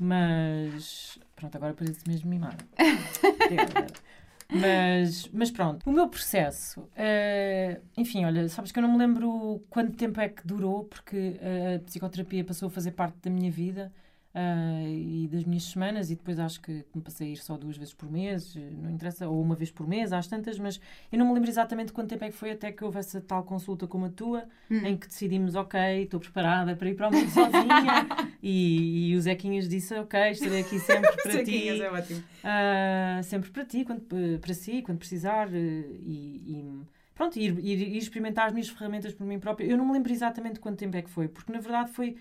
Mas 0.00 1.18
pronto, 1.36 1.54
agora 1.56 1.74
parece 1.74 2.00
mesmo 2.08 2.28
mimada. 2.28 2.56
mas, 4.52 5.28
mas 5.32 5.50
pronto, 5.50 5.88
o 5.88 5.92
meu 5.92 6.08
processo, 6.08 6.88
eh, 6.96 7.80
enfim, 7.96 8.24
olha, 8.24 8.48
sabes 8.48 8.70
que 8.72 8.78
eu 8.78 8.82
não 8.82 8.92
me 8.92 8.98
lembro 8.98 9.64
quanto 9.70 9.96
tempo 9.96 10.20
é 10.20 10.28
que 10.28 10.46
durou, 10.46 10.84
porque 10.84 11.38
a 11.76 11.78
psicoterapia 11.80 12.44
passou 12.44 12.68
a 12.68 12.70
fazer 12.70 12.92
parte 12.92 13.16
da 13.22 13.30
minha 13.30 13.50
vida 13.50 13.92
eh, 14.34 14.84
e 14.88 15.28
das 15.30 15.44
minhas 15.44 15.64
semanas, 15.64 16.10
e 16.10 16.14
depois 16.16 16.38
acho 16.38 16.60
que 16.60 16.84
me 16.94 17.02
passei 17.02 17.28
a 17.28 17.30
ir 17.32 17.36
só 17.36 17.56
duas 17.56 17.76
vezes 17.76 17.92
por 17.94 18.10
mês, 18.10 18.54
eh, 18.56 18.60
não 18.82 18.90
interessa, 18.90 19.28
ou 19.28 19.40
uma 19.42 19.54
vez 19.54 19.70
por 19.70 19.86
mês, 19.86 20.12
às 20.12 20.26
tantas, 20.26 20.58
mas 20.58 20.80
eu 21.10 21.18
não 21.18 21.26
me 21.28 21.34
lembro 21.34 21.50
exatamente 21.50 21.92
quanto 21.92 22.08
tempo 22.10 22.24
é 22.24 22.30
que 22.30 22.36
foi 22.36 22.50
até 22.52 22.72
que 22.72 22.82
houve 22.84 22.98
essa 22.98 23.20
tal 23.20 23.42
consulta 23.44 23.86
como 23.86 24.06
a 24.06 24.10
tua, 24.10 24.44
Hum. 24.70 24.86
em 24.86 24.96
que 24.96 25.06
decidimos, 25.06 25.54
ok, 25.54 25.78
estou 26.04 26.18
preparada 26.20 26.74
para 26.74 26.88
ir 26.88 26.94
para 26.94 27.08
o 27.08 27.12
mundo 27.12 27.28
sozinha, 27.30 28.06
e, 28.42 29.10
e 29.12 29.16
o 29.16 29.20
Zequinhas 29.20 29.68
disse, 29.68 29.94
ok, 29.94 30.30
estarei 30.30 30.60
aqui 30.60 30.78
sempre 30.78 31.12
para 31.22 31.44
ti. 31.44 31.80
é 31.82 31.90
ótimo. 31.90 32.22
Ah, 32.42 33.20
sempre 33.22 33.50
para 33.50 33.64
ti, 33.64 33.84
quando, 33.84 34.02
eh, 34.12 34.38
para 34.38 34.54
si, 34.54 34.82
quando 34.82 34.98
precisar 34.98 35.48
eh, 35.54 35.84
e, 36.00 36.42
e, 36.58 36.80
pronto, 37.14 37.38
ir, 37.38 37.58
ir, 37.58 37.80
ir 37.94 37.98
experimentar 37.98 38.46
as 38.46 38.52
minhas 38.52 38.68
ferramentas 38.68 39.12
por 39.12 39.26
mim 39.26 39.38
própria. 39.38 39.66
Eu 39.66 39.76
não 39.76 39.84
me 39.86 39.92
lembro 39.92 40.10
exatamente 40.12 40.58
quanto 40.58 40.78
tempo 40.78 40.96
é 40.96 41.02
que 41.02 41.10
foi, 41.10 41.28
porque 41.28 41.52
na 41.52 41.60
verdade 41.60 41.90
foi, 41.92 42.16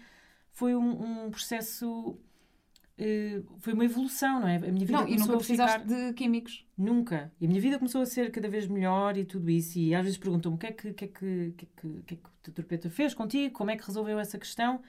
foi 0.52 0.76
um, 0.76 1.26
um 1.26 1.32
processo, 1.32 2.18
eh, 2.98 3.42
foi 3.60 3.74
uma 3.74 3.86
evolução, 3.86 4.40
não 4.40 4.48
é? 4.48 4.58
A 4.58 4.60
minha 4.60 4.86
vida 4.86 4.94
Não, 4.94 5.08
e 5.08 5.14
começou 5.14 5.28
nunca 5.28 5.38
a 5.38 5.44
ficar... 5.44 5.80
precisaste 5.80 5.88
de 5.88 6.14
químicos. 6.14 6.66
Nunca. 6.78 7.32
E 7.40 7.46
a 7.46 7.48
minha 7.48 7.62
vida 7.62 7.78
começou 7.78 8.02
a 8.02 8.06
ser 8.06 8.32
cada 8.32 8.50
vez 8.50 8.68
melhor 8.68 9.18
e 9.18 9.26
tudo 9.26 9.50
isso. 9.50 9.80
E 9.80 9.96
às 9.96 10.04
vezes 10.04 10.18
perguntam-me 10.18 10.56
o 10.56 10.60
que 10.60 10.68
é 10.68 10.72
que, 10.72 10.90
o 10.90 10.94
que, 10.94 11.06
é 11.06 11.08
que, 11.08 11.54
que, 11.58 11.66
é 11.66 11.68
que, 11.76 12.04
que 12.04 12.14
é 12.14 12.18
que 12.18 12.50
o 12.50 12.52
terapeuta 12.54 12.90
fez 12.90 13.14
contigo, 13.14 13.54
como 13.54 13.72
é 13.72 13.78
que 13.78 13.86
resolveu 13.86 14.20
essa 14.20 14.38
questão. 14.38 14.82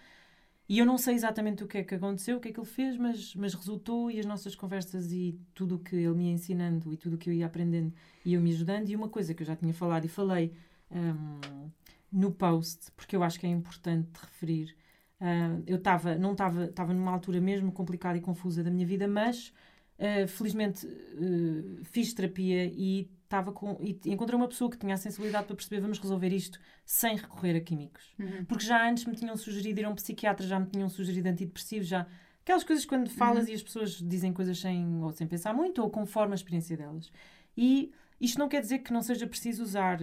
E 0.68 0.78
eu 0.78 0.86
não 0.86 0.96
sei 0.96 1.14
exatamente 1.14 1.62
o 1.62 1.66
que 1.66 1.78
é 1.78 1.84
que 1.84 1.94
aconteceu, 1.94 2.38
o 2.38 2.40
que 2.40 2.48
é 2.48 2.52
que 2.52 2.58
ele 2.58 2.66
fez, 2.66 2.96
mas, 2.96 3.34
mas 3.34 3.52
resultou 3.52 4.10
e 4.10 4.18
as 4.18 4.24
nossas 4.24 4.54
conversas 4.54 5.12
e 5.12 5.38
tudo 5.52 5.74
o 5.74 5.78
que 5.78 5.96
ele 5.96 6.14
me 6.14 6.28
ia 6.28 6.32
ensinando 6.32 6.92
e 6.94 6.96
tudo 6.96 7.16
o 7.16 7.18
que 7.18 7.28
eu 7.28 7.34
ia 7.34 7.46
aprendendo 7.46 7.92
ia 8.24 8.40
me 8.40 8.50
ajudando. 8.52 8.88
E 8.88 8.96
uma 8.96 9.08
coisa 9.08 9.34
que 9.34 9.42
eu 9.42 9.46
já 9.46 9.56
tinha 9.56 9.74
falado 9.74 10.04
e 10.04 10.08
falei 10.08 10.52
hum, 10.90 11.68
no 12.10 12.30
post, 12.32 12.90
porque 12.92 13.14
eu 13.16 13.22
acho 13.22 13.38
que 13.38 13.46
é 13.46 13.50
importante 13.50 14.08
referir, 14.20 14.74
hum, 15.22 15.62
eu 15.66 15.76
estava, 15.76 16.16
não 16.16 16.32
estava, 16.32 16.64
estava 16.64 16.92
numa 16.92 17.12
altura 17.12 17.40
mesmo 17.40 17.70
complicada 17.70 18.18
e 18.18 18.20
confusa 18.20 18.62
da 18.62 18.70
minha 18.70 18.86
vida, 18.86 19.06
mas 19.06 19.52
Uh, 19.98 20.26
felizmente 20.26 20.84
uh, 20.84 21.84
fiz 21.84 22.12
terapia 22.12 22.64
e 22.64 23.08
estava 23.22 23.52
com 23.52 23.78
e 23.80 24.00
encontrei 24.06 24.36
uma 24.36 24.48
pessoa 24.48 24.68
que 24.68 24.76
tinha 24.76 24.94
a 24.94 24.96
sensibilidade 24.96 25.46
para 25.46 25.54
perceber 25.54 25.80
vamos 25.80 25.98
resolver 26.00 26.32
isto 26.32 26.58
sem 26.84 27.14
recorrer 27.14 27.56
a 27.56 27.60
químicos. 27.60 28.12
Uhum. 28.18 28.44
porque 28.46 28.64
já 28.64 28.88
antes 28.88 29.04
me 29.04 29.14
tinham 29.14 29.36
sugerido 29.36 29.78
ir 29.78 29.84
a 29.84 29.90
um 29.90 29.94
psiquiatra 29.94 30.44
já 30.44 30.58
me 30.58 30.66
tinham 30.66 30.88
sugerido 30.88 31.28
antidepressivos 31.28 31.86
já 31.86 32.06
aquelas 32.40 32.64
coisas 32.64 32.84
quando 32.84 33.08
falas 33.10 33.48
e 33.48 33.52
as 33.52 33.62
pessoas 33.62 33.92
dizem 33.92 34.32
coisas 34.32 34.58
sem 34.58 35.02
ou 35.02 35.12
sem 35.12 35.26
pensar 35.26 35.54
muito 35.54 35.80
ou 35.80 35.88
conforme 35.88 36.32
a 36.32 36.36
experiência 36.36 36.76
delas. 36.76 37.12
E 37.56 37.92
isto 38.20 38.38
não 38.38 38.48
quer 38.48 38.60
dizer 38.60 38.80
que 38.80 38.92
não 38.92 39.02
seja 39.02 39.26
preciso 39.26 39.62
usar 39.62 39.98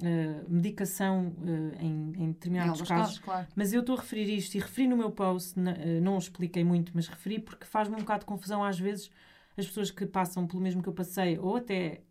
uh, 0.00 0.50
medicação 0.50 1.28
uh, 1.38 1.74
em, 1.80 2.12
em 2.16 2.24
Em 2.24 2.28
determinados 2.32 2.70
alguns 2.70 2.88
casos 2.88 3.18
casos, 3.18 3.18
claro. 3.18 3.46
mas 3.54 3.72
eu 3.72 3.80
estou 3.80 3.96
a 3.96 4.00
referir 4.00 4.28
isto 4.36 4.54
e 4.54 4.60
referi 4.60 4.86
no 4.88 4.96
meu 4.96 5.10
post, 5.10 5.58
na- 5.58 5.72
eh, 5.72 6.00
não 6.00 6.18
expliquei 6.18 6.64
muito, 6.64 6.92
mas 6.94 7.08
referi 7.08 7.38
porque 7.38 7.64
faz-me 7.66 7.94
um 7.96 8.00
bocado 8.00 8.20
de 8.20 8.26
confusão 8.26 8.62
às 8.64 8.78
vezes 8.78 9.10
as 9.56 9.66
pessoas 9.66 9.90
que 9.90 10.06
passam 10.06 10.46
pelo 10.46 10.62
mesmo 10.62 10.82
que 10.82 10.88
eu 10.88 10.94
passei, 10.94 11.38
ou 11.38 11.56
até 11.56 12.02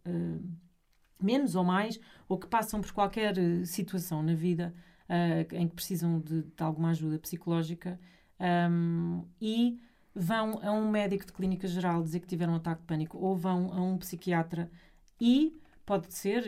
menos 1.19 1.55
ou 1.55 1.63
mais, 1.63 1.99
ou 2.27 2.37
que 2.37 2.47
passam 2.47 2.81
por 2.81 2.91
qualquer 2.91 3.35
situação 3.65 4.23
na 4.23 4.33
vida 4.33 4.73
em 5.51 5.67
que 5.67 5.75
precisam 5.75 6.19
de, 6.19 6.43
de 6.43 6.63
alguma 6.63 6.91
ajuda 6.91 7.19
psicológica 7.19 7.99
ahm, 8.39 9.23
e 9.41 9.77
vão 10.15 10.59
a 10.63 10.71
um 10.71 10.89
médico 10.89 11.25
de 11.25 11.33
clínica 11.33 11.67
geral 11.67 12.01
dizer 12.01 12.21
que 12.21 12.27
tiveram 12.27 12.53
um 12.53 12.55
ataque 12.57 12.81
de 12.81 12.87
pânico, 12.87 13.17
ou 13.17 13.35
vão 13.35 13.71
a 13.73 13.81
um 13.81 13.97
psiquiatra 13.97 14.71
e 15.19 15.60
pode 15.85 16.13
ser, 16.13 16.43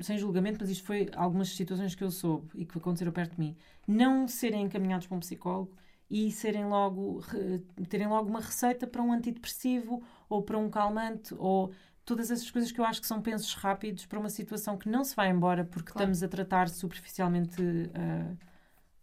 sem 0.00 0.18
julgamento, 0.18 0.58
mas 0.60 0.70
isto 0.70 0.84
foi 0.84 1.08
algumas 1.14 1.48
situações 1.48 1.94
que 1.94 2.04
eu 2.04 2.10
soube 2.10 2.48
e 2.54 2.64
que 2.64 2.78
aconteceram 2.78 3.12
perto 3.12 3.32
de 3.34 3.40
mim, 3.40 3.56
não 3.86 4.26
serem 4.28 4.62
encaminhados 4.62 5.06
para 5.06 5.16
um 5.16 5.20
psicólogo 5.20 5.72
e 6.10 6.30
serem 6.30 6.66
logo, 6.66 7.18
re- 7.20 7.60
terem 7.88 8.06
logo 8.06 8.28
uma 8.28 8.40
receita 8.40 8.86
para 8.86 9.02
um 9.02 9.12
antidepressivo 9.12 10.02
ou 10.28 10.42
para 10.42 10.58
um 10.58 10.68
calmante 10.70 11.34
ou 11.38 11.72
todas 12.04 12.30
essas 12.30 12.50
coisas 12.50 12.70
que 12.70 12.80
eu 12.80 12.84
acho 12.84 13.00
que 13.00 13.06
são 13.06 13.22
pensos 13.22 13.54
rápidos 13.54 14.04
para 14.06 14.18
uma 14.18 14.28
situação 14.28 14.76
que 14.76 14.88
não 14.88 15.02
se 15.04 15.16
vai 15.16 15.30
embora 15.30 15.64
porque 15.64 15.90
Claro. 15.90 16.12
estamos 16.12 16.22
a 16.22 16.28
tratar 16.28 16.68
superficialmente 16.68 17.62
ah, 17.94 18.34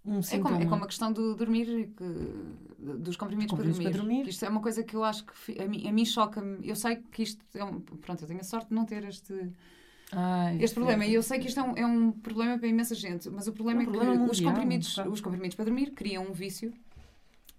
um 0.03 0.19
É 0.19 0.21
sintoma. 0.21 0.49
como, 0.51 0.61
é 0.63 0.65
como 0.65 0.83
a 0.83 0.87
questão 0.87 1.11
do 1.13 1.35
dormir, 1.35 1.65
que- 1.95 2.03
dos 2.97 3.15
comprimidos, 3.15 3.51
Comprimidos 3.51 3.77
para, 3.79 3.91
para 3.91 3.97
dormir. 3.99 4.15
dormir. 4.17 4.29
Isto 4.29 4.45
é 4.45 4.49
uma 4.49 4.61
coisa 4.61 4.83
que 4.83 4.95
eu 4.95 5.03
acho 5.03 5.25
que 5.25 5.61
a 5.61 5.67
mim, 5.67 5.87
a 5.87 5.91
mim 5.91 6.05
choca-me. 6.05 6.67
Eu 6.67 6.75
sei 6.75 6.95
que 6.97 7.23
isto 7.23 7.43
é 7.55 7.63
um. 7.63 7.79
Pronto, 7.79 8.23
eu 8.23 8.27
tenho 8.27 8.39
a 8.39 8.43
sorte 8.43 8.69
de 8.69 8.75
não 8.75 8.85
ter 8.85 9.03
este, 9.03 9.33
Ai, 10.11 10.57
este 10.61 10.73
problema. 10.75 11.03
é. 11.03 11.09
E 11.09 11.13
eu 11.13 11.23
sei 11.23 11.39
que 11.39 11.47
isto 11.47 11.59
é 11.59 11.63
um, 11.63 11.73
é 11.77 11.85
um 11.85 12.11
problema 12.11 12.57
para 12.57 12.67
imensa 12.67 12.95
gente. 12.95 13.29
Mas 13.29 13.47
o 13.47 13.53
problema 13.53 13.81
É 13.81 13.85
é, 13.85 13.87
um 13.87 13.91
que 13.91 13.97
problema 13.97 14.23
os, 14.23 14.27
mundial, 14.39 14.53
comprimidos, 14.53 14.95
claro. 14.95 15.11
os 15.11 15.21
comprimidos 15.21 15.55
para 15.55 15.65
dormir 15.65 15.91
criam 15.91 16.23
um 16.27 16.33
vício. 16.33 16.73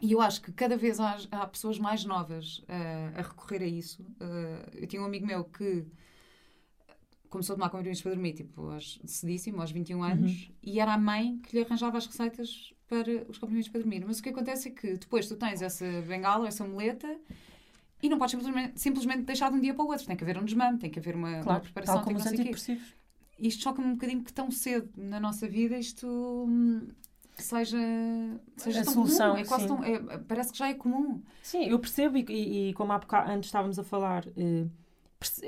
E 0.00 0.10
eu 0.12 0.20
acho 0.20 0.42
que 0.42 0.50
cada 0.52 0.76
vez 0.76 0.98
há, 0.98 1.16
há 1.30 1.46
pessoas 1.46 1.78
mais 1.78 2.04
novas 2.04 2.62
eh, 2.68 3.12
a 3.14 3.22
recorrer 3.22 3.62
a 3.62 3.66
isso. 3.66 4.04
Eh, 4.20 4.70
eu 4.82 4.86
tinha 4.88 5.00
um 5.00 5.04
amigo 5.04 5.24
meu 5.26 5.44
que 5.44 5.86
começou 7.32 7.54
a 7.54 7.56
tomar 7.56 7.70
comprimidos 7.70 8.02
para 8.02 8.12
dormir, 8.12 8.34
tipo, 8.34 8.70
aos, 8.70 9.00
cedíssimo, 9.06 9.60
aos 9.60 9.72
21 9.72 10.02
anos, 10.04 10.50
e 10.62 10.78
era 10.78 10.92
a 10.94 10.98
mãe 10.98 11.38
que 11.42 11.56
lhe 11.56 11.64
arranjava 11.64 11.98
as 11.98 12.06
receitas 12.06 12.72
para 12.88 13.24
os 13.28 13.38
comprimidos 13.38 13.68
para 13.70 13.80
dormir. 13.80 14.04
Mas 14.06 14.18
o 14.18 14.22
que 14.22 14.28
acontece 14.28 14.68
é 14.68 14.70
que 14.70 14.94
depois 14.98 15.26
tu 15.26 15.34
tens 15.36 15.62
essa 15.62 15.84
bengala, 16.06 16.46
essa 16.46 16.64
muleta, 16.64 17.08
e 18.02 18.08
não 18.08 18.18
podes 18.18 18.32
simplesmente, 18.32 18.80
simplesmente 18.80 19.22
deixar 19.22 19.50
de 19.50 19.56
um 19.56 19.60
dia 19.60 19.72
para 19.74 19.84
o 19.84 19.88
outro. 19.88 20.06
Tem 20.06 20.16
que 20.16 20.24
haver 20.24 20.36
um 20.38 20.44
desmame, 20.44 20.78
tem 20.78 20.90
que 20.90 20.98
haver 20.98 21.16
uma, 21.16 21.28
uma 21.30 21.42
Claro, 21.42 21.62
preparação, 21.62 21.94
tal 21.96 22.04
como 22.04 22.16
os 22.18 22.26
antidepressivos. 22.26 22.94
Isto 23.38 23.62
choca-me 23.62 23.88
um 23.88 23.92
bocadinho 23.94 24.22
que 24.22 24.32
tão 24.32 24.50
cedo 24.50 24.90
na 24.96 25.18
nossa 25.18 25.48
vida 25.48 25.76
isto 25.78 26.06
hum, 26.06 26.86
seja, 27.36 27.78
seja 28.56 28.80
A 28.80 28.84
tão 28.84 28.94
solução, 28.94 29.30
comum. 29.30 29.40
É 29.40 29.44
quase 29.44 29.66
tão, 29.66 29.82
é- 29.84 30.18
parece 30.18 30.52
que 30.52 30.58
já 30.58 30.68
é 30.68 30.74
comum. 30.74 31.22
Sim, 31.42 31.64
eu 31.64 31.78
percebo, 31.78 32.18
e, 32.18 32.24
e- 32.28 32.70
e 32.70 32.74
como 32.74 32.92
há 32.92 32.98
bocado, 32.98 33.30
antes 33.30 33.48
estávamos 33.48 33.78
a 33.78 33.84
falar, 33.84 34.24
perce- 34.24 34.70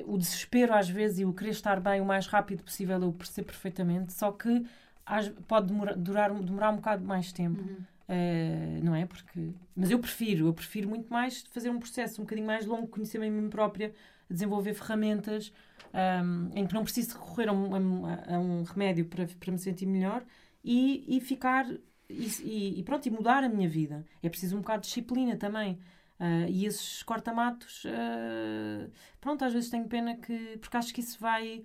o 0.06 0.16
desespero 0.18 0.74
às 0.74 0.88
vezes 0.88 1.18
e 1.20 1.24
o 1.24 1.32
querer 1.32 1.50
estar 1.50 1.80
bem 1.80 2.00
o 2.00 2.04
mais 2.04 2.26
rápido 2.26 2.62
possível, 2.62 3.00
eu 3.02 3.12
percebo 3.12 3.46
perfeitamente, 3.48 4.12
só 4.12 4.32
que 4.32 4.64
às- 5.06 5.28
pode 5.48 5.68
demorar, 5.68 5.94
durar, 5.96 6.32
demorar 6.34 6.70
um 6.70 6.76
bocado 6.76 7.04
mais 7.04 7.32
tempo, 7.32 7.62
eh, 8.08 8.80
não 8.82 8.94
é? 8.94 9.06
Porque, 9.06 9.52
mas 9.74 9.90
eu 9.90 9.98
prefiro, 9.98 10.46
eu 10.46 10.54
prefiro 10.54 10.88
muito 10.88 11.08
mais 11.12 11.42
fazer 11.50 11.70
um 11.70 11.78
processo 11.78 12.20
um 12.20 12.24
bocadinho 12.24 12.46
mais 12.46 12.66
longo, 12.66 12.86
conhecer-me 12.88 13.26
a 13.26 13.30
mim 13.30 13.48
própria, 13.48 13.92
desenvolver 14.30 14.74
ferramentas 14.74 15.52
ahm, 15.92 16.50
em 16.54 16.66
que 16.66 16.74
não 16.74 16.82
preciso 16.84 17.14
recorrer 17.18 17.48
a 17.48 17.52
um, 17.52 17.74
a 17.74 17.78
um- 17.78 18.06
a 18.06 18.38
um 18.38 18.62
remédio 18.62 19.04
para, 19.06 19.26
para 19.26 19.52
me 19.52 19.58
sentir 19.58 19.86
melhor 19.86 20.24
e, 20.62 21.04
e 21.16 21.20
ficar 21.20 21.66
e, 22.08 22.78
e, 22.80 22.82
pronto, 22.82 23.06
e 23.06 23.10
mudar 23.10 23.42
a 23.44 23.48
minha 23.48 23.68
vida. 23.68 24.04
É 24.22 24.28
preciso 24.28 24.56
um 24.56 24.60
bocado 24.60 24.82
de 24.82 24.88
disciplina 24.88 25.36
também. 25.36 25.78
Uh, 26.20 26.48
e 26.48 26.64
esses 26.64 27.02
corta-matos, 27.02 27.84
uh, 27.84 28.90
pronto, 29.20 29.44
às 29.44 29.52
vezes 29.52 29.68
tenho 29.68 29.86
pena 29.88 30.16
que. 30.16 30.58
porque 30.58 30.76
acho 30.76 30.94
que 30.94 31.00
isso 31.00 31.18
vai 31.18 31.64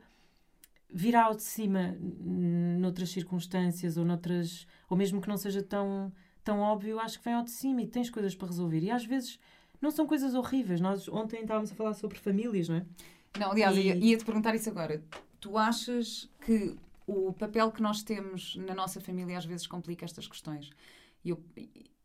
virar 0.92 1.26
ao 1.26 1.36
de 1.36 1.44
cima 1.44 1.96
noutras 2.02 3.10
circunstâncias 3.10 3.96
ou 3.98 4.06
noutras. 4.06 4.66
ou 4.90 4.98
mesmo 4.98 5.22
que 5.22 5.28
não 5.28 5.38
seja 5.38 5.62
tão, 5.62 6.12
tão 6.44 6.60
óbvio, 6.60 7.00
acho 7.00 7.20
que 7.20 7.26
vem 7.26 7.36
ao 7.36 7.44
de 7.44 7.52
cima 7.52 7.82
e 7.82 7.88
tens 7.88 8.10
coisas 8.10 8.36
para 8.36 8.48
resolver. 8.48 8.82
E 8.82 8.90
às 8.90 9.06
vezes 9.06 9.40
não 9.82 9.92
são 9.92 10.08
coisas 10.08 10.34
horríveis. 10.34 10.82
Nós 10.82 11.08
ontem 11.08 11.42
estávamos 11.42 11.72
a 11.72 11.76
falar 11.76 11.94
sobre 11.94 12.18
famílias, 12.18 12.68
não 12.70 12.78
é? 12.78 12.86
Não, 13.38 13.52
aliás, 13.52 13.78
e... 13.78 13.82
ia-te 13.82 14.26
perguntar 14.26 14.56
isso 14.56 14.70
agora. 14.70 15.04
Tu 15.40 15.58
achas 15.58 16.30
que 16.42 16.76
o 17.06 17.32
papel 17.34 17.72
que 17.72 17.82
nós 17.82 18.04
temos 18.04 18.56
na 18.56 18.74
nossa 18.74 19.00
família 19.00 19.38
às 19.38 19.46
vezes 19.46 19.68
complica 19.68 20.06
estas 20.06 20.28
questões? 20.28 20.72
Eu, 21.24 21.42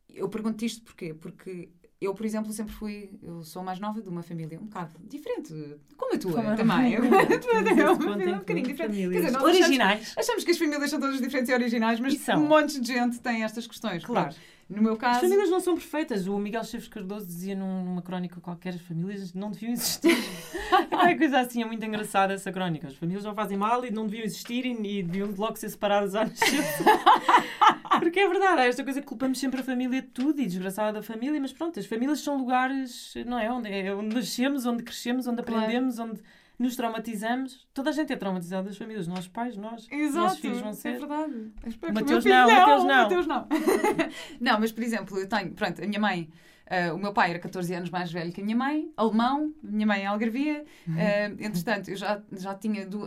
eu 0.09 0.29
pergunto 0.29 0.65
isto 0.65 0.83
porquê? 0.83 1.15
Porque 1.15 1.71
eu, 2.01 2.15
por 2.15 2.27
exemplo, 2.27 2.53
sempre 2.53 2.75
fui. 2.75 3.11
Eu 3.23 3.43
sou 3.43 3.63
mais 3.63 3.79
nova 3.79 4.01
de 4.03 4.09
uma 4.09 4.23
família 4.23 4.59
um 4.61 4.67
bocado 4.67 4.93
diferente, 5.09 5.53
como 5.97 6.15
a 6.15 6.19
tua 6.19 6.33
como 6.33 6.57
também. 6.57 6.97
A 6.97 7.01
tua 7.39 7.53
é 7.53 7.91
um, 7.91 8.35
um 8.35 8.39
bocadinho 8.39 8.67
diferente. 8.67 9.11
Quer 9.11 9.25
dizer, 9.25 9.43
originais. 9.43 10.01
Achamos, 10.01 10.19
achamos, 10.19 10.45
que 10.45 10.51
as 10.51 10.59
famílias 10.59 10.91
são 10.91 11.01
todas 11.01 11.21
diferentes 11.21 11.49
e 11.49 11.55
originais, 11.55 12.01
mas 12.01 12.29
um 12.29 12.47
monte 12.47 12.81
de 12.81 12.93
gente 12.93 13.21
tem 13.21 13.45
estas 13.45 13.67
questões. 13.67 14.05
Claro. 14.05 14.35
No 14.69 14.83
meu 14.83 14.97
caso. 14.97 15.17
As 15.17 15.21
famílias 15.23 15.51
não 15.51 15.61
são 15.61 15.75
perfeitas. 15.75 16.27
O 16.27 16.39
Miguel 16.39 16.65
Cheves 16.65 16.89
Cardoso 16.89 17.27
dizia 17.27 17.55
numa 17.55 18.03
crónica 18.03 18.41
qualquer: 18.41 18.75
as 18.75 18.81
famílias 18.81 19.35
não 19.35 19.51
deviam 19.51 19.73
existir. 19.73 20.17
é 20.91 21.15
coisa 21.15 21.41
assim, 21.41 21.63
é 21.63 21.67
muito 21.67 21.85
engraçada 21.85 22.33
essa 22.33 22.51
crónica. 22.51 22.89
As 22.89 22.95
famílias 22.95 23.25
não 23.25 23.35
fazem 23.35 23.57
mal 23.57 23.85
e 23.85 23.91
não 23.91 24.07
deviam 24.07 24.25
existir 24.25 24.65
e, 24.65 24.99
e 24.99 25.03
deviam 25.03 25.31
logo 25.37 25.57
ser 25.57 25.69
separadas 25.69 26.15
à 26.15 26.25
nascença. 26.25 26.85
Porque 28.01 28.21
é 28.21 28.29
verdade, 28.29 28.63
é 28.63 28.69
esta 28.69 28.83
coisa 28.83 29.01
que 29.01 29.07
culpamos 29.07 29.39
sempre 29.39 29.61
a 29.61 29.65
família 29.65 30.03
de 30.03 30.09
tudo 30.09 30.41
e 30.41 30.47
desgraçada 30.47 30.95
da 30.95 31.03
família, 31.03 31.41
mas 31.41 31.53
pronto, 31.53 31.79
as 31.79 31.87
famílias 31.87 32.21
são 32.21 32.37
lugares, 32.37 33.15
não 33.27 33.39
é? 33.39 33.51
Onde, 33.51 33.71
é 33.71 33.95
onde 33.95 34.15
nascemos, 34.15 34.67
onde 34.67 34.83
crescemos, 34.83 35.27
onde 35.27 35.41
aprendemos, 35.41 35.97
claro. 35.97 36.11
onde 36.11 36.23
nos 36.59 36.77
traumatizamos. 36.77 37.67
Toda 37.75 37.91
a 37.91 37.93
gente 37.93 38.13
é 38.13 38.17
traumatizada 38.17 38.69
das 38.69 38.77
famílias, 38.77 39.07
nossos 39.07 39.29
pais, 39.29 39.57
nós, 39.57 39.87
Exato, 39.91 40.25
nossos 40.25 40.39
filhos 40.39 40.61
vão 40.61 40.73
ser. 40.73 40.89
É 40.89 40.99
verdade. 40.99 41.53
Mateus 41.93 42.25
não, 42.25 42.49
Mateus 42.49 42.85
não. 42.85 43.03
Mateus 43.03 43.27
não. 43.27 43.49
não, 44.41 44.61
mas 44.61 44.73
por 44.73 44.83
exemplo, 44.83 45.19
eu 45.19 45.29
tenho, 45.29 45.53
pronto, 45.53 45.83
a 45.83 45.87
minha 45.87 46.01
mãe. 46.01 46.31
Uh, 46.65 46.95
o 46.95 46.99
meu 46.99 47.13
pai 47.13 47.29
era 47.29 47.39
14 47.39 47.75
anos 47.75 47.91
mais 47.91 48.11
velho 48.11 48.33
que 48.33 48.41
a 48.41 48.45
minha 48.45 48.57
mãe, 48.57 48.91
alemão, 48.97 49.53
minha 49.63 49.87
mãe 49.87 50.03
é 50.03 50.07
algarvia. 50.07 50.65
Uh, 50.89 51.45
entretanto, 51.45 51.91
eu 51.91 51.97
já, 51.97 52.23
já 52.33 52.55
tinha 52.55 52.87
du 52.87 53.07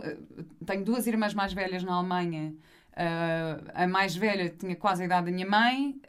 tenho 0.64 0.84
duas 0.84 1.08
irmãs 1.08 1.34
mais 1.34 1.52
velhas 1.52 1.82
na 1.82 1.94
Alemanha. 1.94 2.54
Uh, 2.92 3.70
a 3.74 3.86
mais 3.88 4.14
velha 4.14 4.48
tinha 4.48 4.76
quase 4.76 5.02
a 5.02 5.06
idade 5.06 5.26
da 5.26 5.32
minha 5.32 5.48
mãe, 5.48 6.00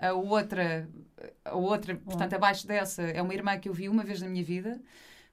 a 0.00 0.12
outra, 0.12 0.88
a 1.44 1.56
outra, 1.56 1.96
portanto, 1.96 2.34
abaixo 2.34 2.66
dessa, 2.66 3.02
é 3.02 3.20
uma 3.20 3.34
irmã 3.34 3.58
que 3.58 3.68
eu 3.68 3.72
vi 3.72 3.88
uma 3.88 4.04
vez 4.04 4.20
na 4.22 4.28
minha 4.28 4.44
vida. 4.44 4.80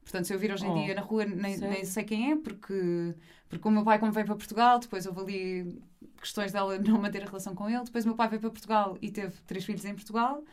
Portanto, 0.04 0.26
se 0.26 0.34
eu 0.34 0.40
vir 0.40 0.52
hoje 0.52 0.66
em 0.66 0.70
oh, 0.70 0.84
dia 0.84 0.96
na 0.96 1.02
rua, 1.02 1.26
nem, 1.26 1.58
nem, 1.58 1.86
sei 1.86 2.04
quem 2.04 2.32
é, 2.32 2.36
porque, 2.36 3.14
porque 3.48 3.68
o 3.68 3.72
meu 3.72 3.84
pai, 3.84 4.00
como 4.00 4.12
veio 4.12 4.26
para 4.26 4.36
Portugal, 4.36 4.80
depois 4.80 5.06
houve 5.06 5.22
ali 5.22 5.82
questões 6.20 6.52
dela 6.52 6.78
não 6.80 7.00
manter 7.00 7.24
a 7.24 7.26
relação 7.26 7.56
com 7.56 7.70
ele. 7.70 7.84
Depois 7.84 8.04
o 8.06 8.08
meu 8.08 8.16
pai 8.16 8.30
veio 8.30 8.42
para 8.42 8.50
Portugal 8.50 8.98
e 9.02 9.12
teve 9.12 9.34
três 9.46 9.64
filhos 9.66 9.86
em 9.86 9.94
Portugal. 9.94 10.44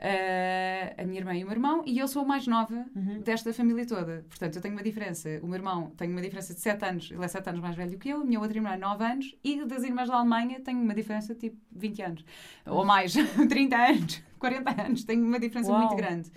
Uh, 0.00 0.94
a 0.96 1.04
minha 1.04 1.20
irmã 1.20 1.34
e 1.34 1.44
o 1.44 1.46
meu 1.46 1.52
irmão, 1.52 1.82
e 1.84 1.98
eu 1.98 2.08
sou 2.08 2.22
a 2.22 2.24
mais 2.24 2.46
nova 2.46 2.86
uhum. 2.96 3.20
desta 3.20 3.52
família 3.52 3.84
toda. 3.86 4.24
Portanto, 4.30 4.56
eu 4.56 4.62
tenho 4.62 4.74
uma 4.74 4.82
diferença. 4.82 5.28
O 5.42 5.46
meu 5.46 5.56
irmão 5.56 5.90
tem 5.90 6.10
uma 6.10 6.22
diferença 6.22 6.54
de 6.54 6.60
7 6.60 6.84
anos, 6.86 7.10
ele 7.10 7.22
é 7.22 7.28
7 7.28 7.50
anos 7.50 7.60
mais 7.60 7.76
velho 7.76 7.98
que 7.98 8.08
eu, 8.08 8.22
a 8.22 8.24
minha 8.24 8.40
outra 8.40 8.56
irmã 8.56 8.70
é 8.70 8.78
9 8.78 9.04
anos, 9.04 9.36
e 9.44 9.62
das 9.66 9.82
irmãs 9.82 10.08
da 10.08 10.16
Alemanha 10.16 10.58
tenho 10.60 10.80
uma 10.80 10.94
diferença 10.94 11.34
de 11.34 11.40
tipo 11.40 11.58
20 11.72 12.02
anos, 12.02 12.24
ou 12.64 12.82
mais, 12.82 13.12
30 13.46 13.76
anos, 13.76 14.22
40 14.38 14.82
anos, 14.82 15.04
tenho 15.04 15.22
uma 15.22 15.38
diferença 15.38 15.70
Uau. 15.70 15.80
muito 15.80 15.96
grande. 15.96 16.32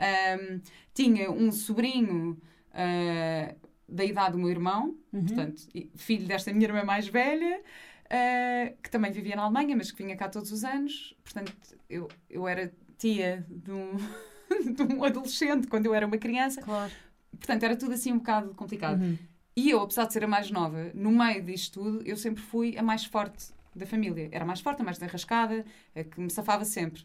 Um, 0.00 0.60
tinha 0.94 1.30
um 1.30 1.52
sobrinho 1.52 2.40
uh, 2.70 3.56
da 3.88 4.04
idade 4.04 4.32
do 4.32 4.38
meu 4.38 4.48
irmão, 4.48 4.96
uhum. 5.12 5.26
portanto, 5.26 5.62
filho 5.94 6.26
desta 6.26 6.52
minha 6.52 6.66
irmã 6.66 6.82
mais 6.82 7.06
velha, 7.06 7.60
uh, 7.60 8.76
que 8.82 8.90
também 8.90 9.12
vivia 9.12 9.36
na 9.36 9.42
Alemanha, 9.42 9.76
mas 9.76 9.90
que 9.90 10.02
vinha 10.02 10.16
cá 10.16 10.28
todos 10.28 10.50
os 10.52 10.64
anos. 10.64 11.14
Portanto, 11.22 11.52
eu, 11.88 12.08
eu 12.28 12.48
era 12.48 12.72
tia 12.96 13.44
de 13.48 13.72
um, 13.72 13.96
de 14.74 14.82
um 14.82 15.04
adolescente 15.04 15.66
quando 15.66 15.86
eu 15.86 15.94
era 15.94 16.06
uma 16.06 16.18
criança. 16.18 16.62
Claro. 16.62 16.92
Portanto, 17.30 17.62
era 17.62 17.76
tudo 17.76 17.92
assim 17.92 18.12
um 18.12 18.18
bocado 18.18 18.54
complicado. 18.54 19.02
Uhum. 19.02 19.18
E 19.56 19.70
eu, 19.70 19.80
apesar 19.80 20.06
de 20.06 20.12
ser 20.12 20.24
a 20.24 20.28
mais 20.28 20.50
nova, 20.50 20.90
no 20.94 21.10
meio 21.10 21.42
disto 21.42 21.80
tudo, 21.80 22.02
eu 22.06 22.16
sempre 22.16 22.42
fui 22.42 22.78
a 22.78 22.82
mais 22.82 23.04
forte 23.04 23.52
da 23.74 23.86
família. 23.86 24.28
Era 24.32 24.44
a 24.44 24.46
mais 24.46 24.60
forte, 24.60 24.80
a 24.80 24.84
mais 24.84 24.98
derrascada, 24.98 25.64
a 25.94 26.04
que 26.04 26.20
me 26.20 26.30
safava 26.30 26.64
sempre. 26.64 27.02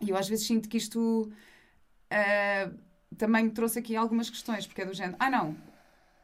E 0.00 0.10
eu 0.10 0.16
às 0.16 0.28
vezes 0.28 0.46
sinto 0.46 0.68
que 0.68 0.76
isto 0.76 1.30
uh, 2.12 2.78
também 3.16 3.44
me 3.44 3.50
trouxe 3.50 3.78
aqui 3.78 3.96
algumas 3.96 4.30
questões, 4.30 4.66
porque 4.66 4.82
é 4.82 4.86
do 4.86 4.94
género, 4.94 5.16
ah 5.18 5.30
não, 5.30 5.56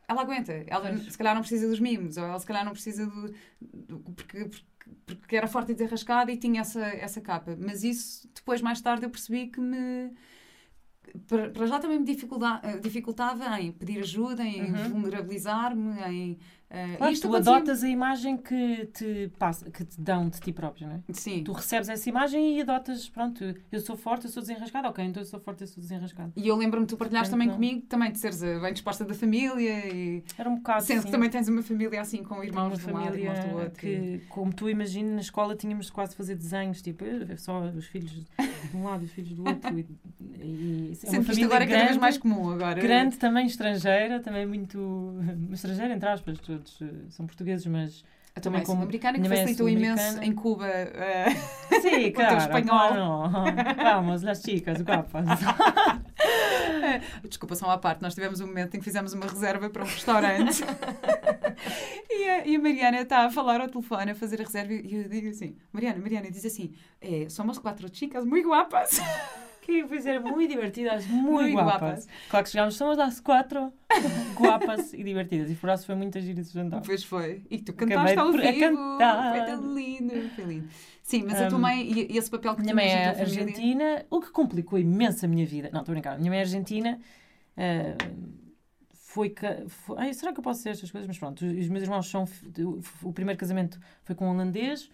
ela 0.07 0.22
aguenta, 0.22 0.53
ela 0.66 0.97
se 0.97 1.18
calhar 1.18 1.34
não 1.34 1.43
precisa 1.43 1.68
dos 1.68 1.80
mimos, 1.80 2.16
ou 2.16 2.24
ela 2.24 2.39
se 2.39 2.47
calhar 2.47 2.64
não 2.64 2.72
precisa 2.72 3.07
do. 3.07 3.34
do 3.61 3.99
porque, 4.12 4.45
porque, 4.45 4.66
porque 5.07 5.36
era 5.36 5.47
forte 5.47 5.72
e 5.72 5.74
desarrascada 5.74 6.32
e 6.32 6.36
tinha 6.36 6.62
essa, 6.62 6.80
essa 6.80 7.20
capa. 7.20 7.57
Mas 7.59 7.84
isso, 7.84 8.28
depois, 8.34 8.62
mais 8.62 8.80
tarde, 8.80 9.05
eu 9.05 9.11
percebi 9.11 9.49
que 9.49 9.61
me 9.61 10.12
para, 11.26 11.66
já 11.66 11.78
também 11.78 11.99
me 11.99 12.05
dificultava, 12.05 12.80
dificultava 12.80 13.61
em 13.61 13.72
pedir 13.72 14.01
ajuda, 14.01 14.43
em 14.43 14.72
uhum. 14.72 14.89
vulnerabilizar-me, 14.91 16.01
em 16.03 16.39
Uh, 16.70 16.98
claro, 16.98 17.20
tu 17.20 17.34
adotas 17.34 17.82
a 17.82 17.88
imagem 17.88 18.36
que 18.36 18.86
te, 18.92 19.32
passa, 19.38 19.70
que 19.70 19.86
te 19.86 19.98
dão 19.98 20.28
de 20.28 20.38
ti 20.38 20.52
próprio, 20.52 20.86
não 20.86 20.96
é? 20.96 21.02
Sim. 21.14 21.42
Tu 21.42 21.50
recebes 21.50 21.88
essa 21.88 22.06
imagem 22.08 22.58
e 22.58 22.60
adotas, 22.60 23.08
pronto, 23.08 23.42
eu 23.72 23.80
sou 23.80 23.96
forte, 23.96 24.26
eu 24.26 24.30
sou 24.30 24.42
desenrascada, 24.42 24.86
ok, 24.88 25.02
então 25.02 25.22
eu 25.22 25.26
sou 25.26 25.40
forte, 25.40 25.62
eu 25.62 25.66
sou 25.66 25.82
desenrascada. 25.82 26.30
E 26.36 26.46
eu 26.46 26.54
lembro-me 26.56 26.84
de 26.84 26.90
tu 26.90 26.98
partilhares 26.98 27.30
também 27.30 27.48
comigo, 27.48 27.86
também 27.86 28.12
de 28.12 28.18
seres 28.18 28.42
bem 28.42 28.72
disposta 28.72 29.02
da 29.02 29.14
família 29.14 29.86
e... 29.88 30.22
Era 30.36 30.50
um 30.50 30.56
bocado 30.56 30.84
Sendo 30.84 31.06
que 31.06 31.10
também 31.10 31.30
tens 31.30 31.48
uma 31.48 31.62
família 31.62 32.02
assim, 32.02 32.22
com 32.22 32.44
irmãos 32.44 32.78
de 32.78 32.86
um 32.86 32.92
lado 32.92 33.16
irmãos 33.16 33.44
do 33.44 33.56
outro. 33.56 33.70
Que, 33.70 33.86
e... 33.86 34.18
como 34.28 34.52
tu 34.52 34.68
imaginas, 34.68 35.14
na 35.14 35.20
escola 35.20 35.56
tínhamos 35.56 35.86
de 35.86 35.92
quase 35.92 36.14
fazer 36.14 36.34
desenhos, 36.36 36.82
tipo, 36.82 37.02
só 37.38 37.60
os 37.60 37.86
filhos 37.86 38.10
de 38.10 38.76
um 38.76 38.84
lado 38.84 39.04
e 39.04 39.06
os 39.06 39.12
filhos 39.12 39.32
do 39.32 39.48
outro. 39.48 39.78
E, 39.78 39.86
e, 40.38 40.90
é 40.92 40.94
Sendo 40.94 41.24
que 41.24 41.32
isto 41.32 41.44
agora 41.44 41.64
é 41.64 41.66
cada 41.66 41.84
vez 41.84 41.96
mais 41.96 42.18
comum 42.18 42.50
agora. 42.50 42.78
Grande, 42.78 43.16
também 43.16 43.46
estrangeira, 43.46 44.20
também 44.20 44.46
muito... 44.46 45.14
Estrangeira, 45.50 45.94
entre 45.94 46.08
aspas, 46.08 46.38
todos 46.59 46.82
eh, 46.82 47.11
são 47.11 47.26
portugueses, 47.26 47.66
mas 47.66 48.04
eu 48.34 48.42
também 48.42 48.62
como 48.62 48.82
americana 48.82 49.18
que 49.18 49.28
facilitou 49.28 49.68
imenso 49.68 50.22
em 50.22 50.32
Cuba 50.32 50.66
uh, 50.66 51.80
Sim, 51.80 52.11
claro, 52.12 52.34
o 52.34 52.38
espanhol. 52.38 53.30
Vamos, 53.82 54.22
las 54.22 54.42
chicas, 54.42 54.80
guapas. 54.82 55.26
Desculpa, 57.28 57.54
só 57.54 57.66
uma 57.66 57.78
parte. 57.78 58.02
Nós 58.02 58.14
tivemos 58.14 58.40
um 58.40 58.46
momento 58.46 58.76
em 58.76 58.78
que 58.78 58.84
fizemos 58.84 59.12
uma 59.12 59.26
reserva 59.26 59.68
para 59.70 59.82
um 59.82 59.86
restaurante 59.86 60.62
e, 62.11 62.28
a, 62.28 62.46
e, 62.46 62.56
a, 62.56 62.59
Mariana 62.59 63.00
está 63.00 63.26
a 63.26 63.30
falar 63.30 63.61
ao 63.61 63.68
telefone, 63.68 64.12
a 64.12 64.14
fazer 64.14 64.40
a 64.40 64.44
reserva 64.44 64.72
e 64.72 64.94
eu 64.94 65.09
digo 65.09 65.28
assim, 65.28 65.56
Mariana, 65.72 65.98
Mariana 65.98 66.30
diz 66.30 66.44
assim, 66.44 66.72
eh, 67.00 67.26
somos 67.28 67.59
quatro 67.59 67.88
chicas 67.92 68.24
muito 68.24 68.48
guapas 68.48 69.00
que 69.68 69.86
fizeram 69.86 70.22
muito 70.22 70.50
divertidas, 70.50 71.06
muito, 71.06 71.52
guapas. 71.52 71.80
guapas. 71.80 72.08
Claro 72.30 72.44
que 72.44 72.50
chegámos, 72.50 72.74
somos 72.74 72.98
as 72.98 73.20
quatro 73.20 73.70
guapas 74.34 74.94
e 74.94 75.04
divertidas. 75.04 75.50
E 75.50 75.54
por 75.54 75.68
isso 75.68 75.84
foi 75.84 75.94
muito 75.94 76.18
giro 76.20 76.40
esse 76.40 76.54
jantar. 76.54 76.80
Pois 76.80 77.04
foi. 77.04 77.44
E 77.50 77.58
tu 77.58 77.74
cantaste 77.74 78.18
ao 78.18 78.32
vivo. 78.32 78.58
Cantar. 78.58 79.36
Foi 79.36 79.44
tão 79.44 79.74
lindo. 79.74 80.30
Foi 80.30 80.44
lindo. 80.44 80.68
Sim, 81.02 81.24
mas 81.26 81.38
um, 81.38 81.44
a 81.44 81.48
tua 81.48 81.58
mãe, 81.58 81.86
e 81.86 82.16
esse 82.16 82.30
papel 82.30 82.54
que 82.54 82.62
minha 82.62 82.74
mãe 82.74 82.86
é 82.86 83.08
argentina, 83.08 84.06
o 84.10 84.20
que 84.20 84.30
complicou 84.30 84.78
imenso 84.78 85.26
a 85.26 85.28
minha 85.28 85.44
vida. 85.44 85.68
Não, 85.70 85.80
estou 85.80 85.92
a 85.92 85.94
brincar. 85.94 86.18
Minha 86.18 86.30
mãe 86.30 86.38
é 86.38 86.42
argentina. 86.42 86.98
Uh, 87.54 88.48
foi, 88.94 89.34
foi 89.68 89.98
ai, 89.98 90.14
será 90.14 90.32
que 90.32 90.40
eu 90.40 90.44
posso 90.44 90.60
dizer 90.60 90.70
estas 90.70 90.90
coisas? 90.90 91.06
Mas 91.06 91.18
pronto, 91.18 91.44
os 91.44 91.68
meus 91.68 91.82
irmãos 91.82 92.08
são. 92.08 92.24
O 93.02 93.12
primeiro 93.12 93.38
casamento 93.38 93.78
foi 94.02 94.14
com 94.14 94.26
um 94.26 94.30
holandês, 94.30 94.90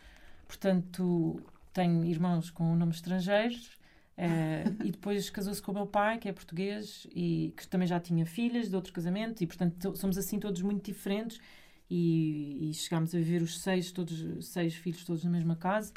portanto, 0.48 1.40
tenho 1.72 2.04
irmãos 2.04 2.50
com 2.50 2.74
nomes 2.74 2.96
estrangeiros. 2.96 3.83
Uh, 4.16 4.84
e 4.84 4.92
depois 4.92 5.28
casou-se 5.28 5.60
com 5.60 5.72
o 5.72 5.74
meu 5.74 5.86
pai, 5.86 6.18
que 6.18 6.28
é 6.28 6.32
português, 6.32 7.06
e 7.14 7.52
que 7.56 7.66
também 7.66 7.86
já 7.88 7.98
tinha 7.98 8.24
filhas 8.24 8.70
de 8.70 8.76
outro 8.76 8.92
casamento, 8.92 9.42
e 9.42 9.46
portanto 9.46 9.96
somos 9.96 10.16
assim 10.16 10.38
todos 10.38 10.62
muito 10.62 10.84
diferentes. 10.84 11.40
E, 11.90 12.70
e 12.70 12.74
chegámos 12.74 13.14
a 13.14 13.18
viver 13.18 13.42
os 13.42 13.60
seis, 13.60 13.92
todos, 13.92 14.46
seis 14.46 14.74
filhos 14.74 15.04
todos 15.04 15.22
na 15.22 15.30
mesma 15.30 15.54
casa. 15.54 15.92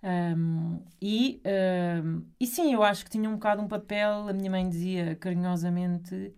Um, 0.00 0.80
e, 1.02 1.42
um, 2.04 2.22
e 2.38 2.46
sim, 2.46 2.72
eu 2.72 2.84
acho 2.84 3.04
que 3.04 3.10
tinha 3.10 3.28
um 3.28 3.34
bocado 3.34 3.60
um 3.60 3.68
papel. 3.68 4.28
A 4.28 4.32
minha 4.32 4.50
mãe 4.50 4.68
dizia 4.68 5.16
carinhosamente 5.16 6.32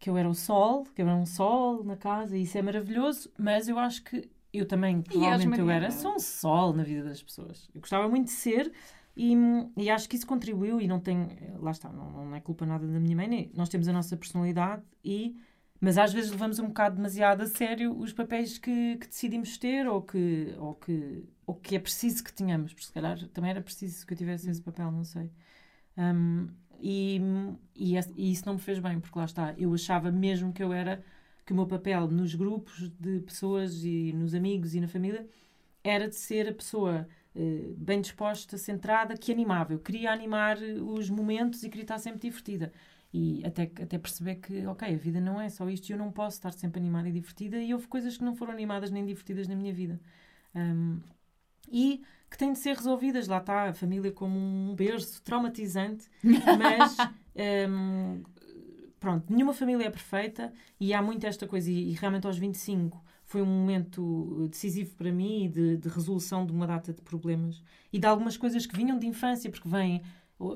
que 0.00 0.10
eu 0.10 0.16
era 0.16 0.28
o 0.28 0.34
sol, 0.34 0.84
que 0.94 1.02
eu 1.02 1.06
era 1.06 1.16
um 1.16 1.26
sol 1.26 1.84
na 1.84 1.96
casa, 1.96 2.36
e 2.36 2.42
isso 2.42 2.56
é 2.56 2.62
maravilhoso, 2.62 3.30
mas 3.38 3.68
eu 3.68 3.78
acho 3.78 4.02
que 4.02 4.28
eu 4.52 4.66
também, 4.66 5.02
provavelmente, 5.02 5.60
eu 5.60 5.70
era 5.70 5.90
só 5.90 6.16
um 6.16 6.18
sol 6.18 6.72
na 6.72 6.82
vida 6.82 7.04
das 7.04 7.22
pessoas. 7.22 7.68
Eu 7.74 7.80
gostava 7.80 8.08
muito 8.08 8.26
de 8.26 8.32
ser, 8.32 8.72
e, 9.22 9.34
e, 9.76 9.90
acho 9.90 10.08
que 10.08 10.16
isso 10.16 10.26
contribuiu 10.26 10.80
e 10.80 10.88
não 10.88 10.98
tem, 10.98 11.28
lá 11.58 11.72
está, 11.72 11.90
não, 11.92 12.10
não 12.10 12.34
é 12.34 12.40
culpa 12.40 12.64
nada 12.64 12.86
da 12.86 12.98
minha 12.98 13.14
mãe, 13.14 13.28
nem, 13.28 13.50
nós 13.54 13.68
temos 13.68 13.86
a 13.86 13.92
nossa 13.92 14.16
personalidade 14.16 14.82
e 15.04 15.36
mas 15.78 15.98
às 15.98 16.12
vezes 16.12 16.30
levamos 16.30 16.58
um 16.58 16.68
bocado 16.68 16.96
demasiado 16.96 17.42
a 17.42 17.46
sério 17.46 17.96
os 17.98 18.12
papéis 18.12 18.56
que, 18.58 18.96
que 18.96 19.06
decidimos 19.06 19.58
ter 19.58 19.86
ou 19.86 20.02
que, 20.02 20.54
ou, 20.58 20.74
que, 20.74 21.24
ou 21.46 21.54
que 21.54 21.76
é 21.76 21.78
preciso 21.78 22.24
que 22.24 22.32
tenhamos, 22.32 22.72
porque 22.72 22.86
se 22.86 22.92
calhar 22.92 23.18
também 23.28 23.50
era 23.50 23.60
preciso 23.62 24.06
que 24.06 24.14
eu 24.14 24.18
tivesse 24.18 24.48
esse 24.50 24.62
papel, 24.62 24.90
não 24.90 25.04
sei. 25.04 25.30
Um, 25.98 26.48
e, 26.80 27.20
e, 27.74 27.94
e, 28.16 28.32
isso 28.32 28.44
não 28.46 28.54
me 28.54 28.60
fez 28.60 28.78
bem, 28.78 29.00
porque 29.00 29.18
lá 29.18 29.24
está, 29.26 29.54
eu 29.58 29.72
achava 29.74 30.10
mesmo 30.10 30.52
que 30.52 30.62
eu 30.62 30.72
era, 30.72 31.02
que 31.46 31.52
o 31.52 31.56
meu 31.56 31.66
papel 31.66 32.08
nos 32.08 32.34
grupos 32.34 32.90
de 32.98 33.20
pessoas 33.20 33.84
e 33.84 34.12
nos 34.14 34.34
amigos 34.34 34.74
e 34.74 34.80
na 34.80 34.88
família 34.88 35.28
era 35.82 36.08
de 36.08 36.14
ser 36.16 36.48
a 36.48 36.54
pessoa 36.54 37.08
uh, 37.34 37.74
bem 37.76 38.00
disposta, 38.00 38.58
centrada, 38.58 39.16
que 39.16 39.32
animava. 39.32 39.72
Eu 39.72 39.78
queria 39.78 40.12
animar 40.12 40.58
os 40.58 41.10
momentos 41.10 41.62
e 41.62 41.68
queria 41.68 41.84
estar 41.84 41.98
sempre 41.98 42.20
divertida 42.20 42.72
e 43.12 43.44
até, 43.44 43.64
até 43.64 43.98
perceber 43.98 44.36
que, 44.36 44.66
ok, 44.66 44.94
a 44.94 44.96
vida 44.96 45.20
não 45.20 45.40
é 45.40 45.48
só 45.48 45.68
isto 45.68 45.88
e 45.88 45.92
eu 45.92 45.98
não 45.98 46.12
posso 46.12 46.36
estar 46.36 46.52
sempre 46.52 46.80
animada 46.80 47.08
e 47.08 47.12
divertida 47.12 47.56
e 47.58 47.74
houve 47.74 47.88
coisas 47.88 48.16
que 48.16 48.24
não 48.24 48.36
foram 48.36 48.52
animadas 48.52 48.90
nem 48.90 49.04
divertidas 49.04 49.48
na 49.48 49.56
minha 49.56 49.72
vida. 49.72 50.00
Um, 50.54 51.00
e 51.70 52.02
que 52.30 52.38
têm 52.38 52.52
de 52.52 52.58
ser 52.58 52.76
resolvidas. 52.76 53.26
Lá 53.26 53.38
está 53.38 53.68
a 53.68 53.72
família 53.72 54.12
como 54.12 54.38
um 54.38 54.74
berço 54.74 55.20
traumatizante, 55.22 56.08
mas 56.22 56.96
um, 57.68 58.22
pronto, 59.00 59.32
nenhuma 59.32 59.52
família 59.52 59.86
é 59.86 59.90
perfeita 59.90 60.52
e 60.78 60.94
há 60.94 61.02
muito 61.02 61.26
esta 61.26 61.46
coisa. 61.46 61.70
E, 61.70 61.90
e, 61.90 61.94
realmente 61.94 62.26
aos 62.26 62.38
25 62.38 63.02
foi 63.30 63.40
um 63.40 63.46
momento 63.46 64.48
decisivo 64.50 64.92
para 64.96 65.12
mim 65.12 65.48
de, 65.48 65.76
de 65.76 65.88
resolução 65.88 66.44
de 66.44 66.50
uma 66.50 66.66
data 66.66 66.92
de 66.92 67.00
problemas 67.00 67.62
e 67.92 67.98
de 67.98 68.04
algumas 68.04 68.36
coisas 68.36 68.66
que 68.66 68.76
vinham 68.76 68.98
de 68.98 69.06
infância, 69.06 69.48
porque 69.48 69.68
vêm 69.68 70.02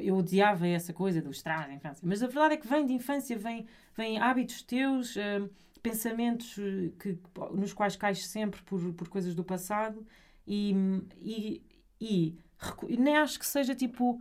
eu 0.00 0.16
odiava 0.16 0.66
essa 0.66 0.92
coisa 0.92 1.22
dos 1.22 1.40
traumas 1.40 1.68
da 1.68 1.74
infância. 1.74 2.04
Mas 2.04 2.20
a 2.20 2.26
verdade 2.26 2.54
é 2.54 2.56
que 2.56 2.66
vem 2.66 2.84
de 2.84 2.92
infância, 2.92 3.38
vem, 3.38 3.66
vem 3.94 4.18
hábitos 4.18 4.62
teus, 4.62 5.14
uh, 5.14 5.48
pensamentos 5.82 6.58
eh, 6.58 6.90
que, 6.98 7.18
nos 7.52 7.72
quais 7.72 7.94
cais 7.94 8.26
sempre 8.26 8.60
por, 8.62 8.92
por 8.94 9.08
coisas 9.08 9.36
do 9.36 9.44
passado 9.44 10.04
e, 10.44 10.74
e, 11.20 11.62
e 12.00 12.36
nem 12.98 13.16
acho 13.18 13.38
que 13.38 13.46
seja 13.46 13.74
tipo. 13.74 14.20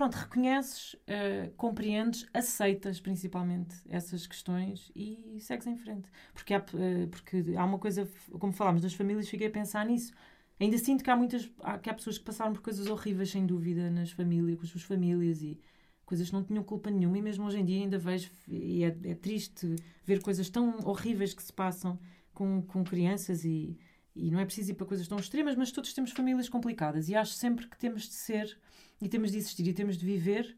Pronto, 0.00 0.14
reconheces, 0.14 0.94
uh, 0.94 1.50
compreendes, 1.58 2.26
aceitas 2.32 2.98
principalmente 2.98 3.76
essas 3.86 4.26
questões 4.26 4.90
e 4.96 5.36
segues 5.40 5.66
em 5.66 5.76
frente. 5.76 6.08
Porque 6.32 6.54
há, 6.54 6.58
uh, 6.58 7.06
porque 7.08 7.44
há 7.54 7.62
uma 7.66 7.78
coisa, 7.78 8.08
como 8.38 8.50
falámos 8.50 8.80
das 8.80 8.94
famílias, 8.94 9.28
fiquei 9.28 9.48
a 9.48 9.50
pensar 9.50 9.84
nisso 9.84 10.10
Ainda 10.58 10.78
sinto 10.78 11.04
que 11.04 11.10
há 11.10 11.16
muitas 11.16 11.50
há, 11.60 11.76
que 11.76 11.90
há 11.90 11.94
pessoas 11.94 12.16
que 12.16 12.24
passaram 12.24 12.54
por 12.54 12.62
coisas 12.62 12.86
horríveis, 12.86 13.30
sem 13.30 13.44
dúvida, 13.44 13.90
nas 13.90 14.10
famílias, 14.10 14.58
com 14.58 14.64
as 14.64 14.70
suas 14.70 14.84
famílias 14.84 15.42
e 15.42 15.60
coisas 16.06 16.28
que 16.28 16.34
não 16.34 16.44
tinham 16.44 16.64
culpa 16.64 16.90
nenhuma. 16.90 17.18
E 17.18 17.20
mesmo 17.20 17.44
hoje 17.44 17.58
em 17.58 17.64
dia 17.66 17.82
ainda 17.82 17.98
vejo, 17.98 18.30
e 18.48 18.82
é, 18.82 18.96
é 19.04 19.14
triste 19.14 19.76
ver 20.02 20.22
coisas 20.22 20.48
tão 20.48 20.78
horríveis 20.86 21.34
que 21.34 21.42
se 21.42 21.52
passam 21.52 21.98
com, 22.32 22.62
com 22.62 22.82
crianças 22.84 23.44
e, 23.44 23.78
e 24.16 24.30
não 24.30 24.40
é 24.40 24.46
preciso 24.46 24.72
ir 24.72 24.74
para 24.76 24.86
coisas 24.86 25.06
tão 25.06 25.18
extremas, 25.18 25.56
mas 25.56 25.70
todos 25.70 25.92
temos 25.92 26.10
famílias 26.10 26.48
complicadas 26.48 27.10
e 27.10 27.14
acho 27.14 27.34
sempre 27.34 27.66
que 27.66 27.76
temos 27.76 28.04
de 28.04 28.14
ser 28.14 28.58
e 29.00 29.08
temos 29.08 29.30
de 29.30 29.38
existir 29.38 29.66
e 29.66 29.72
temos 29.72 29.96
de 29.96 30.04
viver 30.04 30.56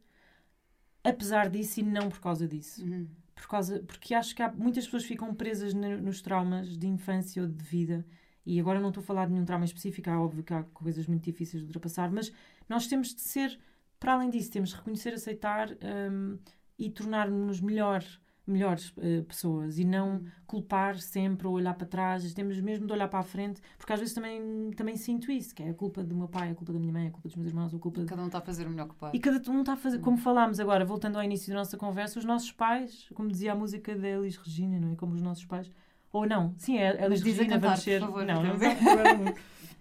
apesar 1.05 1.49
disso 1.49 1.80
e 1.80 1.82
não 1.82 2.09
por 2.09 2.20
causa 2.20 2.47
disso. 2.47 2.84
Uhum. 2.84 3.09
Por 3.34 3.49
causa, 3.49 3.82
porque 3.82 4.14
acho 4.14 4.34
que 4.34 4.43
há, 4.43 4.53
muitas 4.53 4.84
pessoas 4.84 5.05
ficam 5.05 5.34
presas 5.34 5.74
no, 5.74 6.01
nos 6.01 6.22
traumas 6.22 6.76
de 6.76 6.86
infância 6.86 7.43
ou 7.43 7.49
de 7.49 7.64
vida 7.64 8.05
e 8.45 8.59
agora 8.61 8.80
não 8.80 8.88
estou 8.88 9.03
a 9.03 9.05
falar 9.05 9.26
de 9.26 9.32
nenhum 9.32 9.45
trauma 9.45 9.64
específico, 9.64 10.11
é 10.11 10.16
óbvio 10.16 10.43
que 10.43 10.53
há 10.53 10.62
coisas 10.64 11.07
muito 11.07 11.24
difíceis 11.24 11.62
de 11.62 11.66
ultrapassar, 11.66 12.11
mas 12.11 12.32
nós 12.68 12.86
temos 12.86 13.14
de 13.14 13.20
ser, 13.20 13.59
para 13.99 14.14
além 14.14 14.30
disso, 14.30 14.51
temos 14.51 14.70
de 14.70 14.76
reconhecer, 14.76 15.14
aceitar 15.14 15.70
um, 16.11 16.38
e 16.78 16.90
tornar-nos 16.90 17.61
melhor, 17.61 18.05
melhores 18.47 18.90
uh, 18.97 19.22
pessoas 19.26 19.78
e 19.78 19.84
não 19.84 20.22
culpar 20.47 20.99
sempre 20.99 21.47
ou 21.47 21.55
olhar 21.55 21.74
para 21.74 21.86
trás. 21.86 22.32
Temos 22.34 22.61
mesmo 22.61 22.86
de 22.86 22.93
olhar 22.93 23.09
para 23.09 23.20
a 23.20 23.22
frente, 23.22 23.61
porque 23.78 23.93
às 23.93 23.99
vezes 23.99 24.14
também, 24.14 24.70
também 24.76 24.97
sinto 24.97 25.30
isso, 25.30 25.55
que 25.55 25.62
é 25.62 25.70
a 25.70 25.74
culpa 25.74 26.03
do 26.03 26.14
meu 26.14 26.28
pai, 26.28 26.51
a 26.51 26.55
culpa 26.55 26.72
da 26.72 26.78
minha 26.78 26.93
mãe, 26.93 27.07
a 27.09 27.11
culpa 27.11 27.28
dos 27.28 27.36
meus 27.36 27.49
irmãos, 27.49 27.74
a 27.74 27.78
culpa. 27.78 28.01
E 28.01 28.05
cada 28.05 28.22
um 28.22 28.26
está 28.26 28.38
a 28.38 28.43
fazer 28.43 28.66
o 28.66 28.70
melhor 28.70 28.88
que 28.88 28.95
pode. 28.95 29.16
E 29.16 29.20
cada 29.20 29.51
um 29.51 29.61
está 29.61 29.72
a 29.74 29.76
fazer, 29.76 29.99
como 30.01 30.16
falámos 30.16 30.61
agora, 30.61 30.84
voltando 30.84 31.16
ao 31.16 31.24
início 31.24 31.53
da 31.53 31.59
nossa 31.59 31.76
conversa, 31.76 32.18
os 32.18 32.24
nossos 32.24 32.53
pais, 32.53 33.09
como 33.14 33.28
dizia 33.28 33.53
a 33.53 33.55
música 33.55 33.97
da 33.97 34.09
Elis 34.09 34.36
Regina, 34.36 34.78
não 34.80 34.93
é? 34.93 34.97
Como 34.97 35.14
os 35.14 35.22
nossos 35.22 35.45
pais 35.45 35.70
ou 36.12 36.26
não, 36.26 36.55
sim, 36.59 36.76
é, 36.76 37.09
Mas 37.09 37.22
dizem 37.22 37.49
vamos 37.49 37.80
ser. 37.80 38.01
Favor, 38.01 38.24
não, 38.26 38.43
não, 38.43 38.55
não, 38.55 39.34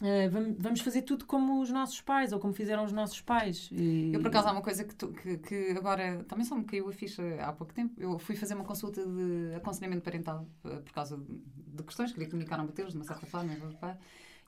uh, 0.00 0.56
vamos 0.58 0.80
fazer 0.80 1.02
tudo 1.02 1.24
como 1.26 1.60
os 1.60 1.70
nossos 1.70 2.00
pais 2.00 2.32
ou 2.32 2.38
como 2.38 2.52
fizeram 2.52 2.84
os 2.84 2.92
nossos 2.92 3.20
pais. 3.20 3.68
E... 3.72 4.12
Eu, 4.12 4.20
por 4.20 4.28
acaso, 4.28 4.48
há 4.48 4.52
uma 4.52 4.62
coisa 4.62 4.84
que, 4.84 4.94
tu, 4.94 5.08
que, 5.08 5.38
que, 5.38 5.70
agora 5.70 6.24
também 6.24 6.44
só 6.44 6.54
me 6.56 6.64
caiu 6.64 6.88
a 6.88 6.92
ficha 6.92 7.22
há 7.40 7.52
pouco 7.52 7.72
tempo. 7.72 7.94
Eu 7.98 8.18
fui 8.18 8.36
fazer 8.36 8.54
uma 8.54 8.64
consulta 8.64 9.04
de 9.04 9.54
aconselhamento 9.54 10.02
parental 10.02 10.46
uh, 10.64 10.82
por 10.82 10.92
causa 10.92 11.18
de 11.18 11.82
questões, 11.82 12.12
queria 12.12 12.28
comunicar 12.28 12.58
a 12.58 12.64
Mateus 12.64 12.92
de 12.92 12.96
uma 12.96 13.04
certa 13.04 13.26
forma, 13.26 13.52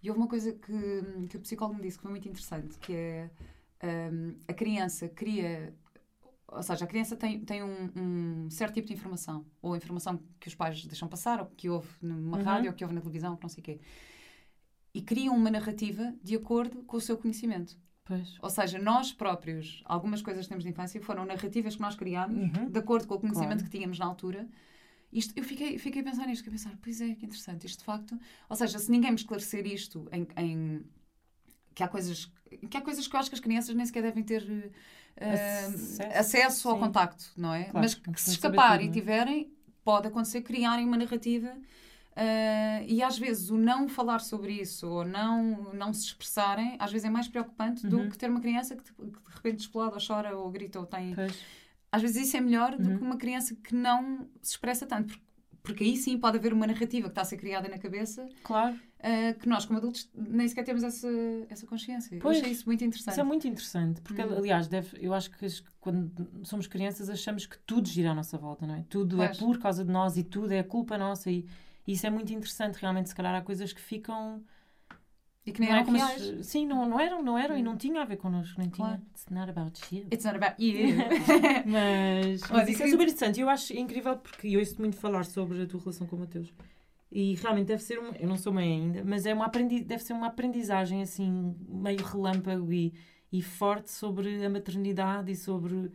e 0.02 0.08
houve 0.08 0.20
uma 0.20 0.28
coisa 0.28 0.52
que, 0.52 1.26
que 1.28 1.36
o 1.36 1.40
psicólogo 1.40 1.76
me 1.76 1.82
disse 1.82 1.98
que 1.98 2.02
foi 2.02 2.10
muito 2.10 2.28
interessante, 2.28 2.78
que 2.78 2.92
é 2.92 3.30
um, 4.12 4.34
a 4.46 4.52
criança 4.52 5.08
cria 5.08 5.74
ou 6.50 6.62
seja, 6.62 6.84
a 6.84 6.88
criança 6.88 7.14
tem, 7.14 7.40
tem 7.40 7.62
um, 7.62 7.90
um, 7.94 8.50
certo 8.50 8.74
tipo 8.74 8.86
de 8.86 8.94
informação, 8.94 9.44
ou 9.60 9.76
informação 9.76 10.18
que 10.40 10.48
os 10.48 10.54
pais 10.54 10.82
deixam 10.86 11.06
passar, 11.06 11.40
ou 11.40 11.46
que 11.46 11.68
houve 11.68 11.88
numa 12.00 12.38
uhum. 12.38 12.42
rádio, 12.42 12.70
ou 12.70 12.74
que 12.74 12.82
houve 12.82 12.94
na 12.94 13.02
televisão, 13.02 13.32
ou 13.32 13.38
não 13.40 13.48
sei 13.50 13.60
o 13.60 13.64
quê. 13.64 13.80
E 14.98 15.02
criam 15.02 15.36
uma 15.36 15.48
narrativa 15.48 16.12
de 16.24 16.34
acordo 16.34 16.82
com 16.82 16.96
o 16.96 17.00
seu 17.00 17.16
conhecimento. 17.16 17.76
Pois. 18.04 18.36
Ou 18.42 18.50
seja, 18.50 18.80
nós 18.80 19.12
próprios, 19.12 19.80
algumas 19.84 20.20
coisas 20.20 20.46
que 20.46 20.48
temos 20.48 20.64
de 20.64 20.70
infância 20.70 21.00
foram 21.00 21.24
narrativas 21.24 21.76
que 21.76 21.80
nós 21.80 21.94
criámos 21.94 22.36
uhum. 22.36 22.68
de 22.68 22.78
acordo 22.80 23.06
com 23.06 23.14
o 23.14 23.20
conhecimento 23.20 23.58
claro. 23.58 23.64
que 23.64 23.70
tínhamos 23.70 23.96
na 23.96 24.06
altura. 24.06 24.48
Isto, 25.12 25.34
eu 25.36 25.44
fiquei, 25.44 25.78
fiquei 25.78 26.00
a 26.00 26.04
pensar 26.04 26.26
nisto, 26.26 26.42
fiquei 26.42 26.58
a 26.58 26.58
pensar, 26.58 26.78
pois 26.82 27.00
é, 27.00 27.14
que 27.14 27.26
interessante, 27.26 27.64
isto 27.64 27.78
de 27.78 27.84
facto. 27.84 28.18
Ou 28.48 28.56
seja, 28.56 28.76
se 28.76 28.90
ninguém 28.90 29.12
me 29.12 29.16
esclarecer 29.16 29.64
isto 29.66 30.08
em, 30.10 30.26
em 30.36 30.84
que 31.76 31.82
há 31.84 31.86
coisas 31.86 32.28
que 32.68 32.76
há 32.76 32.80
coisas 32.80 33.06
que 33.06 33.14
eu 33.14 33.20
acho 33.20 33.30
que 33.30 33.36
as 33.36 33.40
crianças 33.40 33.72
nem 33.76 33.86
sequer 33.86 34.02
devem 34.02 34.24
ter 34.24 34.72
acesso, 35.16 36.02
acesso 36.02 36.68
ao 36.70 36.78
contacto, 36.78 37.30
não 37.36 37.54
é? 37.54 37.64
Claro, 37.64 37.78
Mas 37.78 37.94
que 37.94 38.20
se 38.20 38.30
escaparem 38.30 38.86
e 38.86 38.88
é? 38.88 38.92
tiverem, 38.92 39.52
pode 39.84 40.08
acontecer 40.08 40.40
criarem 40.42 40.84
uma 40.84 40.96
narrativa 40.96 41.54
Uh, 42.18 42.82
e 42.88 43.00
às 43.00 43.16
vezes 43.16 43.48
o 43.48 43.56
não 43.56 43.88
falar 43.88 44.18
sobre 44.18 44.52
isso 44.52 44.88
ou 44.88 45.04
não, 45.04 45.72
não 45.72 45.92
se 45.92 46.06
expressarem, 46.06 46.76
às 46.80 46.90
vezes 46.90 47.04
é 47.04 47.10
mais 47.10 47.28
preocupante 47.28 47.84
uhum. 47.84 47.90
do 47.90 48.10
que 48.10 48.18
ter 48.18 48.28
uma 48.28 48.40
criança 48.40 48.74
que, 48.74 48.82
que, 48.82 49.02
de 49.04 49.34
repente 49.34 49.60
explode 49.60 49.94
ou 49.94 50.00
chora 50.04 50.36
ou 50.36 50.50
grita 50.50 50.80
ou 50.80 50.86
tem. 50.86 51.14
Pois. 51.14 51.38
Às 51.92 52.02
vezes 52.02 52.26
isso 52.26 52.36
é 52.36 52.40
melhor 52.40 52.72
uhum. 52.72 52.78
do 52.78 52.98
que 52.98 53.04
uma 53.04 53.16
criança 53.16 53.54
que 53.54 53.72
não 53.72 54.26
se 54.42 54.50
expressa 54.50 54.84
tanto, 54.84 55.06
porque, 55.06 55.22
porque 55.62 55.84
aí 55.84 55.96
sim 55.96 56.18
pode 56.18 56.38
haver 56.38 56.52
uma 56.52 56.66
narrativa 56.66 57.06
que 57.06 57.12
está 57.12 57.22
a 57.22 57.24
ser 57.24 57.36
criada 57.36 57.68
na 57.68 57.78
cabeça. 57.78 58.28
Claro 58.42 58.76
uh, 58.98 59.38
que 59.38 59.48
nós, 59.48 59.64
como 59.64 59.78
adultos, 59.78 60.08
nem 60.14 60.46
sequer 60.48 60.64
temos 60.64 60.82
essa, 60.82 61.08
essa 61.48 61.66
consciência. 61.66 62.18
Pois, 62.20 62.36
eu 62.36 62.42
achei 62.42 62.52
isso 62.52 62.66
muito 62.66 62.84
interessante. 62.84 63.12
Isso 63.12 63.20
é 63.20 63.24
muito 63.24 63.46
interessante, 63.46 64.00
porque, 64.00 64.22
hum. 64.22 64.36
aliás, 64.36 64.68
deve, 64.68 64.98
eu 65.00 65.14
acho 65.14 65.30
que 65.30 65.46
quando 65.80 66.10
somos 66.42 66.66
crianças 66.66 67.08
achamos 67.08 67.46
que 67.46 67.58
tudo 67.60 67.88
gira 67.88 68.10
à 68.10 68.14
nossa 68.14 68.36
volta, 68.36 68.66
não 68.66 68.74
é? 68.74 68.84
Tudo 68.88 69.22
é 69.22 69.26
pois. 69.26 69.38
é 69.38 69.40
por 69.40 69.58
causa 69.58 69.84
de 69.84 69.90
nós 69.90 70.16
e 70.16 70.22
tudo 70.22 70.52
é 70.52 70.62
culpa 70.62 70.98
nossa. 70.98 71.30
E, 71.30 71.46
e 71.88 71.92
isso 71.92 72.06
é 72.06 72.10
muito 72.10 72.30
interessante, 72.34 72.76
realmente. 72.76 73.08
Se 73.08 73.14
calhar 73.14 73.34
há 73.34 73.40
coisas 73.40 73.72
que 73.72 73.80
ficam. 73.80 74.44
E 75.46 75.50
que 75.50 75.58
nem 75.58 75.70
não 75.70 75.78
eram 75.78 75.94
é 75.94 75.98
reais. 75.98 76.46
sim, 76.46 76.66
não, 76.66 76.86
não 76.86 77.00
eram, 77.00 77.22
não 77.22 77.38
eram 77.38 77.54
hum. 77.54 77.58
e 77.58 77.62
não 77.62 77.78
tinha 77.78 78.02
a 78.02 78.04
ver 78.04 78.18
connosco, 78.18 78.60
nem 78.60 78.68
claro. 78.68 78.98
tinha. 78.98 79.08
It's 79.10 79.26
not 79.30 79.50
about 79.50 79.96
you. 79.96 80.06
It's 80.12 80.24
not 80.26 80.36
about 80.36 80.62
you. 80.62 80.96
mas, 81.64 82.42
mas 82.50 82.68
isso 82.68 82.82
é 82.82 82.88
super 82.88 83.04
interessante. 83.04 83.40
Eu 83.40 83.48
acho 83.48 83.72
incrível 83.74 84.18
porque 84.18 84.48
eu 84.48 84.60
ouço 84.60 84.78
muito 84.78 84.96
falar 84.96 85.24
sobre 85.24 85.62
a 85.62 85.66
tua 85.66 85.80
relação 85.80 86.06
com 86.06 86.16
o 86.16 86.18
Mateus. 86.18 86.52
E 87.10 87.36
realmente 87.36 87.68
deve 87.68 87.82
ser, 87.82 87.96
eu 87.96 88.28
não 88.28 88.36
sou 88.36 88.52
mãe 88.52 88.70
ainda, 88.70 89.02
mas 89.02 89.24
é 89.24 89.32
uma 89.32 89.46
aprendi, 89.46 89.80
deve 89.80 90.02
ser 90.02 90.12
uma 90.12 90.26
aprendizagem 90.26 91.00
assim, 91.00 91.56
meio 91.66 92.04
relâmpago 92.04 92.70
e, 92.70 92.92
e 93.32 93.40
forte 93.40 93.90
sobre 93.90 94.44
a 94.44 94.50
maternidade 94.50 95.32
e 95.32 95.34
sobre 95.34 95.90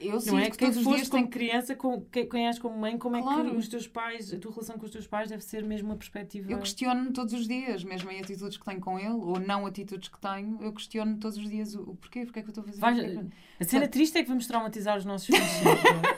eu 0.00 0.20
não 0.26 0.38
é? 0.38 0.48
que 0.48 0.56
quem 0.56 0.72
foste 0.72 1.10
como 1.10 1.22
tem... 1.24 1.26
criança, 1.26 1.74
com, 1.74 2.00
quem 2.02 2.46
és 2.46 2.58
como 2.58 2.78
mãe, 2.78 2.96
como 2.96 3.20
claro. 3.20 3.48
é 3.48 3.50
que 3.50 3.56
os 3.56 3.68
teus 3.68 3.88
pais, 3.88 4.32
a 4.32 4.38
tua 4.38 4.52
relação 4.52 4.78
com 4.78 4.84
os 4.84 4.92
teus 4.92 5.06
pais 5.06 5.28
deve 5.28 5.42
ser 5.42 5.64
mesmo 5.64 5.88
uma 5.88 5.96
perspectiva. 5.96 6.50
Eu 6.50 6.58
questiono-me 6.58 7.12
todos 7.12 7.34
os 7.34 7.48
dias, 7.48 7.82
mesmo 7.82 8.10
em 8.10 8.20
atitudes 8.20 8.56
que 8.56 8.64
tenho 8.64 8.80
com 8.80 8.98
ele, 8.98 9.08
ou 9.08 9.40
não 9.40 9.66
atitudes 9.66 10.08
que 10.08 10.20
tenho, 10.20 10.58
eu 10.62 10.72
questiono 10.72 11.16
todos 11.18 11.36
os 11.36 11.48
dias 11.48 11.74
o, 11.74 11.82
o 11.82 11.96
porquê, 11.96 12.24
porque 12.24 12.38
é 12.38 12.42
que 12.42 12.48
eu 12.48 12.52
estou 12.52 12.62
a 12.62 12.66
fazer 12.66 12.80
Vais, 12.80 12.98
é 12.98 13.24
A 13.58 13.64
cena 13.64 13.88
triste 13.88 14.16
é 14.18 14.22
que 14.22 14.28
vamos 14.28 14.46
traumatizar 14.46 14.96
os 14.96 15.04
nossos 15.04 15.26
filhos. 15.26 15.48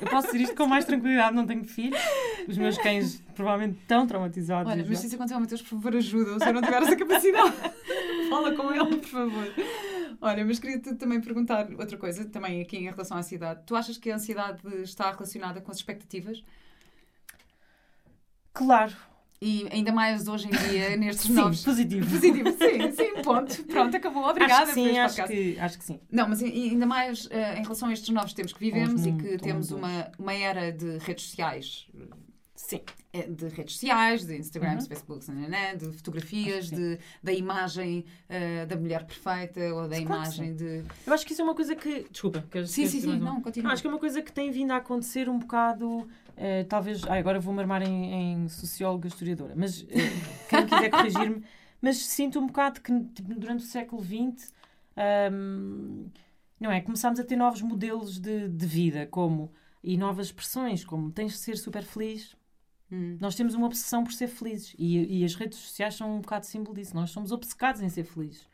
eu 0.01 0.09
posso 0.09 0.27
dizer 0.27 0.43
isto 0.43 0.57
com 0.57 0.67
mais 0.67 0.85
tranquilidade, 0.85 1.35
não 1.35 1.47
tenho 1.47 1.65
filhos. 1.65 1.99
Os 2.47 2.59
meus 2.59 2.77
cães 2.77 3.23
provavelmente 3.35 3.81
estão 3.81 4.07
traumatizados. 4.07 4.71
Olha, 4.71 4.85
mas 4.87 4.99
se 4.99 5.07
isso 5.07 5.15
acontecer 5.15 5.35
ao 5.35 5.41
Mateus, 5.41 5.63
por 5.63 5.69
favor, 5.69 5.97
ajuda, 5.97 6.39
se 6.39 6.49
eu 6.49 6.53
não 6.53 6.61
tiver 6.61 6.83
essa 6.83 6.97
capacidade. 6.97 7.55
Fala 8.29 8.55
com 8.55 8.73
ele, 8.73 8.97
por 8.97 9.09
favor. 9.09 9.55
Olha, 10.21 10.45
mas 10.45 10.59
queria-te 10.59 10.95
também 10.97 11.21
perguntar 11.21 11.69
outra 11.79 11.97
coisa, 11.97 12.25
também 12.27 12.61
aqui 12.61 12.77
em 12.77 12.91
relação 12.91 13.17
à 13.17 13.21
ansiedade. 13.21 13.63
Tu 13.65 13.75
achas 13.75 13.97
que 13.97 14.11
a 14.11 14.17
ansiedade 14.17 14.61
está 14.83 15.11
relacionada 15.11 15.61
com 15.61 15.71
as 15.71 15.79
expectativas? 15.79 16.45
Claro. 18.53 18.95
E 19.43 19.67
ainda 19.73 19.91
mais 19.91 20.29
hoje 20.29 20.49
em 20.49 20.51
dia, 20.51 20.95
nestes 20.99 21.27
sim, 21.27 21.33
novos. 21.33 21.65
Positivo. 21.65 22.07
Positivo, 22.07 22.51
sim, 22.51 22.93
sim, 22.93 23.23
Ponto. 23.23 23.65
Pronto, 23.65 23.97
acabou. 23.97 24.29
Obrigada 24.29 24.65
acho 24.65 24.75
que 24.75 24.75
sim, 24.75 24.99
acho 24.99 25.25
que, 25.25 25.59
acho 25.59 25.79
que 25.79 25.85
sim. 25.85 26.01
Não, 26.13 26.29
mas 26.29 26.43
ainda 26.43 26.85
mais 26.85 27.25
uh, 27.25 27.57
em 27.57 27.63
relação 27.63 27.89
a 27.89 27.93
estes 27.93 28.11
novos 28.11 28.35
tempos 28.35 28.53
que 28.53 28.61
vivemos 28.61 29.07
e 29.07 29.13
que 29.13 29.39
temos 29.39 29.71
uma, 29.71 30.13
uma 30.19 30.35
era 30.35 30.71
de 30.71 30.99
redes 30.99 31.25
sociais 31.25 31.89
Sim. 32.71 32.83
É, 33.13 33.23
de 33.23 33.49
redes 33.49 33.75
sociais, 33.75 34.25
de 34.25 34.37
Instagram, 34.37 34.75
uhum. 34.75 34.81
Facebook, 34.83 35.27
de 35.77 35.93
fotografias, 35.93 36.71
de, 36.71 37.01
da 37.21 37.33
imagem 37.33 38.05
uh, 38.29 38.67
da 38.69 38.77
mulher 38.77 39.05
perfeita 39.05 39.61
ou 39.75 39.89
da 39.89 39.99
imagem 39.99 40.55
de. 40.55 40.85
Eu 41.05 41.13
acho 41.13 41.27
que 41.27 41.33
isso 41.33 41.43
é 41.43 41.45
uma 41.45 41.57
coisa 41.57 41.75
que. 41.75 42.07
Desculpa, 42.09 42.47
queres 42.49 42.71
Sim, 42.71 42.87
sim, 42.87 43.01
sim, 43.01 43.19
não, 43.19 43.41
continua. 43.41 43.73
Acho 43.73 43.83
que 43.83 43.89
é 43.89 43.91
uma 43.91 43.99
coisa 43.99 44.23
que 44.23 44.33
tem 44.33 44.53
vindo 44.53 44.71
a 44.71 44.77
acontecer 44.77 45.29
um 45.29 45.41
bocado. 45.41 45.89
Uh, 45.89 46.65
talvez. 46.69 47.03
Ah, 47.09 47.15
agora 47.15 47.41
vou-me 47.41 47.59
armar 47.59 47.83
em, 47.83 48.45
em 48.45 48.49
socióloga 48.49 49.09
historiadora, 49.09 49.55
mas 49.57 49.81
uh, 49.81 49.87
quem 50.49 50.67
quiser 50.67 50.91
corrigir-me. 50.91 51.43
Mas 51.83 51.97
sinto 51.97 52.39
um 52.39 52.47
bocado 52.47 52.83
que 52.83 52.93
tipo, 53.07 53.35
durante 53.35 53.65
o 53.65 53.67
século 53.67 54.05
XX. 54.05 54.53
Um, 55.33 56.11
não 56.61 56.71
é? 56.71 56.83
Começámos 56.83 57.19
a 57.19 57.25
ter 57.25 57.37
novos 57.37 57.63
modelos 57.63 58.21
de, 58.21 58.49
de 58.49 58.67
vida, 58.67 59.07
como. 59.07 59.51
E 59.83 59.97
novas 59.97 60.27
expressões, 60.27 60.85
como 60.85 61.11
tens 61.11 61.33
de 61.33 61.39
ser 61.39 61.57
super 61.57 61.83
feliz, 61.83 62.37
Hum. 62.93 63.17
Nós 63.21 63.35
temos 63.35 63.55
uma 63.55 63.67
obsessão 63.67 64.03
por 64.03 64.13
ser 64.13 64.29
felizes 64.29 64.75
e, 64.79 65.21
e, 65.21 65.25
as 65.25 65.35
redes 65.35 65.59
sociais 65.59 65.95
são 65.95 66.17
um 66.17 66.21
bocado 66.21 66.47
símbolo 66.47 66.75
disso. 66.75 66.95
Nós 66.95 67.11
somos 67.11 67.31
obcecados 67.31 67.81
em 67.81 67.89
ser 67.89 68.05
felizes. 68.05 68.49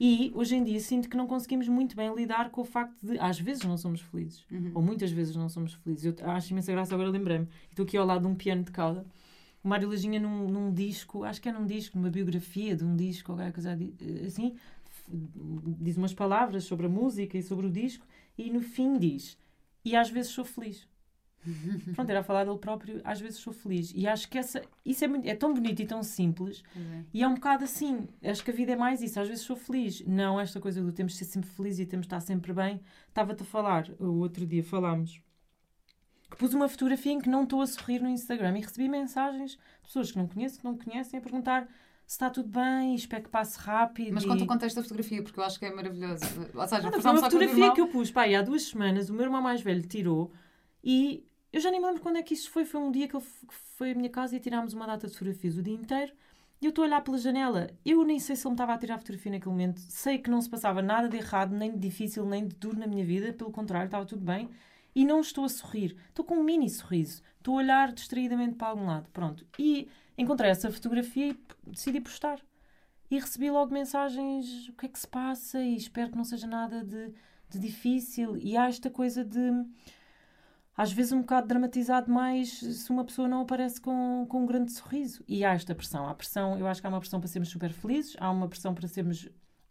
E 0.00 0.32
hoje 0.34 0.56
em 0.56 0.64
dia 0.64 0.80
sinto 0.80 1.08
que 1.08 1.16
não 1.16 1.26
conseguimos 1.26 1.68
muito 1.68 1.94
bem 1.94 2.12
lidar 2.14 2.50
com 2.50 2.62
o 2.62 2.64
facto 2.64 2.94
de 3.06 3.18
às 3.18 3.38
vezes 3.38 3.62
não 3.62 3.76
somos 3.76 4.00
felizes, 4.00 4.44
uhum. 4.50 4.72
ou 4.74 4.82
muitas 4.82 5.12
vezes 5.12 5.36
não 5.36 5.48
somos 5.48 5.74
felizes. 5.74 6.04
Eu 6.04 6.30
acho 6.30 6.52
imensa 6.52 6.72
graça, 6.72 6.94
agora 6.94 7.10
lembrei-me. 7.10 7.48
Estou 7.70 7.84
aqui 7.84 7.96
ao 7.96 8.04
lado 8.04 8.22
de 8.22 8.26
um 8.26 8.34
piano 8.34 8.64
de 8.64 8.72
cauda. 8.72 9.06
O 9.62 9.68
Mário 9.68 9.88
Lajinha, 9.88 10.20
num, 10.20 10.48
num, 10.48 10.72
disco, 10.72 11.24
acho 11.24 11.40
que 11.40 11.48
é 11.48 11.52
num 11.52 11.64
disco, 11.64 11.96
numa 11.96 12.10
biografia 12.10 12.76
de 12.76 12.84
um 12.84 12.94
disco, 12.94 13.32
ou 13.32 13.38
coisa 13.52 13.78
assim, 14.26 14.56
diz 15.08 15.96
umas 15.96 16.12
palavras 16.12 16.64
sobre 16.64 16.86
a 16.86 16.88
música 16.88 17.38
e 17.38 17.42
sobre 17.42 17.66
o 17.66 17.70
disco, 17.70 18.06
e 18.36 18.50
no 18.50 18.60
fim 18.60 18.98
diz: 18.98 19.38
E 19.84 19.96
às 19.96 20.10
vezes 20.10 20.32
sou 20.32 20.44
feliz. 20.44 20.86
Pronto, 21.94 22.10
era 22.10 22.20
a 22.20 22.22
falar 22.22 22.44
dele 22.44 22.58
próprio, 22.58 23.00
às 23.04 23.20
vezes 23.20 23.38
sou 23.38 23.52
feliz. 23.52 23.92
E 23.94 24.06
acho 24.06 24.28
que 24.28 24.38
essa, 24.38 24.62
isso 24.84 25.04
é, 25.04 25.08
muito, 25.08 25.26
é 25.26 25.34
tão 25.34 25.52
bonito 25.52 25.80
e 25.80 25.86
tão 25.86 26.02
simples. 26.02 26.62
Uhum. 26.74 27.04
E 27.12 27.22
é 27.22 27.28
um 27.28 27.34
bocado 27.34 27.64
assim. 27.64 28.08
Acho 28.22 28.44
que 28.44 28.50
a 28.50 28.54
vida 28.54 28.72
é 28.72 28.76
mais 28.76 29.02
isso. 29.02 29.20
Às 29.20 29.28
vezes 29.28 29.44
sou 29.44 29.56
feliz. 29.56 30.04
Não 30.06 30.40
esta 30.40 30.60
coisa 30.60 30.82
do 30.82 30.92
temos 30.92 31.12
de 31.12 31.18
ser 31.18 31.24
sempre 31.24 31.50
feliz 31.50 31.78
e 31.78 31.86
temos 31.86 32.06
de 32.06 32.08
estar 32.08 32.20
sempre 32.20 32.52
bem. 32.52 32.80
Estava-te 33.08 33.42
a 33.42 33.46
falar, 33.46 33.88
o 33.98 34.18
outro 34.20 34.46
dia 34.46 34.62
falámos, 34.62 35.20
que 36.30 36.36
pus 36.36 36.52
uma 36.52 36.68
fotografia 36.68 37.12
em 37.12 37.20
que 37.20 37.28
não 37.28 37.44
estou 37.44 37.60
a 37.60 37.66
sorrir 37.66 38.00
no 38.00 38.08
Instagram 38.08 38.58
e 38.58 38.60
recebi 38.60 38.88
mensagens 38.88 39.52
de 39.52 39.58
pessoas 39.82 40.10
que 40.10 40.18
não 40.18 40.26
conheço, 40.26 40.58
que 40.58 40.64
não 40.64 40.76
conhecem, 40.76 41.18
a 41.18 41.22
perguntar 41.22 41.68
se 42.06 42.16
está 42.16 42.28
tudo 42.28 42.48
bem, 42.48 42.94
espero 42.94 43.22
que 43.22 43.30
passe 43.30 43.58
rápido. 43.58 44.12
Mas 44.12 44.26
conta 44.26 44.44
o 44.44 44.46
contexto 44.46 44.76
da 44.76 44.82
fotografia, 44.82 45.22
porque 45.22 45.40
eu 45.40 45.44
acho 45.44 45.58
que 45.58 45.64
é 45.64 45.74
maravilhoso. 45.74 46.24
Ou 46.54 46.68
seja, 46.68 46.82
não, 46.82 47.00
foi 47.00 47.10
uma 47.10 47.22
fotografia 47.22 47.72
que 47.72 47.80
eu 47.80 47.88
pus, 47.88 48.10
pá, 48.10 48.24
há 48.26 48.42
duas 48.42 48.62
semanas, 48.64 49.08
o 49.08 49.14
meu 49.14 49.22
irmão 49.22 49.40
mais 49.40 49.62
velho 49.62 49.82
tirou 49.86 50.32
e 50.82 51.24
eu 51.54 51.60
já 51.60 51.70
nem 51.70 51.80
me 51.80 51.86
lembro 51.86 52.02
quando 52.02 52.16
é 52.16 52.22
que 52.22 52.34
isso 52.34 52.50
foi. 52.50 52.64
Foi 52.64 52.80
um 52.80 52.90
dia 52.90 53.06
que 53.06 53.14
ele 53.16 53.24
foi 53.76 53.92
à 53.92 53.94
minha 53.94 54.10
casa 54.10 54.34
e 54.34 54.40
tirámos 54.40 54.74
uma 54.74 54.88
data 54.88 55.06
de 55.06 55.12
fotografias 55.12 55.56
o 55.56 55.62
dia 55.62 55.74
inteiro. 55.74 56.12
E 56.60 56.66
eu 56.66 56.70
estou 56.70 56.82
a 56.82 56.88
olhar 56.88 57.00
pela 57.00 57.16
janela. 57.16 57.70
Eu 57.84 58.04
nem 58.04 58.18
sei 58.18 58.34
se 58.34 58.42
ele 58.42 58.50
me 58.50 58.54
estava 58.54 58.74
a 58.74 58.78
tirar 58.78 58.98
fotografia 58.98 59.30
naquele 59.30 59.52
momento. 59.52 59.78
Sei 59.78 60.18
que 60.18 60.28
não 60.28 60.42
se 60.42 60.50
passava 60.50 60.82
nada 60.82 61.08
de 61.08 61.16
errado, 61.16 61.54
nem 61.54 61.70
de 61.70 61.78
difícil, 61.78 62.26
nem 62.26 62.48
de 62.48 62.56
duro 62.56 62.76
na 62.76 62.88
minha 62.88 63.04
vida. 63.04 63.32
Pelo 63.32 63.52
contrário, 63.52 63.86
estava 63.86 64.04
tudo 64.04 64.24
bem. 64.24 64.50
E 64.96 65.04
não 65.04 65.20
estou 65.20 65.44
a 65.44 65.48
sorrir. 65.48 65.96
Estou 66.08 66.24
com 66.24 66.34
um 66.38 66.42
mini 66.42 66.68
sorriso. 66.68 67.22
Estou 67.38 67.54
a 67.54 67.58
olhar 67.58 67.92
distraídamente 67.92 68.56
para 68.56 68.68
algum 68.68 68.86
lado. 68.86 69.08
Pronto. 69.12 69.46
E 69.56 69.88
encontrei 70.18 70.50
essa 70.50 70.72
fotografia 70.72 71.28
e 71.28 71.38
decidi 71.68 72.00
postar. 72.00 72.40
E 73.08 73.16
recebi 73.16 73.48
logo 73.48 73.72
mensagens: 73.72 74.68
o 74.70 74.72
que 74.72 74.86
é 74.86 74.88
que 74.88 74.98
se 74.98 75.06
passa? 75.06 75.62
E 75.62 75.76
espero 75.76 76.10
que 76.10 76.16
não 76.16 76.24
seja 76.24 76.48
nada 76.48 76.82
de, 76.82 77.14
de 77.48 77.60
difícil. 77.60 78.36
E 78.38 78.56
há 78.56 78.66
esta 78.66 78.90
coisa 78.90 79.24
de 79.24 79.52
às 80.76 80.92
vezes 80.92 81.12
um 81.12 81.20
bocado 81.20 81.46
dramatizado 81.46 82.10
mais 82.10 82.58
se 82.58 82.90
uma 82.90 83.04
pessoa 83.04 83.28
não 83.28 83.42
aparece 83.42 83.80
com, 83.80 84.26
com 84.28 84.42
um 84.42 84.46
grande 84.46 84.72
sorriso. 84.72 85.24
E 85.28 85.44
há 85.44 85.52
esta 85.52 85.74
pressão. 85.74 86.08
Há 86.08 86.14
pressão, 86.14 86.58
eu 86.58 86.66
acho 86.66 86.80
que 86.80 86.86
há 86.86 86.90
uma 86.90 87.00
pressão 87.00 87.20
para 87.20 87.28
sermos 87.28 87.48
super 87.48 87.70
felizes, 87.72 88.16
há 88.18 88.30
uma 88.30 88.48
pressão 88.48 88.74
para 88.74 88.88
sermos 88.88 89.28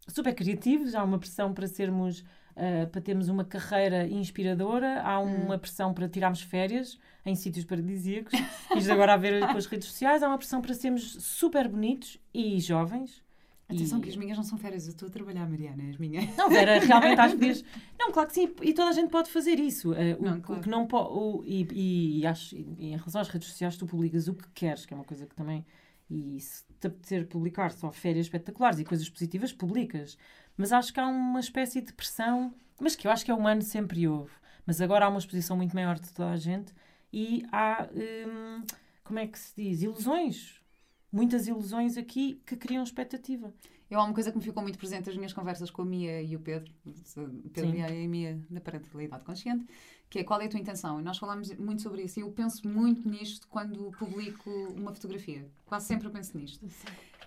super 0.08 0.34
criativos, 0.34 0.96
há 0.96 1.04
uma 1.04 1.20
pressão 1.20 1.54
para 1.54 1.68
sermos 1.68 2.24
uh, 2.56 2.88
para 2.92 3.02
termos 3.02 3.30
uma 3.30 3.44
carreira 3.44 4.08
inspiradora, 4.08 5.02
há 5.02 5.20
hum. 5.20 5.46
uma 5.46 5.58
pressão 5.58 5.94
para 5.94 6.08
tirarmos 6.08 6.42
férias 6.42 7.00
em 7.26 7.36
sítios 7.36 7.66
paradisíacos, 7.66 8.34
isto 8.76 8.92
agora 8.92 9.14
a 9.14 9.18
ver 9.18 9.40
com 9.48 9.58
as 9.58 9.66
redes 9.66 9.88
sociais, 9.88 10.22
há 10.22 10.28
uma 10.28 10.38
pressão 10.38 10.62
para 10.62 10.74
sermos 10.74 11.14
super 11.24 11.68
bonitos 11.68 12.20
e 12.34 12.60
jovens. 12.60 13.23
Atenção, 13.76 14.00
e... 14.00 14.02
que 14.02 14.10
as 14.10 14.16
minhas 14.16 14.38
não 14.38 14.44
são 14.44 14.58
férias, 14.58 14.86
eu 14.86 14.92
estou 14.92 15.08
a 15.08 15.12
trabalhar, 15.12 15.50
Mariana, 15.50 15.90
as 15.90 15.98
minhas. 15.98 16.36
Não, 16.36 16.50
Vera, 16.50 16.80
realmente 16.86 17.20
às 17.20 17.34
vezes. 17.34 17.66
Não, 18.00 18.12
claro 18.12 18.28
que 18.28 18.36
sim, 18.36 18.54
e 18.62 18.74
toda 18.74 18.90
a 18.90 18.94
gente 18.94 19.10
pode 19.10 19.30
fazer 19.30 19.60
isso. 19.60 19.92
Uh, 19.92 20.22
não, 20.22 20.38
o, 20.38 20.42
claro. 20.42 20.62
o, 20.62 20.64
que 20.64 20.70
não 20.70 20.88
pode. 20.88 21.48
E, 21.48 22.20
e, 22.20 22.26
acho, 22.26 22.56
em 22.56 22.96
relação 22.96 23.22
às 23.22 23.30
redes 23.30 23.48
sociais, 23.50 23.78
tu 23.78 23.86
publicas 23.86 24.28
o 24.28 24.34
que 24.34 24.50
queres, 24.52 24.86
que 24.86 24.94
é 24.94 24.98
uma 24.98 25.06
coisa 25.06 25.26
que 25.26 25.36
também. 25.36 25.66
E 26.10 26.40
se 26.40 26.64
te 26.80 26.88
apetecer 26.88 27.28
publicar 27.28 27.72
só 27.72 27.92
férias 27.92 28.26
espetaculares 28.26 28.80
e 28.80 28.86
coisas 28.86 29.10
positivas, 29.10 29.54
publicas. 29.54 30.18
Mas 30.56 30.72
acho 30.72 30.94
que 30.94 31.00
há 31.00 31.08
uma 31.08 31.40
espécie 31.40 31.82
de 31.82 31.94
pressão, 31.94 32.54
mas 32.80 32.96
que 32.96 33.08
eu 33.08 33.12
acho 33.12 33.26
que 33.26 33.32
é 33.32 33.34
humano, 33.34 33.62
sempre 33.62 34.08
houve. 34.08 34.32
Mas 34.66 34.80
agora 34.82 35.06
há 35.06 35.10
uma 35.10 35.20
exposição 35.20 35.58
muito 35.58 35.76
maior 35.76 36.00
de 36.00 36.12
toda 36.14 36.30
a 36.30 36.38
gente 36.38 36.74
e 37.12 37.44
há. 37.52 37.88
Hum, 37.94 38.64
como 39.04 39.20
é 39.20 39.28
que 39.28 39.38
se 39.38 39.54
diz? 39.56 39.82
Ilusões 39.82 40.63
muitas 41.14 41.48
ilusões 41.48 41.96
aqui 41.96 42.42
que 42.44 42.58
criam 42.58 42.84
expectativa. 42.84 43.54
Eu 43.90 44.00
há 44.00 44.04
uma 44.04 44.14
coisa 44.14 44.32
que 44.32 44.38
me 44.38 44.44
ficou 44.44 44.64
muito 44.64 44.80
presente 44.80 45.06
nas 45.06 45.16
minhas 45.16 45.32
conversas 45.32 45.70
com 45.70 45.84
a 45.84 45.86
Mia 45.86 46.20
e 46.20 46.36
o 46.36 46.40
Pedro, 46.40 46.74
Pedro 47.54 47.72
Sim. 47.72 47.78
e 47.78 47.84
a 47.84 48.08
Mia 48.08 48.42
da 48.50 48.60
parentalidade 48.60 49.24
consciente, 49.24 49.68
que 50.10 50.18
é 50.18 50.24
qual 50.24 50.42
é 50.42 50.46
a 50.46 50.50
tua 50.50 50.60
intenção? 50.60 51.00
E 51.00 51.04
nós 51.04 51.20
falámos 51.20 51.54
muito 51.58 51.84
sobre 51.84 52.02
isso 52.02 52.20
e 52.20 52.24
eu 52.24 52.32
penso 52.32 52.68
muito 52.68 53.08
nisto 53.08 53.48
quando 53.48 53.92
publico 53.92 54.50
uma 54.76 54.92
fotografia. 54.92 55.48
Quase 55.68 55.86
sempre 55.86 56.08
eu 56.08 56.12
penso 56.12 56.36
nisto. 56.36 56.66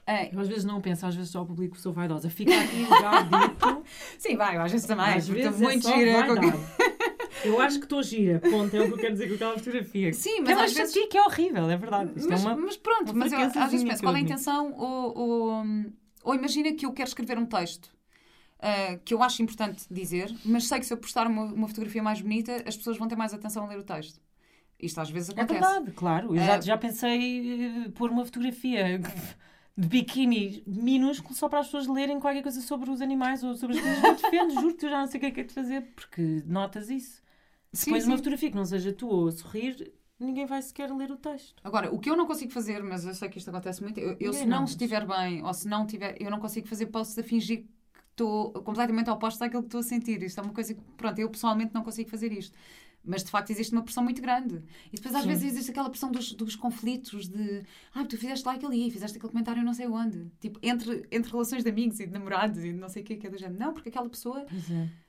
É. 0.05 0.35
Eu 0.35 0.41
às 0.41 0.49
vezes 0.49 0.65
não 0.65 0.81
penso, 0.81 1.07
às 1.07 1.15
vezes 1.15 1.31
só 1.31 1.45
publico 1.45 1.79
sou 1.79 1.93
vaidosa. 1.93 2.29
Fica 2.29 2.53
aqui 2.61 2.85
já 2.85 3.23
dito. 3.23 3.85
Sim, 4.19 4.37
vai, 4.37 4.57
às 4.57 4.73
vezes 4.73 4.87
também. 4.87 5.07
Às 5.07 5.29
vezes 5.29 5.61
muito 5.61 5.89
é 5.89 5.99
gira. 5.99 6.27
Eu 7.47 7.61
acho 7.61 7.79
que 7.79 7.85
estou 7.85 8.03
gira, 8.03 8.41
ponto, 8.41 8.75
é 8.75 8.81
o 8.81 8.87
que 8.87 8.93
eu 8.93 8.99
quero 8.99 9.13
dizer 9.13 9.29
com 9.29 9.35
aquela 9.35 9.59
fotografia. 9.59 10.13
Sim, 10.13 10.41
mas 10.41 10.59
às 10.59 10.73
vezes... 10.73 11.09
que 11.09 11.17
é 11.17 11.23
horrível, 11.23 11.71
é 11.71 11.77
verdade. 11.77 12.13
Isto 12.17 12.29
é 12.29 12.31
mas, 12.33 12.45
é 12.45 12.49
uma, 12.49 12.57
mas 12.57 12.77
pronto, 12.77 13.15
mas 13.15 13.33
eu, 13.33 13.39
às 13.39 13.71
vezes 13.71 13.85
penso, 13.85 14.03
qual 14.03 14.15
é 14.15 14.19
a 14.19 14.23
intenção? 14.23 14.73
Ou, 14.73 15.19
ou, 15.19 15.65
ou 16.25 16.35
imagina 16.35 16.73
que 16.73 16.87
eu 16.87 16.93
quero 16.93 17.09
escrever 17.09 17.39
um 17.39 17.47
texto 17.47 17.87
uh, 18.57 18.99
que 19.05 19.15
eu 19.15 19.23
acho 19.23 19.43
importante 19.43 19.85
dizer, 19.91 20.35
mas 20.45 20.67
sei 20.67 20.79
que 20.79 20.87
se 20.87 20.93
eu 20.93 20.99
postar 20.99 21.27
uma, 21.27 21.45
uma 21.45 21.69
fotografia 21.69 22.03
mais 22.03 22.21
bonita, 22.21 22.63
as 22.67 22.77
pessoas 22.77 22.97
vão 22.97 23.09
ter 23.09 23.17
mais 23.17 23.33
atenção 23.33 23.65
a 23.65 23.69
ler 23.69 23.79
o 23.79 23.85
texto. 23.85 24.21
Isto 24.81 25.01
às 25.01 25.11
vezes 25.11 25.31
é 25.31 25.33
acontece. 25.41 25.59
É 25.59 25.69
verdade, 25.69 25.91
claro. 25.93 26.37
Eu 26.37 26.43
uh, 26.43 26.47
já, 26.47 26.61
já 26.61 26.77
pensei 26.77 27.91
pôr 27.95 28.11
uma 28.11 28.25
fotografia 28.25 29.01
de 29.77 29.89
biquíni 29.89 30.63
minúsculo 30.67 31.35
só 31.35 31.49
para 31.49 31.61
as 31.61 31.67
pessoas 31.67 31.87
lerem 31.87 32.19
qualquer 32.19 32.43
coisa 32.43 32.61
sobre 32.61 32.91
os 32.91 33.01
animais 33.01 33.45
ou 33.45 33.55
sobre 33.55 33.77
as 33.77 33.83
coisas 33.83 34.01
que 34.01 34.07
eu 34.07 34.15
defendo. 34.15 34.55
Juro-te, 34.55 34.85
eu 34.85 34.91
já 34.91 35.01
não 35.01 35.07
sei 35.07 35.19
o 35.19 35.21
que 35.21 35.27
é 35.27 35.31
que 35.31 35.41
é 35.41 35.45
de 35.45 35.55
fazer, 35.55 35.83
porque 35.95 36.43
notas 36.47 36.91
isso. 36.91 37.23
Se 37.73 37.91
pões 37.91 38.07
uma 38.07 38.17
fotografia 38.17 38.51
que 38.51 38.57
não 38.57 38.65
seja 38.65 38.93
tu 38.93 39.09
ou 39.09 39.29
a 39.29 39.33
sorrir, 39.33 39.93
ninguém 40.19 40.47
vai 40.47 40.63
sequer 40.63 40.91
ler 40.91 41.11
o 41.11 41.17
texto. 41.17 41.61
Agora, 41.63 41.95
o 41.95 41.99
que 41.99 42.09
eu 42.09 42.17
não 42.17 42.27
consigo 42.27 42.53
fazer, 42.53 42.83
mas 42.83 43.05
eu 43.05 43.15
sei 43.15 43.29
que 43.29 43.39
isto 43.39 43.49
acontece 43.49 43.83
muito, 43.83 43.99
eu, 44.01 44.17
eu 44.19 44.33
se 44.33 44.47
não, 44.47 44.59
não 44.59 44.65
estiver 44.65 45.07
bem 45.07 45.45
ou 45.45 45.53
se 45.53 45.69
não 45.69 45.87
tiver, 45.87 46.21
eu 46.21 46.31
não 46.31 46.39
consigo 46.39 46.67
fazer 46.67 46.87
posts 46.87 47.19
a 47.19 47.23
fingir 47.23 47.65
que 47.65 47.69
estou 48.11 48.53
completamente 48.53 49.11
oposto 49.11 49.43
àquilo 49.45 49.63
que 49.63 49.69
estou 49.69 49.81
a 49.81 49.83
sentir. 49.83 50.23
Isto 50.23 50.41
é 50.41 50.43
uma 50.43 50.53
coisa 50.53 50.75
que, 50.75 50.81
pronto, 50.97 51.19
eu 51.19 51.29
pessoalmente 51.29 51.75
não 51.75 51.83
consigo 51.83 52.09
fazer 52.09 52.33
isto. 52.33 52.57
Mas 53.05 53.23
de 53.23 53.31
facto 53.31 53.51
existe 53.51 53.73
uma 53.73 53.83
pressão 53.83 54.03
muito 54.03 54.21
grande. 54.21 54.65
E 54.93 54.97
depois 54.97 55.15
às 55.15 55.23
Sim. 55.23 55.29
vezes 55.29 55.45
existe 55.45 55.71
aquela 55.71 55.89
pressão 55.89 56.11
dos, 56.11 56.33
dos 56.33 56.57
conflitos 56.57 57.29
de 57.29 57.63
ah, 57.95 58.05
tu 58.05 58.19
fizeste 58.19 58.45
like 58.45 58.67
ali, 58.67 58.91
fizeste 58.91 59.17
aquele 59.17 59.31
comentário 59.31 59.63
não 59.63 59.73
sei 59.73 59.87
onde. 59.87 60.29
Tipo, 60.41 60.59
entre, 60.61 61.07
entre 61.13 61.31
relações 61.31 61.63
de 61.63 61.71
amigos 61.71 62.01
e 62.01 62.07
de 62.07 62.13
namorados 62.13 62.65
e 62.65 62.73
não 62.73 62.89
sei 62.89 63.03
o 63.03 63.05
que, 63.05 63.17
que 63.17 63.27
é 63.29 63.31
do 63.31 63.39
género. 63.39 63.61
Não, 63.61 63.73
porque 63.73 63.91
aquela 63.91 64.09
pessoa 64.09 64.45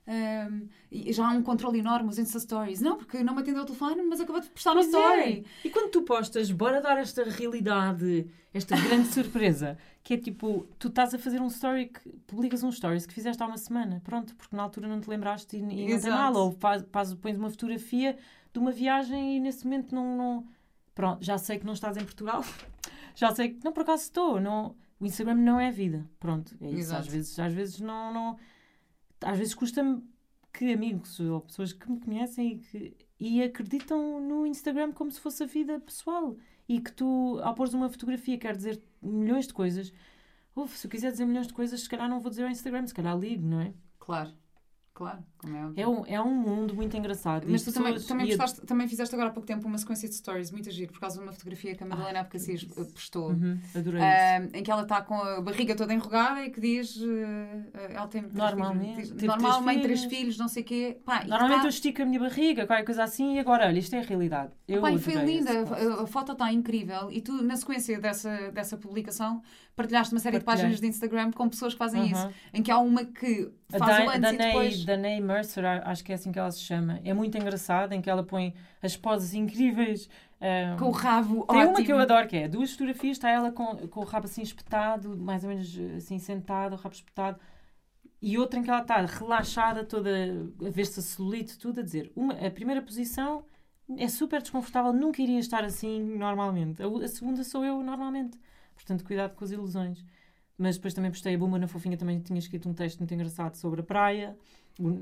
um, 0.08 0.68
já 1.12 1.28
há 1.28 1.30
um 1.32 1.42
controle 1.42 1.80
enorme, 1.80 2.08
os 2.08 2.18
Insta 2.18 2.40
Stories. 2.40 2.80
Não, 2.80 2.96
porque 2.96 3.22
não 3.22 3.34
me 3.34 3.42
atendeu 3.42 3.62
o 3.62 3.66
telefone, 3.66 4.02
mas 4.02 4.20
acabou 4.20 4.40
de 4.40 4.48
postar 4.48 4.72
uma 4.72 4.80
story. 4.80 5.44
É. 5.64 5.66
E 5.66 5.70
quando 5.70 5.90
tu 5.90 6.02
postas, 6.02 6.50
bora 6.50 6.80
dar 6.80 6.96
esta 6.96 7.24
realidade, 7.24 8.26
esta 8.54 8.74
grande 8.74 9.08
surpresa, 9.12 9.76
que 10.02 10.14
é 10.14 10.16
tipo, 10.16 10.66
tu 10.78 10.88
estás 10.88 11.12
a 11.12 11.18
fazer 11.18 11.40
um 11.42 11.48
story, 11.48 11.88
que, 11.88 12.08
publicas 12.26 12.62
um 12.62 12.72
stories 12.72 13.04
que 13.04 13.12
fizeste 13.12 13.42
há 13.42 13.46
uma 13.46 13.58
semana, 13.58 14.00
pronto, 14.02 14.34
porque 14.34 14.56
na 14.56 14.62
altura 14.62 14.88
não 14.88 14.98
te 14.98 15.10
lembraste 15.10 15.56
e, 15.56 15.60
e 15.60 15.92
não 15.92 16.00
tem 16.00 16.10
mal, 16.10 16.34
ou 16.34 16.52
faz, 16.52 16.82
faz, 16.90 17.12
pões 17.14 17.36
uma 17.36 17.50
fotografia 17.50 18.16
de 18.50 18.58
uma 18.58 18.72
viagem 18.72 19.36
e 19.36 19.40
nesse 19.40 19.64
momento 19.64 19.94
não, 19.94 20.16
não. 20.16 20.46
Pronto, 20.94 21.22
já 21.22 21.36
sei 21.36 21.58
que 21.58 21.66
não 21.66 21.74
estás 21.74 21.98
em 21.98 22.04
Portugal, 22.04 22.42
já 23.14 23.34
sei 23.34 23.50
que. 23.50 23.62
Não, 23.62 23.72
por 23.72 23.82
acaso 23.82 24.04
estou, 24.04 24.40
não. 24.40 24.74
O 24.98 25.06
Instagram 25.06 25.34
não 25.34 25.60
é 25.60 25.70
vida. 25.70 26.04
Pronto, 26.18 26.56
é 26.60 26.70
isso. 26.70 26.96
Às 26.96 27.06
vezes, 27.06 27.38
às 27.38 27.52
vezes 27.52 27.78
não, 27.78 28.12
não 28.12 28.36
às 29.22 29.38
vezes 29.38 29.54
custa-me 29.54 30.02
que 30.52 30.72
amigos 30.72 31.20
ou 31.20 31.40
pessoas 31.40 31.72
que 31.72 31.90
me 31.90 32.00
conhecem 32.00 32.52
e, 32.52 32.58
que, 32.58 32.96
e 33.20 33.42
acreditam 33.42 34.20
no 34.20 34.46
Instagram 34.46 34.92
como 34.92 35.10
se 35.10 35.20
fosse 35.20 35.42
a 35.42 35.46
vida 35.46 35.80
pessoal 35.80 36.36
e 36.68 36.80
que 36.80 36.92
tu, 36.92 37.38
ao 37.42 37.54
pôres 37.54 37.74
uma 37.74 37.88
fotografia, 37.88 38.38
quer 38.38 38.56
dizer 38.56 38.82
milhões 39.00 39.46
de 39.46 39.54
coisas. 39.54 39.92
Uf, 40.54 40.76
se 40.76 40.86
eu 40.86 40.90
quiser 40.90 41.12
dizer 41.12 41.24
milhões 41.24 41.46
de 41.46 41.54
coisas, 41.54 41.80
se 41.80 41.88
calhar 41.88 42.08
não 42.08 42.20
vou 42.20 42.30
dizer 42.30 42.44
ao 42.44 42.50
Instagram, 42.50 42.86
se 42.86 42.94
calhar 42.94 43.16
ligo, 43.18 43.46
não 43.46 43.60
é? 43.60 43.72
Claro. 43.98 44.32
Claro, 44.92 45.24
é 45.44 45.82
É 45.82 45.88
um, 45.88 46.06
é 46.06 46.20
um 46.20 46.34
mundo 46.34 46.74
muito 46.74 46.96
engraçado. 46.96 47.46
Mas 47.48 47.62
tu 47.62 47.72
também, 47.72 47.94
também, 48.00 48.26
postaste, 48.28 48.60
também 48.62 48.88
fizeste 48.88 49.14
agora 49.14 49.30
há 49.30 49.32
pouco 49.32 49.46
tempo 49.46 49.66
uma 49.66 49.78
sequência 49.78 50.08
de 50.08 50.14
stories 50.16 50.50
muito 50.50 50.70
giro 50.70 50.92
por 50.92 51.00
causa 51.00 51.18
de 51.18 51.22
uma 51.22 51.32
fotografia 51.32 51.74
que 51.74 51.84
a 51.84 51.86
Madalena 51.86 52.18
ah, 52.18 52.22
Abcacis 52.22 52.64
postou. 52.64 53.30
Uhum, 53.30 53.58
adorei 53.74 54.00
uh, 54.00 54.50
Em 54.52 54.62
que 54.62 54.70
ela 54.70 54.82
está 54.82 55.00
com 55.02 55.14
a 55.14 55.40
barriga 55.40 55.76
toda 55.76 55.94
enrugada 55.94 56.44
e 56.44 56.50
que 56.50 56.60
diz. 56.60 56.96
Uh, 56.96 57.06
ela 57.90 58.08
tem. 58.08 58.22
Normalmente. 58.32 59.06
Filhos, 59.06 59.22
normal, 59.22 59.62
mãe, 59.62 59.80
três 59.80 60.04
filhos, 60.04 60.36
não 60.38 60.48
sei 60.48 60.62
o 60.62 60.66
quê. 60.66 60.98
Pá, 61.04 61.24
Normalmente 61.24 61.60
tá... 61.60 61.66
eu 61.66 61.70
estico 61.70 62.02
a 62.02 62.04
minha 62.04 62.20
barriga, 62.20 62.66
qualquer 62.66 62.84
coisa 62.84 63.04
assim, 63.04 63.36
e 63.36 63.38
agora, 63.38 63.66
olha, 63.66 63.78
isto 63.78 63.94
é 63.94 64.00
a 64.00 64.02
realidade. 64.02 64.52
Eu 64.66 64.80
Pá, 64.80 64.96
foi 64.98 65.14
linda, 65.14 65.50
a, 65.52 66.02
a, 66.02 66.06
foto 66.06 66.32
está 66.32 66.52
incrível. 66.52 67.10
E 67.10 67.20
tu, 67.20 67.42
na 67.42 67.56
sequência 67.56 68.00
dessa, 68.00 68.50
dessa 68.50 68.76
publicação, 68.76 69.42
partilhaste 69.76 70.12
uma 70.12 70.20
série 70.20 70.40
Partilhei. 70.40 70.56
de 70.56 70.62
páginas 70.62 70.80
de 70.80 70.86
Instagram 70.88 71.30
com 71.30 71.48
pessoas 71.48 71.74
que 71.74 71.78
fazem 71.78 72.10
isso. 72.10 72.28
Em 72.52 72.62
que 72.62 72.70
há 72.70 72.78
uma 72.78 73.04
que 73.04 73.50
faz 73.68 74.06
o 74.06 74.10
antes 74.10 74.32
e 74.32 74.36
depois... 74.36 74.84
Mercer, 75.28 75.64
acho 75.64 76.04
que 76.04 76.12
é 76.12 76.14
assim 76.14 76.32
que 76.32 76.38
ela 76.38 76.50
se 76.50 76.60
chama. 76.60 77.00
É 77.04 77.12
muito 77.12 77.36
engraçada, 77.36 77.94
em 77.94 78.00
que 78.00 78.08
ela 78.10 78.22
põe 78.24 78.54
as 78.82 78.96
poses 78.96 79.34
incríveis. 79.34 80.08
Um, 80.40 80.76
com 80.78 80.84
o 80.86 80.90
rabo 80.90 81.44
Tem 81.46 81.58
ótimo. 81.58 81.70
uma 81.70 81.84
que 81.84 81.92
eu 81.92 81.98
adoro, 81.98 82.26
que 82.28 82.36
é 82.36 82.48
duas 82.48 82.72
fotografias, 82.72 83.16
está 83.16 83.28
ela 83.28 83.52
com, 83.52 83.76
com 83.88 84.00
o 84.00 84.04
rabo 84.04 84.26
assim 84.26 84.42
espetado, 84.42 85.16
mais 85.16 85.44
ou 85.44 85.50
menos 85.50 85.78
assim 85.96 86.18
sentado, 86.18 86.72
o 86.74 86.76
rabo 86.76 86.94
espetado. 86.94 87.38
E 88.20 88.36
outra 88.38 88.58
em 88.58 88.62
que 88.62 88.70
ela 88.70 88.80
está 88.82 89.04
relaxada, 89.04 89.84
toda 89.84 90.10
a 90.10 90.70
ver-se 90.70 90.98
a 90.98 91.02
celulite, 91.02 91.58
tudo 91.58 91.80
a 91.80 91.82
dizer. 91.82 92.10
Uma, 92.16 92.34
a 92.34 92.50
primeira 92.50 92.82
posição 92.82 93.44
é 93.96 94.08
super 94.08 94.40
desconfortável, 94.40 94.92
nunca 94.92 95.22
iria 95.22 95.38
estar 95.38 95.64
assim 95.64 96.02
normalmente. 96.16 96.82
A, 96.82 96.86
a 96.86 97.08
segunda 97.08 97.44
sou 97.44 97.64
eu 97.64 97.82
normalmente. 97.82 98.38
Portanto, 98.74 99.04
cuidado 99.04 99.34
com 99.34 99.44
as 99.44 99.50
ilusões. 99.50 100.04
Mas 100.58 100.76
depois 100.76 100.92
também 100.92 101.10
postei 101.10 101.36
a 101.36 101.38
Bumba 101.38 101.58
na 101.58 101.68
Fofinha, 101.68 101.96
também 101.96 102.18
tinha 102.18 102.38
escrito 102.38 102.68
um 102.68 102.74
texto 102.74 102.98
muito 102.98 103.14
engraçado 103.14 103.54
sobre 103.54 103.80
a 103.80 103.84
praia, 103.84 104.36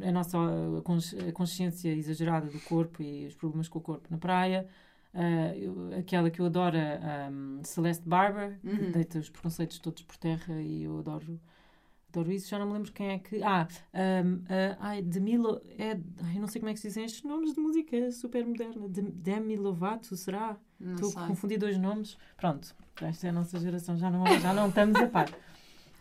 a 0.07 0.13
nossa 0.13 0.39
consciência 1.35 1.91
exagerada 1.91 2.47
do 2.47 2.61
corpo 2.61 3.03
e 3.03 3.27
os 3.27 3.35
problemas 3.35 3.69
com 3.69 3.79
o 3.79 3.83
corpo 3.83 4.07
na 4.11 4.19
praia. 4.19 4.67
Uh, 5.15 5.99
aquela 5.99 6.31
que 6.31 6.41
eu 6.41 6.47
adoro, 6.47 6.77
um, 7.33 7.63
Celeste 7.65 8.07
Barber, 8.07 8.59
uhum. 8.63 8.77
que 8.77 8.85
deita 8.91 9.19
os 9.19 9.31
preconceitos 9.31 9.79
todos 9.79 10.03
por 10.03 10.17
terra 10.17 10.61
e 10.61 10.85
eu 10.85 10.99
adoro 10.99 11.41
adoro 12.17 12.33
isso, 12.33 12.49
já 12.49 12.59
não 12.59 12.67
me 12.67 12.73
lembro 12.73 12.93
quem 12.93 13.11
é 13.11 13.19
que. 13.19 13.43
Ah, 13.43 13.69
um, 14.25 14.35
uh, 14.35 14.77
ai, 14.81 15.03
Demi 15.03 15.35
é, 15.79 15.99
ai, 16.25 16.39
não 16.39 16.47
sei 16.49 16.61
como 16.61 16.71
é 16.71 16.75
que 16.75 16.81
se 16.81 16.89
dizem 16.89 17.05
estes 17.05 17.23
nomes 17.23 17.55
de 17.55 17.61
música 17.61 18.11
super 18.11 18.45
moderna. 18.47 18.89
De, 18.89 19.03
Demi 19.03 19.57
Lovato, 19.57 20.17
será? 20.17 20.57
Estou 20.81 21.13
a 21.17 21.27
confundir 21.27 21.59
dois 21.59 21.79
nomes. 21.79 22.17
Pronto, 22.37 22.75
esta 23.03 23.27
é 23.27 23.31
a 23.31 23.33
nossa 23.33 23.59
geração, 23.59 23.97
já 23.97 24.11
não, 24.11 24.25
já 24.41 24.53
não 24.53 24.69
estamos 24.69 24.97
a 25.01 25.07
par. 25.07 25.29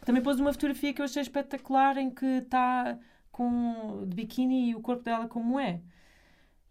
Também 0.05 0.21
pôs 0.21 0.39
uma 0.39 0.53
fotografia 0.53 0.93
que 0.93 1.01
eu 1.01 1.05
achei 1.05 1.21
espetacular 1.21 1.97
em 1.97 2.09
que 2.09 2.25
está 2.25 2.97
com 3.35 4.05
de 4.07 4.15
biquíni 4.15 4.69
e 4.69 4.75
o 4.75 4.79
corpo 4.79 5.03
dela 5.03 5.27
como 5.27 5.59
é. 5.59 5.81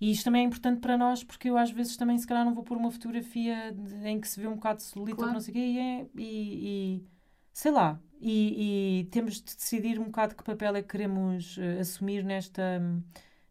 E 0.01 0.11
isto 0.11 0.25
também 0.25 0.43
é 0.43 0.47
importante 0.47 0.81
para 0.81 0.97
nós 0.97 1.23
porque 1.23 1.51
eu 1.51 1.59
às 1.59 1.71
vezes 1.71 1.95
também 1.95 2.17
se 2.17 2.27
calhar 2.27 2.43
não 2.43 2.55
vou 2.55 2.65
pôr 2.65 2.79
uma 2.79 2.91
fotografia 2.91 3.71
de, 3.71 4.09
em 4.09 4.19
que 4.19 4.27
se 4.27 4.41
vê 4.41 4.47
um 4.47 4.55
bocado 4.55 4.81
celulite 4.81 5.17
claro. 5.17 5.33
ou 5.33 5.35
não 5.35 5.41
sei 5.41 5.53
o 5.53 5.55
quê 5.55 5.61
e, 5.61 5.79
é, 5.79 6.07
e, 6.17 7.01
e 7.03 7.05
sei 7.53 7.71
lá, 7.71 8.01
e, 8.19 9.01
e, 9.01 9.05
temos 9.11 9.35
de 9.35 9.43
decidir 9.55 9.99
um 9.99 10.05
bocado 10.05 10.35
que 10.35 10.43
papel 10.43 10.75
é 10.77 10.81
que 10.83 10.89
queremos 10.89 11.59
uh, 11.59 11.81
assumir 11.81 12.25
nesta, 12.25 12.81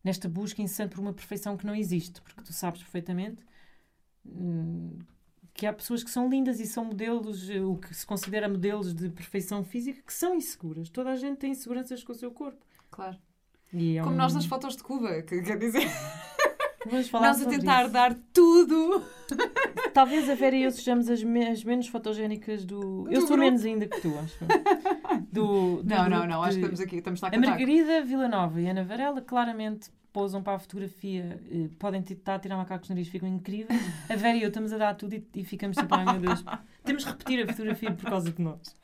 nesta 0.03 0.27
busca 0.27 0.63
incessante 0.63 0.95
por 0.95 1.01
uma 1.01 1.13
perfeição 1.13 1.55
que 1.55 1.67
não 1.67 1.75
existe, 1.75 2.19
porque 2.19 2.41
tu 2.41 2.51
sabes 2.51 2.81
perfeitamente 2.81 3.43
hum, 4.25 4.97
que 5.53 5.67
há 5.67 5.73
pessoas 5.73 6.03
que 6.03 6.09
são 6.09 6.27
lindas 6.27 6.59
e 6.59 6.65
são 6.65 6.85
modelos, 6.85 7.47
uh, 7.47 7.71
o 7.71 7.77
que 7.77 7.93
se 7.93 8.05
considera 8.07 8.49
modelos 8.49 8.91
de 8.91 9.09
perfeição 9.09 9.63
física, 9.63 10.01
que 10.01 10.13
são 10.13 10.33
inseguras. 10.33 10.89
Toda 10.89 11.11
a 11.11 11.15
gente 11.15 11.37
tem 11.37 11.51
inseguranças 11.51 12.03
com 12.03 12.11
o 12.11 12.15
seu 12.15 12.31
corpo. 12.31 12.65
Claro. 12.93 13.17
É 13.73 14.01
Como 14.01 14.13
um... 14.13 14.17
nós 14.17 14.33
nas 14.35 14.45
fotos 14.45 14.77
de 14.77 14.83
Cuba, 14.83 15.23
que 15.23 15.41
quer 15.41 15.57
dizer. 15.57 15.89
Nós 16.85 17.41
a 17.41 17.45
tentar 17.49 17.83
isso. 17.83 17.93
dar 17.93 18.13
tudo. 18.33 19.03
Talvez 19.93 20.29
a 20.29 20.35
Vera 20.35 20.55
e 20.55 20.63
eu 20.63 20.71
sejamos 20.71 21.09
as, 21.09 21.23
me 21.23 21.47
as 21.47 21.63
menos 21.63 21.87
fotogénicas 21.87 22.65
do. 22.65 23.03
do 23.03 23.11
eu 23.11 23.21
sou 23.21 23.29
grupo. 23.29 23.43
menos 23.43 23.63
ainda 23.63 23.87
que 23.87 24.01
tu, 24.01 24.13
acho. 24.19 24.37
Do, 25.31 25.81
do 25.81 25.89
não, 25.89 26.09
não, 26.09 26.27
não. 26.27 26.41
De... 26.41 26.47
Acho 26.47 26.57
que 26.57 26.65
estamos 26.65 26.79
aqui. 26.81 26.95
Estamos 26.97 27.23
a, 27.23 27.27
a 27.27 27.39
Margarida 27.39 28.03
Villanova 28.03 28.59
e 28.59 28.67
a 28.67 28.71
Ana 28.71 28.83
Varela 28.83 29.21
claramente 29.21 29.89
pousam 30.11 30.43
para 30.43 30.55
a 30.55 30.59
fotografia, 30.59 31.39
eh, 31.51 31.69
podem 31.79 32.01
estar 32.01 32.35
a 32.35 32.39
tirar 32.39 32.57
macacos 32.57 32.89
no 32.89 32.95
nariz, 32.95 33.07
ficam 33.07 33.27
incríveis. 33.27 33.81
A 34.09 34.15
Vera 34.15 34.37
e 34.37 34.43
eu 34.43 34.49
estamos 34.49 34.71
a 34.71 34.77
dar 34.77 34.93
tudo 34.95 35.13
e, 35.15 35.25
e 35.33 35.43
ficamos 35.43 35.75
tipo, 35.77 35.93
ai 35.95 36.05
meu 36.05 36.19
Deus, 36.19 36.43
temos 36.83 37.03
de 37.03 37.09
repetir 37.09 37.43
a 37.43 37.47
fotografia 37.47 37.91
por 37.91 38.09
causa 38.09 38.31
de 38.31 38.41
nós. 38.41 38.75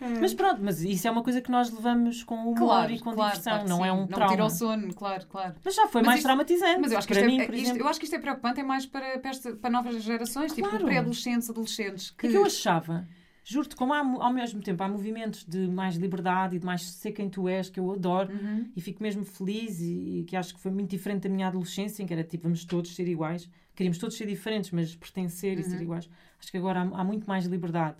É. 0.00 0.20
Mas 0.20 0.34
pronto, 0.34 0.60
mas 0.62 0.82
isso 0.82 1.06
é 1.06 1.10
uma 1.10 1.22
coisa 1.22 1.40
que 1.40 1.50
nós 1.50 1.70
levamos 1.70 2.24
com 2.24 2.34
humor 2.34 2.56
claro, 2.56 2.92
e 2.92 2.98
com 2.98 3.12
claro, 3.12 3.30
diversão, 3.30 3.52
claro 3.52 3.68
não 3.68 3.84
é 3.84 3.88
sim. 3.88 3.88
é 3.88 3.92
um 3.92 4.06
trauma. 4.06 4.26
Não 4.26 4.32
tira 4.32 4.44
o 4.44 4.50
sono, 4.50 4.94
claro, 4.94 5.26
claro. 5.28 5.54
Mas 5.64 5.74
já 5.74 5.86
foi 5.86 6.00
mas 6.00 6.06
mais 6.06 6.18
isto, 6.18 6.26
traumatizante. 6.26 6.80
Mas 6.80 6.92
eu 6.92 6.98
acho 6.98 7.06
que, 7.06 7.14
isto, 7.14 7.26
mim, 7.26 7.40
é, 7.40 7.56
isto, 7.56 7.76
eu 7.76 7.88
acho 7.88 7.98
que 8.00 8.04
isto 8.04 8.16
é 8.16 8.18
preocupante, 8.18 8.60
é 8.60 8.62
mais 8.64 8.86
para, 8.86 9.18
para, 9.18 9.30
esta, 9.30 9.52
para 9.54 9.70
novas 9.70 10.02
gerações, 10.02 10.52
tipo 10.52 10.68
pré-adolescentes, 10.68 11.48
adolescentes. 11.48 12.10
Que... 12.10 12.26
É 12.26 12.30
que 12.30 12.36
eu 12.36 12.44
achava, 12.44 13.06
juro-te, 13.44 13.76
como 13.76 13.92
há, 13.92 14.00
ao 14.00 14.32
mesmo 14.32 14.60
tempo 14.60 14.82
há 14.82 14.88
movimentos 14.88 15.44
de 15.44 15.68
mais 15.68 15.94
liberdade 15.94 16.56
e 16.56 16.58
de 16.58 16.66
mais 16.66 16.82
ser 16.82 17.12
quem 17.12 17.30
tu 17.30 17.48
és, 17.48 17.70
que 17.70 17.78
eu 17.78 17.92
adoro, 17.92 18.32
uhum. 18.32 18.68
e 18.74 18.80
fico 18.80 19.00
mesmo 19.00 19.24
feliz 19.24 19.80
e, 19.80 20.20
e, 20.20 20.24
que 20.24 20.34
acho 20.34 20.54
que 20.54 20.60
foi 20.60 20.72
muito 20.72 20.90
diferente 20.90 21.22
da 21.22 21.28
minha 21.28 21.46
adolescência, 21.46 22.02
em 22.02 22.06
que 22.06 22.12
era 22.12 22.24
tipo, 22.24 22.42
vamos 22.42 22.64
todos 22.64 22.94
ser 22.94 23.06
iguais. 23.06 23.48
Queríamos 23.76 23.98
todos 23.98 24.16
ser 24.16 24.26
diferentes, 24.26 24.70
mas 24.70 24.94
pertencer 24.96 25.54
uhum. 25.54 25.60
e 25.60 25.64
ser 25.64 25.76
uhum. 25.76 25.82
iguais. 25.82 26.10
Acho 26.40 26.50
que 26.50 26.56
agora 26.56 26.80
há, 26.80 27.00
há 27.00 27.04
muito 27.04 27.26
mais 27.26 27.44
liberdade 27.46 27.96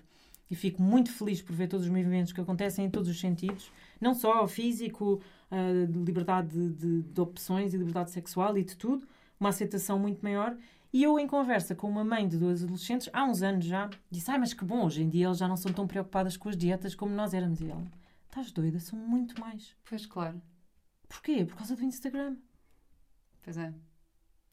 e 0.54 0.56
fico 0.56 0.80
muito 0.80 1.10
feliz 1.10 1.42
por 1.42 1.52
ver 1.52 1.66
todos 1.66 1.84
os 1.84 1.90
movimentos 1.90 2.32
que 2.32 2.40
acontecem 2.40 2.84
em 2.84 2.90
todos 2.90 3.08
os 3.08 3.18
sentidos, 3.18 3.72
não 4.00 4.14
só 4.14 4.46
físico, 4.46 5.20
uh, 5.50 5.86
de 5.86 5.98
liberdade 5.98 6.48
de, 6.48 6.70
de, 6.70 7.02
de, 7.02 7.20
opções 7.20 7.74
e 7.74 7.76
liberdade 7.76 8.12
sexual 8.12 8.56
e 8.56 8.62
de 8.62 8.76
tudo, 8.76 9.04
uma 9.38 9.48
aceitação 9.48 9.98
muito 9.98 10.22
maior. 10.22 10.56
E 10.92 11.02
eu, 11.02 11.18
em 11.18 11.26
conversa 11.26 11.74
com 11.74 11.90
uma 11.90 12.04
mãe 12.04 12.28
de 12.28 12.38
duas 12.38 12.62
adolescentes, 12.62 13.10
há 13.12 13.24
uns 13.24 13.42
anos 13.42 13.64
já, 13.64 13.90
disse: 14.08 14.30
Ai, 14.30 14.38
mas 14.38 14.54
que 14.54 14.64
bom, 14.64 14.86
hoje 14.86 15.02
em 15.02 15.08
dia 15.08 15.26
eles 15.26 15.38
já 15.38 15.48
não 15.48 15.56
são 15.56 15.72
tão 15.72 15.88
preocupadas 15.88 16.36
com 16.36 16.48
as 16.48 16.56
dietas 16.56 16.94
como 16.94 17.12
nós 17.12 17.34
éramos. 17.34 17.60
E 17.60 17.68
ela: 17.68 17.84
Estás 18.26 18.52
doida? 18.52 18.78
São 18.78 18.96
muito 18.96 19.40
mais. 19.40 19.74
Pois, 19.84 20.06
claro. 20.06 20.40
Porquê? 21.08 21.44
Por 21.44 21.56
causa 21.56 21.74
do 21.74 21.82
Instagram. 21.82 22.36
Pois 23.42 23.56
é. 23.56 23.74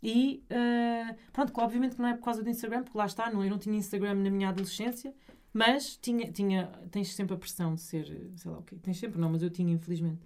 E, 0.02 0.44
uh, 0.50 1.16
pronto, 1.32 1.54
obviamente 1.62 1.96
que 1.96 2.02
não 2.02 2.10
é 2.10 2.16
por 2.16 2.24
causa 2.24 2.42
do 2.42 2.50
Instagram, 2.50 2.82
porque 2.84 2.98
lá 2.98 3.06
está, 3.06 3.30
não, 3.30 3.44
eu 3.44 3.52
não 3.52 3.60
tinha 3.60 3.78
Instagram 3.78 4.16
na 4.16 4.32
minha 4.32 4.50
adolescência, 4.50 5.14
mas 5.54 5.98
tinha, 5.98 6.32
tinha, 6.32 6.68
tens 6.90 7.14
sempre 7.14 7.36
a 7.36 7.38
pressão 7.38 7.76
de 7.76 7.82
ser, 7.82 8.32
sei 8.36 8.52
lá 8.52 8.60
o 8.60 8.64
quê. 8.64 8.78
Tens 8.82 8.98
sempre, 8.98 9.20
não, 9.20 9.30
mas 9.30 9.44
eu 9.44 9.50
tinha, 9.50 9.74
infelizmente. 9.74 10.22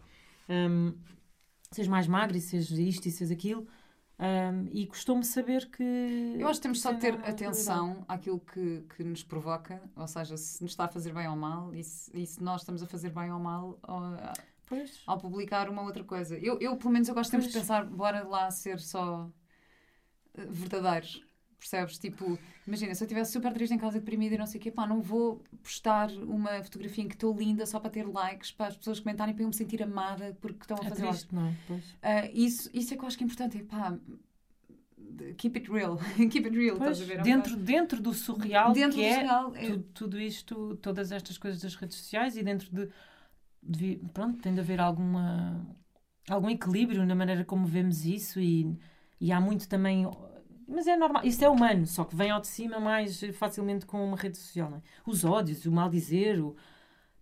Um, 0.49 0.93
seres 1.71 1.87
mais 1.87 2.07
magro 2.07 2.37
e 2.37 2.41
seres 2.41 2.69
isto 2.71 3.07
e 3.07 3.11
seres 3.11 3.31
aquilo. 3.31 3.67
Um, 4.17 4.69
e 4.71 4.85
costumo 4.87 5.23
saber 5.23 5.69
que. 5.69 5.83
Eu 6.39 6.47
acho 6.47 6.59
que 6.59 6.63
temos 6.63 6.81
só 6.81 6.93
de 6.93 7.01
ter 7.01 7.15
atenção 7.15 8.05
àquilo 8.07 8.39
que, 8.39 8.85
que 8.95 9.03
nos 9.03 9.23
provoca, 9.23 9.81
ou 9.95 10.07
seja, 10.07 10.37
se 10.37 10.61
nos 10.61 10.71
está 10.71 10.85
a 10.85 10.87
fazer 10.87 11.13
bem 11.13 11.27
ou 11.27 11.35
mal, 11.35 11.73
e 11.75 11.83
se, 11.83 12.09
e 12.17 12.25
se 12.25 12.41
nós 12.41 12.61
estamos 12.61 12.81
a 12.81 12.87
fazer 12.87 13.09
bem 13.09 13.31
ou 13.31 13.39
mal 13.39 13.77
ao, 13.83 14.13
pois. 14.67 15.01
ao 15.05 15.17
publicar 15.17 15.69
uma 15.69 15.81
outra 15.81 16.03
coisa. 16.03 16.37
Eu, 16.37 16.57
eu, 16.61 16.77
pelo 16.77 16.91
menos, 16.91 17.09
eu 17.09 17.15
gosto 17.15 17.31
sempre 17.31 17.47
de 17.47 17.53
pensar, 17.53 17.85
bora 17.85 18.23
lá 18.23 18.49
ser 18.51 18.79
só 18.79 19.29
verdadeiros. 20.33 21.21
Percebes? 21.65 21.97
Tipo, 21.97 22.37
imagina, 22.67 22.93
se 22.93 23.03
eu 23.03 23.05
estivesse 23.05 23.31
super 23.31 23.51
triste 23.51 23.73
em 23.73 23.77
casa, 23.77 23.99
deprimida 23.99 24.35
e 24.35 24.37
não 24.37 24.45
sei 24.45 24.59
o 24.59 24.63
quê, 24.63 24.69
pá, 24.69 24.85
não 24.85 25.01
vou 25.01 25.43
postar 25.63 26.11
uma 26.11 26.61
fotografia 26.63 27.03
em 27.03 27.07
que 27.07 27.15
estou 27.15 27.35
linda 27.35 27.65
só 27.65 27.79
para 27.79 27.89
ter 27.89 28.07
likes, 28.07 28.51
para 28.51 28.67
as 28.67 28.77
pessoas 28.77 28.99
comentarem, 28.99 29.33
para 29.33 29.43
eu 29.43 29.47
me 29.47 29.53
sentir 29.53 29.81
amada 29.81 30.37
porque 30.39 30.61
estão 30.61 30.77
a 30.79 30.85
é 30.85 30.89
fazer 30.89 31.07
triste, 31.07 31.33
não 31.33 31.47
é? 31.47 31.55
Pois. 31.67 31.83
Uh, 31.83 32.29
isso, 32.33 32.69
isso 32.71 32.93
é 32.93 32.97
que 32.97 33.03
eu 33.03 33.07
acho 33.07 33.17
que 33.17 33.23
é 33.23 33.25
importante, 33.25 33.57
é 33.57 33.63
pá, 33.63 33.97
keep 35.37 35.57
it 35.57 35.71
real. 35.71 35.97
keep 36.29 36.45
it 36.45 36.55
real, 36.55 36.77
pois, 36.77 36.99
estás 36.99 37.01
a 37.01 37.15
ver? 37.15 37.23
Dentro, 37.23 37.57
dentro 37.57 37.99
do 37.99 38.13
surreal 38.13 38.71
dentro 38.71 38.99
que 38.99 39.03
do 39.03 39.07
é, 39.07 39.13
surreal, 39.15 39.55
é... 39.55 39.65
Tudo, 39.65 39.83
tudo, 39.93 40.19
isto, 40.19 40.75
todas 40.83 41.11
estas 41.11 41.39
coisas 41.39 41.59
das 41.59 41.73
redes 41.73 41.97
sociais 41.97 42.37
e 42.37 42.43
dentro 42.43 42.69
de, 42.71 42.89
de, 43.63 44.01
pronto, 44.13 44.39
tem 44.39 44.53
de 44.53 44.59
haver 44.59 44.79
alguma 44.79 45.65
algum 46.29 46.49
equilíbrio 46.49 47.05
na 47.05 47.15
maneira 47.15 47.43
como 47.43 47.65
vemos 47.65 48.05
isso 48.05 48.39
e, 48.39 48.75
e 49.19 49.31
há 49.31 49.39
muito 49.39 49.67
também 49.67 50.07
mas 50.67 50.87
é 50.87 50.95
normal, 50.95 51.23
isso 51.25 51.43
é 51.43 51.49
humano, 51.49 51.85
só 51.85 52.03
que 52.03 52.15
vem 52.15 52.29
ao 52.31 52.41
de 52.41 52.47
cima 52.47 52.79
mais 52.79 53.21
facilmente 53.33 53.85
com 53.85 54.03
uma 54.05 54.17
rede 54.17 54.37
social, 54.37 54.69
não 54.69 54.77
é? 54.77 54.81
Os 55.05 55.23
ódios, 55.23 55.65
o 55.65 55.71
mal 55.71 55.89
dizer, 55.89 56.39
o... 56.39 56.55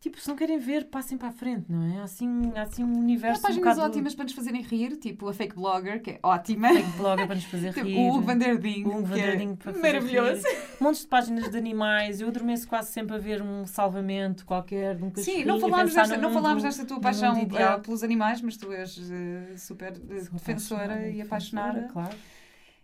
Tipo, 0.04 0.20
se 0.20 0.28
não 0.28 0.36
querem 0.36 0.60
ver, 0.60 0.89
passem 0.89 1.18
para 1.18 1.30
a 1.30 1.32
frente, 1.32 1.72
não 1.72 1.82
é? 1.82 2.02
Há 2.02 2.04
assim, 2.04 2.52
há 2.58 2.64
assim 2.64 2.84
um 2.84 3.00
universo. 3.00 3.39
Há 3.39 3.48
páginas 3.48 3.58
um 3.58 3.76
bocado... 3.76 3.89
ótimas 3.89 4.14
para 4.14 4.26
nos 4.26 4.34
fazerem 4.34 4.62
rir, 4.62 4.98
tipo 4.98 5.30
a 5.30 5.34
Fake 5.34 5.56
Blogger, 5.56 6.02
que 6.02 6.12
é 6.12 6.20
ótima. 6.22 6.68
Fake 6.74 6.98
Blogger 6.98 7.26
para 7.26 7.36
nos 7.36 7.46
fazer 7.46 7.72
tipo, 7.74 7.88
rir. 7.88 7.96
O 7.96 8.10
Hugo 8.10 8.22
Vanderding. 8.22 8.84
O 8.84 8.98
Hugo 8.98 9.06
Vanderding 9.06 9.58
é 9.66 9.72
Maravilhoso. 9.72 10.46
Rir. 10.46 10.58
Montes 10.82 11.04
de 11.04 11.08
páginas 11.08 11.50
de 11.50 11.58
animais. 11.58 12.20
Eu 12.20 12.28
adormeço 12.28 12.68
quase 12.68 12.91
sempre 12.91 13.16
a 13.16 13.18
ver 13.18 13.41
um 13.41 13.66
salvamento 13.66 14.46
qualquer, 14.46 15.02
um 15.02 15.10
cachorro. 15.10 15.38
Sim, 15.38 15.46
não 15.46 15.58
falámos, 15.58 15.94
desta, 15.94 16.18
não 16.18 16.34
falámos 16.34 16.64
desta 16.64 16.84
tua 16.84 17.00
paixão 17.00 17.41
uh, 17.41 17.82
pelos 17.82 18.04
animais, 18.04 18.41
mas 18.41 18.58
tu 18.58 18.74
és 18.74 18.98
uh, 18.98 19.58
super 19.58 19.94
uh, 19.94 20.34
defensora 20.34 21.08
e 21.08 21.22
apaixonada. 21.22 21.88
Claro. 21.94 22.14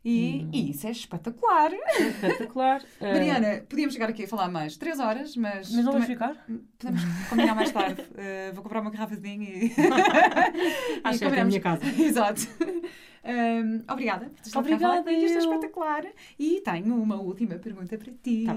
E, 0.04 0.46
hum. 0.46 0.50
e, 0.54 0.72
isso 0.72 0.88
é 0.88 0.92
espetacular. 0.92 1.72
É 1.74 2.08
espetacular. 2.08 2.82
Eh, 3.00 3.14
Mariana, 3.14 3.66
podíamos 3.68 3.94
chegar 3.94 4.10
aqui 4.10 4.24
a 4.24 4.28
falar 4.28 4.50
mais 4.50 4.76
três 4.76 5.00
horas, 5.00 5.36
mas. 5.36 5.72
Mas 5.72 5.86
não 5.86 5.94
vais 5.94 6.06
ficar? 6.06 6.36
Podemos 6.78 7.02
combinar 7.30 7.56
mais 7.56 7.72
tarde. 7.72 8.02
Uh, 8.02 8.54
vou 8.54 8.64
comprar 8.64 8.82
uma 8.82 8.92
garrafa 8.92 9.16
de 9.16 9.22
vinho 9.22 9.44
e. 9.44 9.72
Acho 11.04 11.20
que 11.20 11.26
é 11.26 11.40
a 11.40 11.46
minha 11.46 11.62
casa. 11.62 11.86
Exato. 11.86 12.42
Um, 13.24 13.84
obrigada 13.92 14.30
por 14.30 14.46
estar 14.46 14.60
Obrigada. 14.60 15.12
Isto 15.12 15.38
é 15.38 15.40
espetacular. 15.40 16.06
E 16.38 16.62
tenho 16.62 16.96
uma 17.02 17.16
última 17.16 17.56
pergunta 17.56 17.98
para 17.98 18.12
ti. 18.22 18.44
Tá 18.46 18.56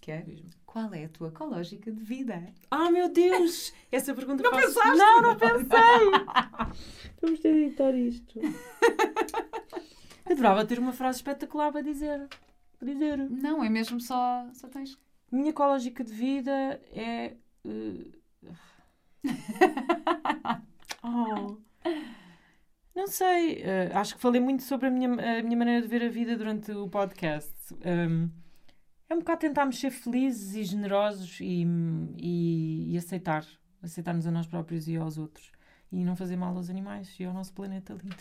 que 0.00 0.10
é 0.10 0.24
qual 0.66 0.92
é 0.92 1.04
a 1.04 1.08
tua 1.08 1.28
ecológica 1.28 1.90
de 1.90 2.02
vida? 2.02 2.52
Ah, 2.68 2.90
meu 2.90 3.08
Deus! 3.08 3.72
Essa 3.92 4.12
pergunta 4.12 4.42
Não 4.42 4.50
faço... 4.50 4.66
pensaste? 4.66 4.98
Não, 4.98 5.22
não 5.22 5.36
pensei! 5.36 6.10
Vamos 7.22 7.40
ter 7.40 7.52
de 7.52 7.58
editar 7.60 7.94
isto. 7.94 8.40
Eu 10.26 10.32
adorava 10.32 10.64
ter 10.64 10.78
uma 10.78 10.92
frase 10.92 11.18
espetacular 11.18 11.70
para 11.70 11.82
dizer. 11.82 12.28
Para 12.78 12.88
dizer. 12.88 13.18
Não, 13.18 13.62
é 13.62 13.68
mesmo 13.68 14.00
só, 14.00 14.46
só 14.52 14.68
tens. 14.68 14.98
Minha 15.30 15.50
ecológica 15.50 16.02
de 16.02 16.12
vida 16.12 16.80
é. 16.92 17.34
Uh... 17.64 18.12
oh. 21.02 21.56
Não 22.94 23.08
sei, 23.08 23.62
uh, 23.62 23.98
acho 23.98 24.14
que 24.14 24.20
falei 24.20 24.40
muito 24.40 24.62
sobre 24.62 24.86
a 24.86 24.90
minha, 24.90 25.08
a 25.08 25.42
minha 25.42 25.56
maneira 25.56 25.82
de 25.82 25.88
ver 25.88 26.04
a 26.04 26.08
vida 26.08 26.36
durante 26.36 26.70
o 26.70 26.88
podcast. 26.88 27.52
Um, 27.84 28.30
é 29.08 29.14
um 29.14 29.18
bocado 29.18 29.40
tentarmos 29.40 29.78
ser 29.78 29.90
felizes 29.90 30.54
e 30.54 30.64
generosos 30.64 31.38
e, 31.40 31.66
e, 32.16 32.92
e, 32.92 32.96
aceitar, 32.96 33.44
aceitarmos 33.82 34.26
a 34.26 34.30
nós 34.30 34.46
próprios 34.46 34.86
e 34.88 34.96
aos 34.96 35.18
outros 35.18 35.50
e 35.90 36.04
não 36.04 36.16
fazer 36.16 36.36
mal 36.36 36.56
aos 36.56 36.70
animais 36.70 37.14
e 37.18 37.24
ao 37.24 37.32
nosso 37.32 37.52
planeta 37.52 37.94
lindo. 37.94 38.16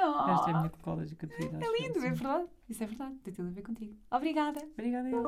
Oh, 0.00 0.30
Esta 0.30 0.50
é 0.50 0.54
a 0.54 0.56
minha 0.58 0.66
ecológica 0.66 1.26
de 1.26 1.34
vida. 1.36 1.58
É 1.60 1.82
lindo, 1.82 1.98
é, 1.98 2.06
é 2.06 2.10
verdade. 2.10 2.46
Isso 2.68 2.84
é 2.84 2.86
verdade, 2.86 3.16
tem 3.16 3.34
tudo 3.34 3.48
a 3.48 3.50
ver 3.52 3.62
contigo. 3.62 3.96
Obrigada. 4.10 4.60
Obrigada. 4.74 5.08
Eu. 5.08 5.22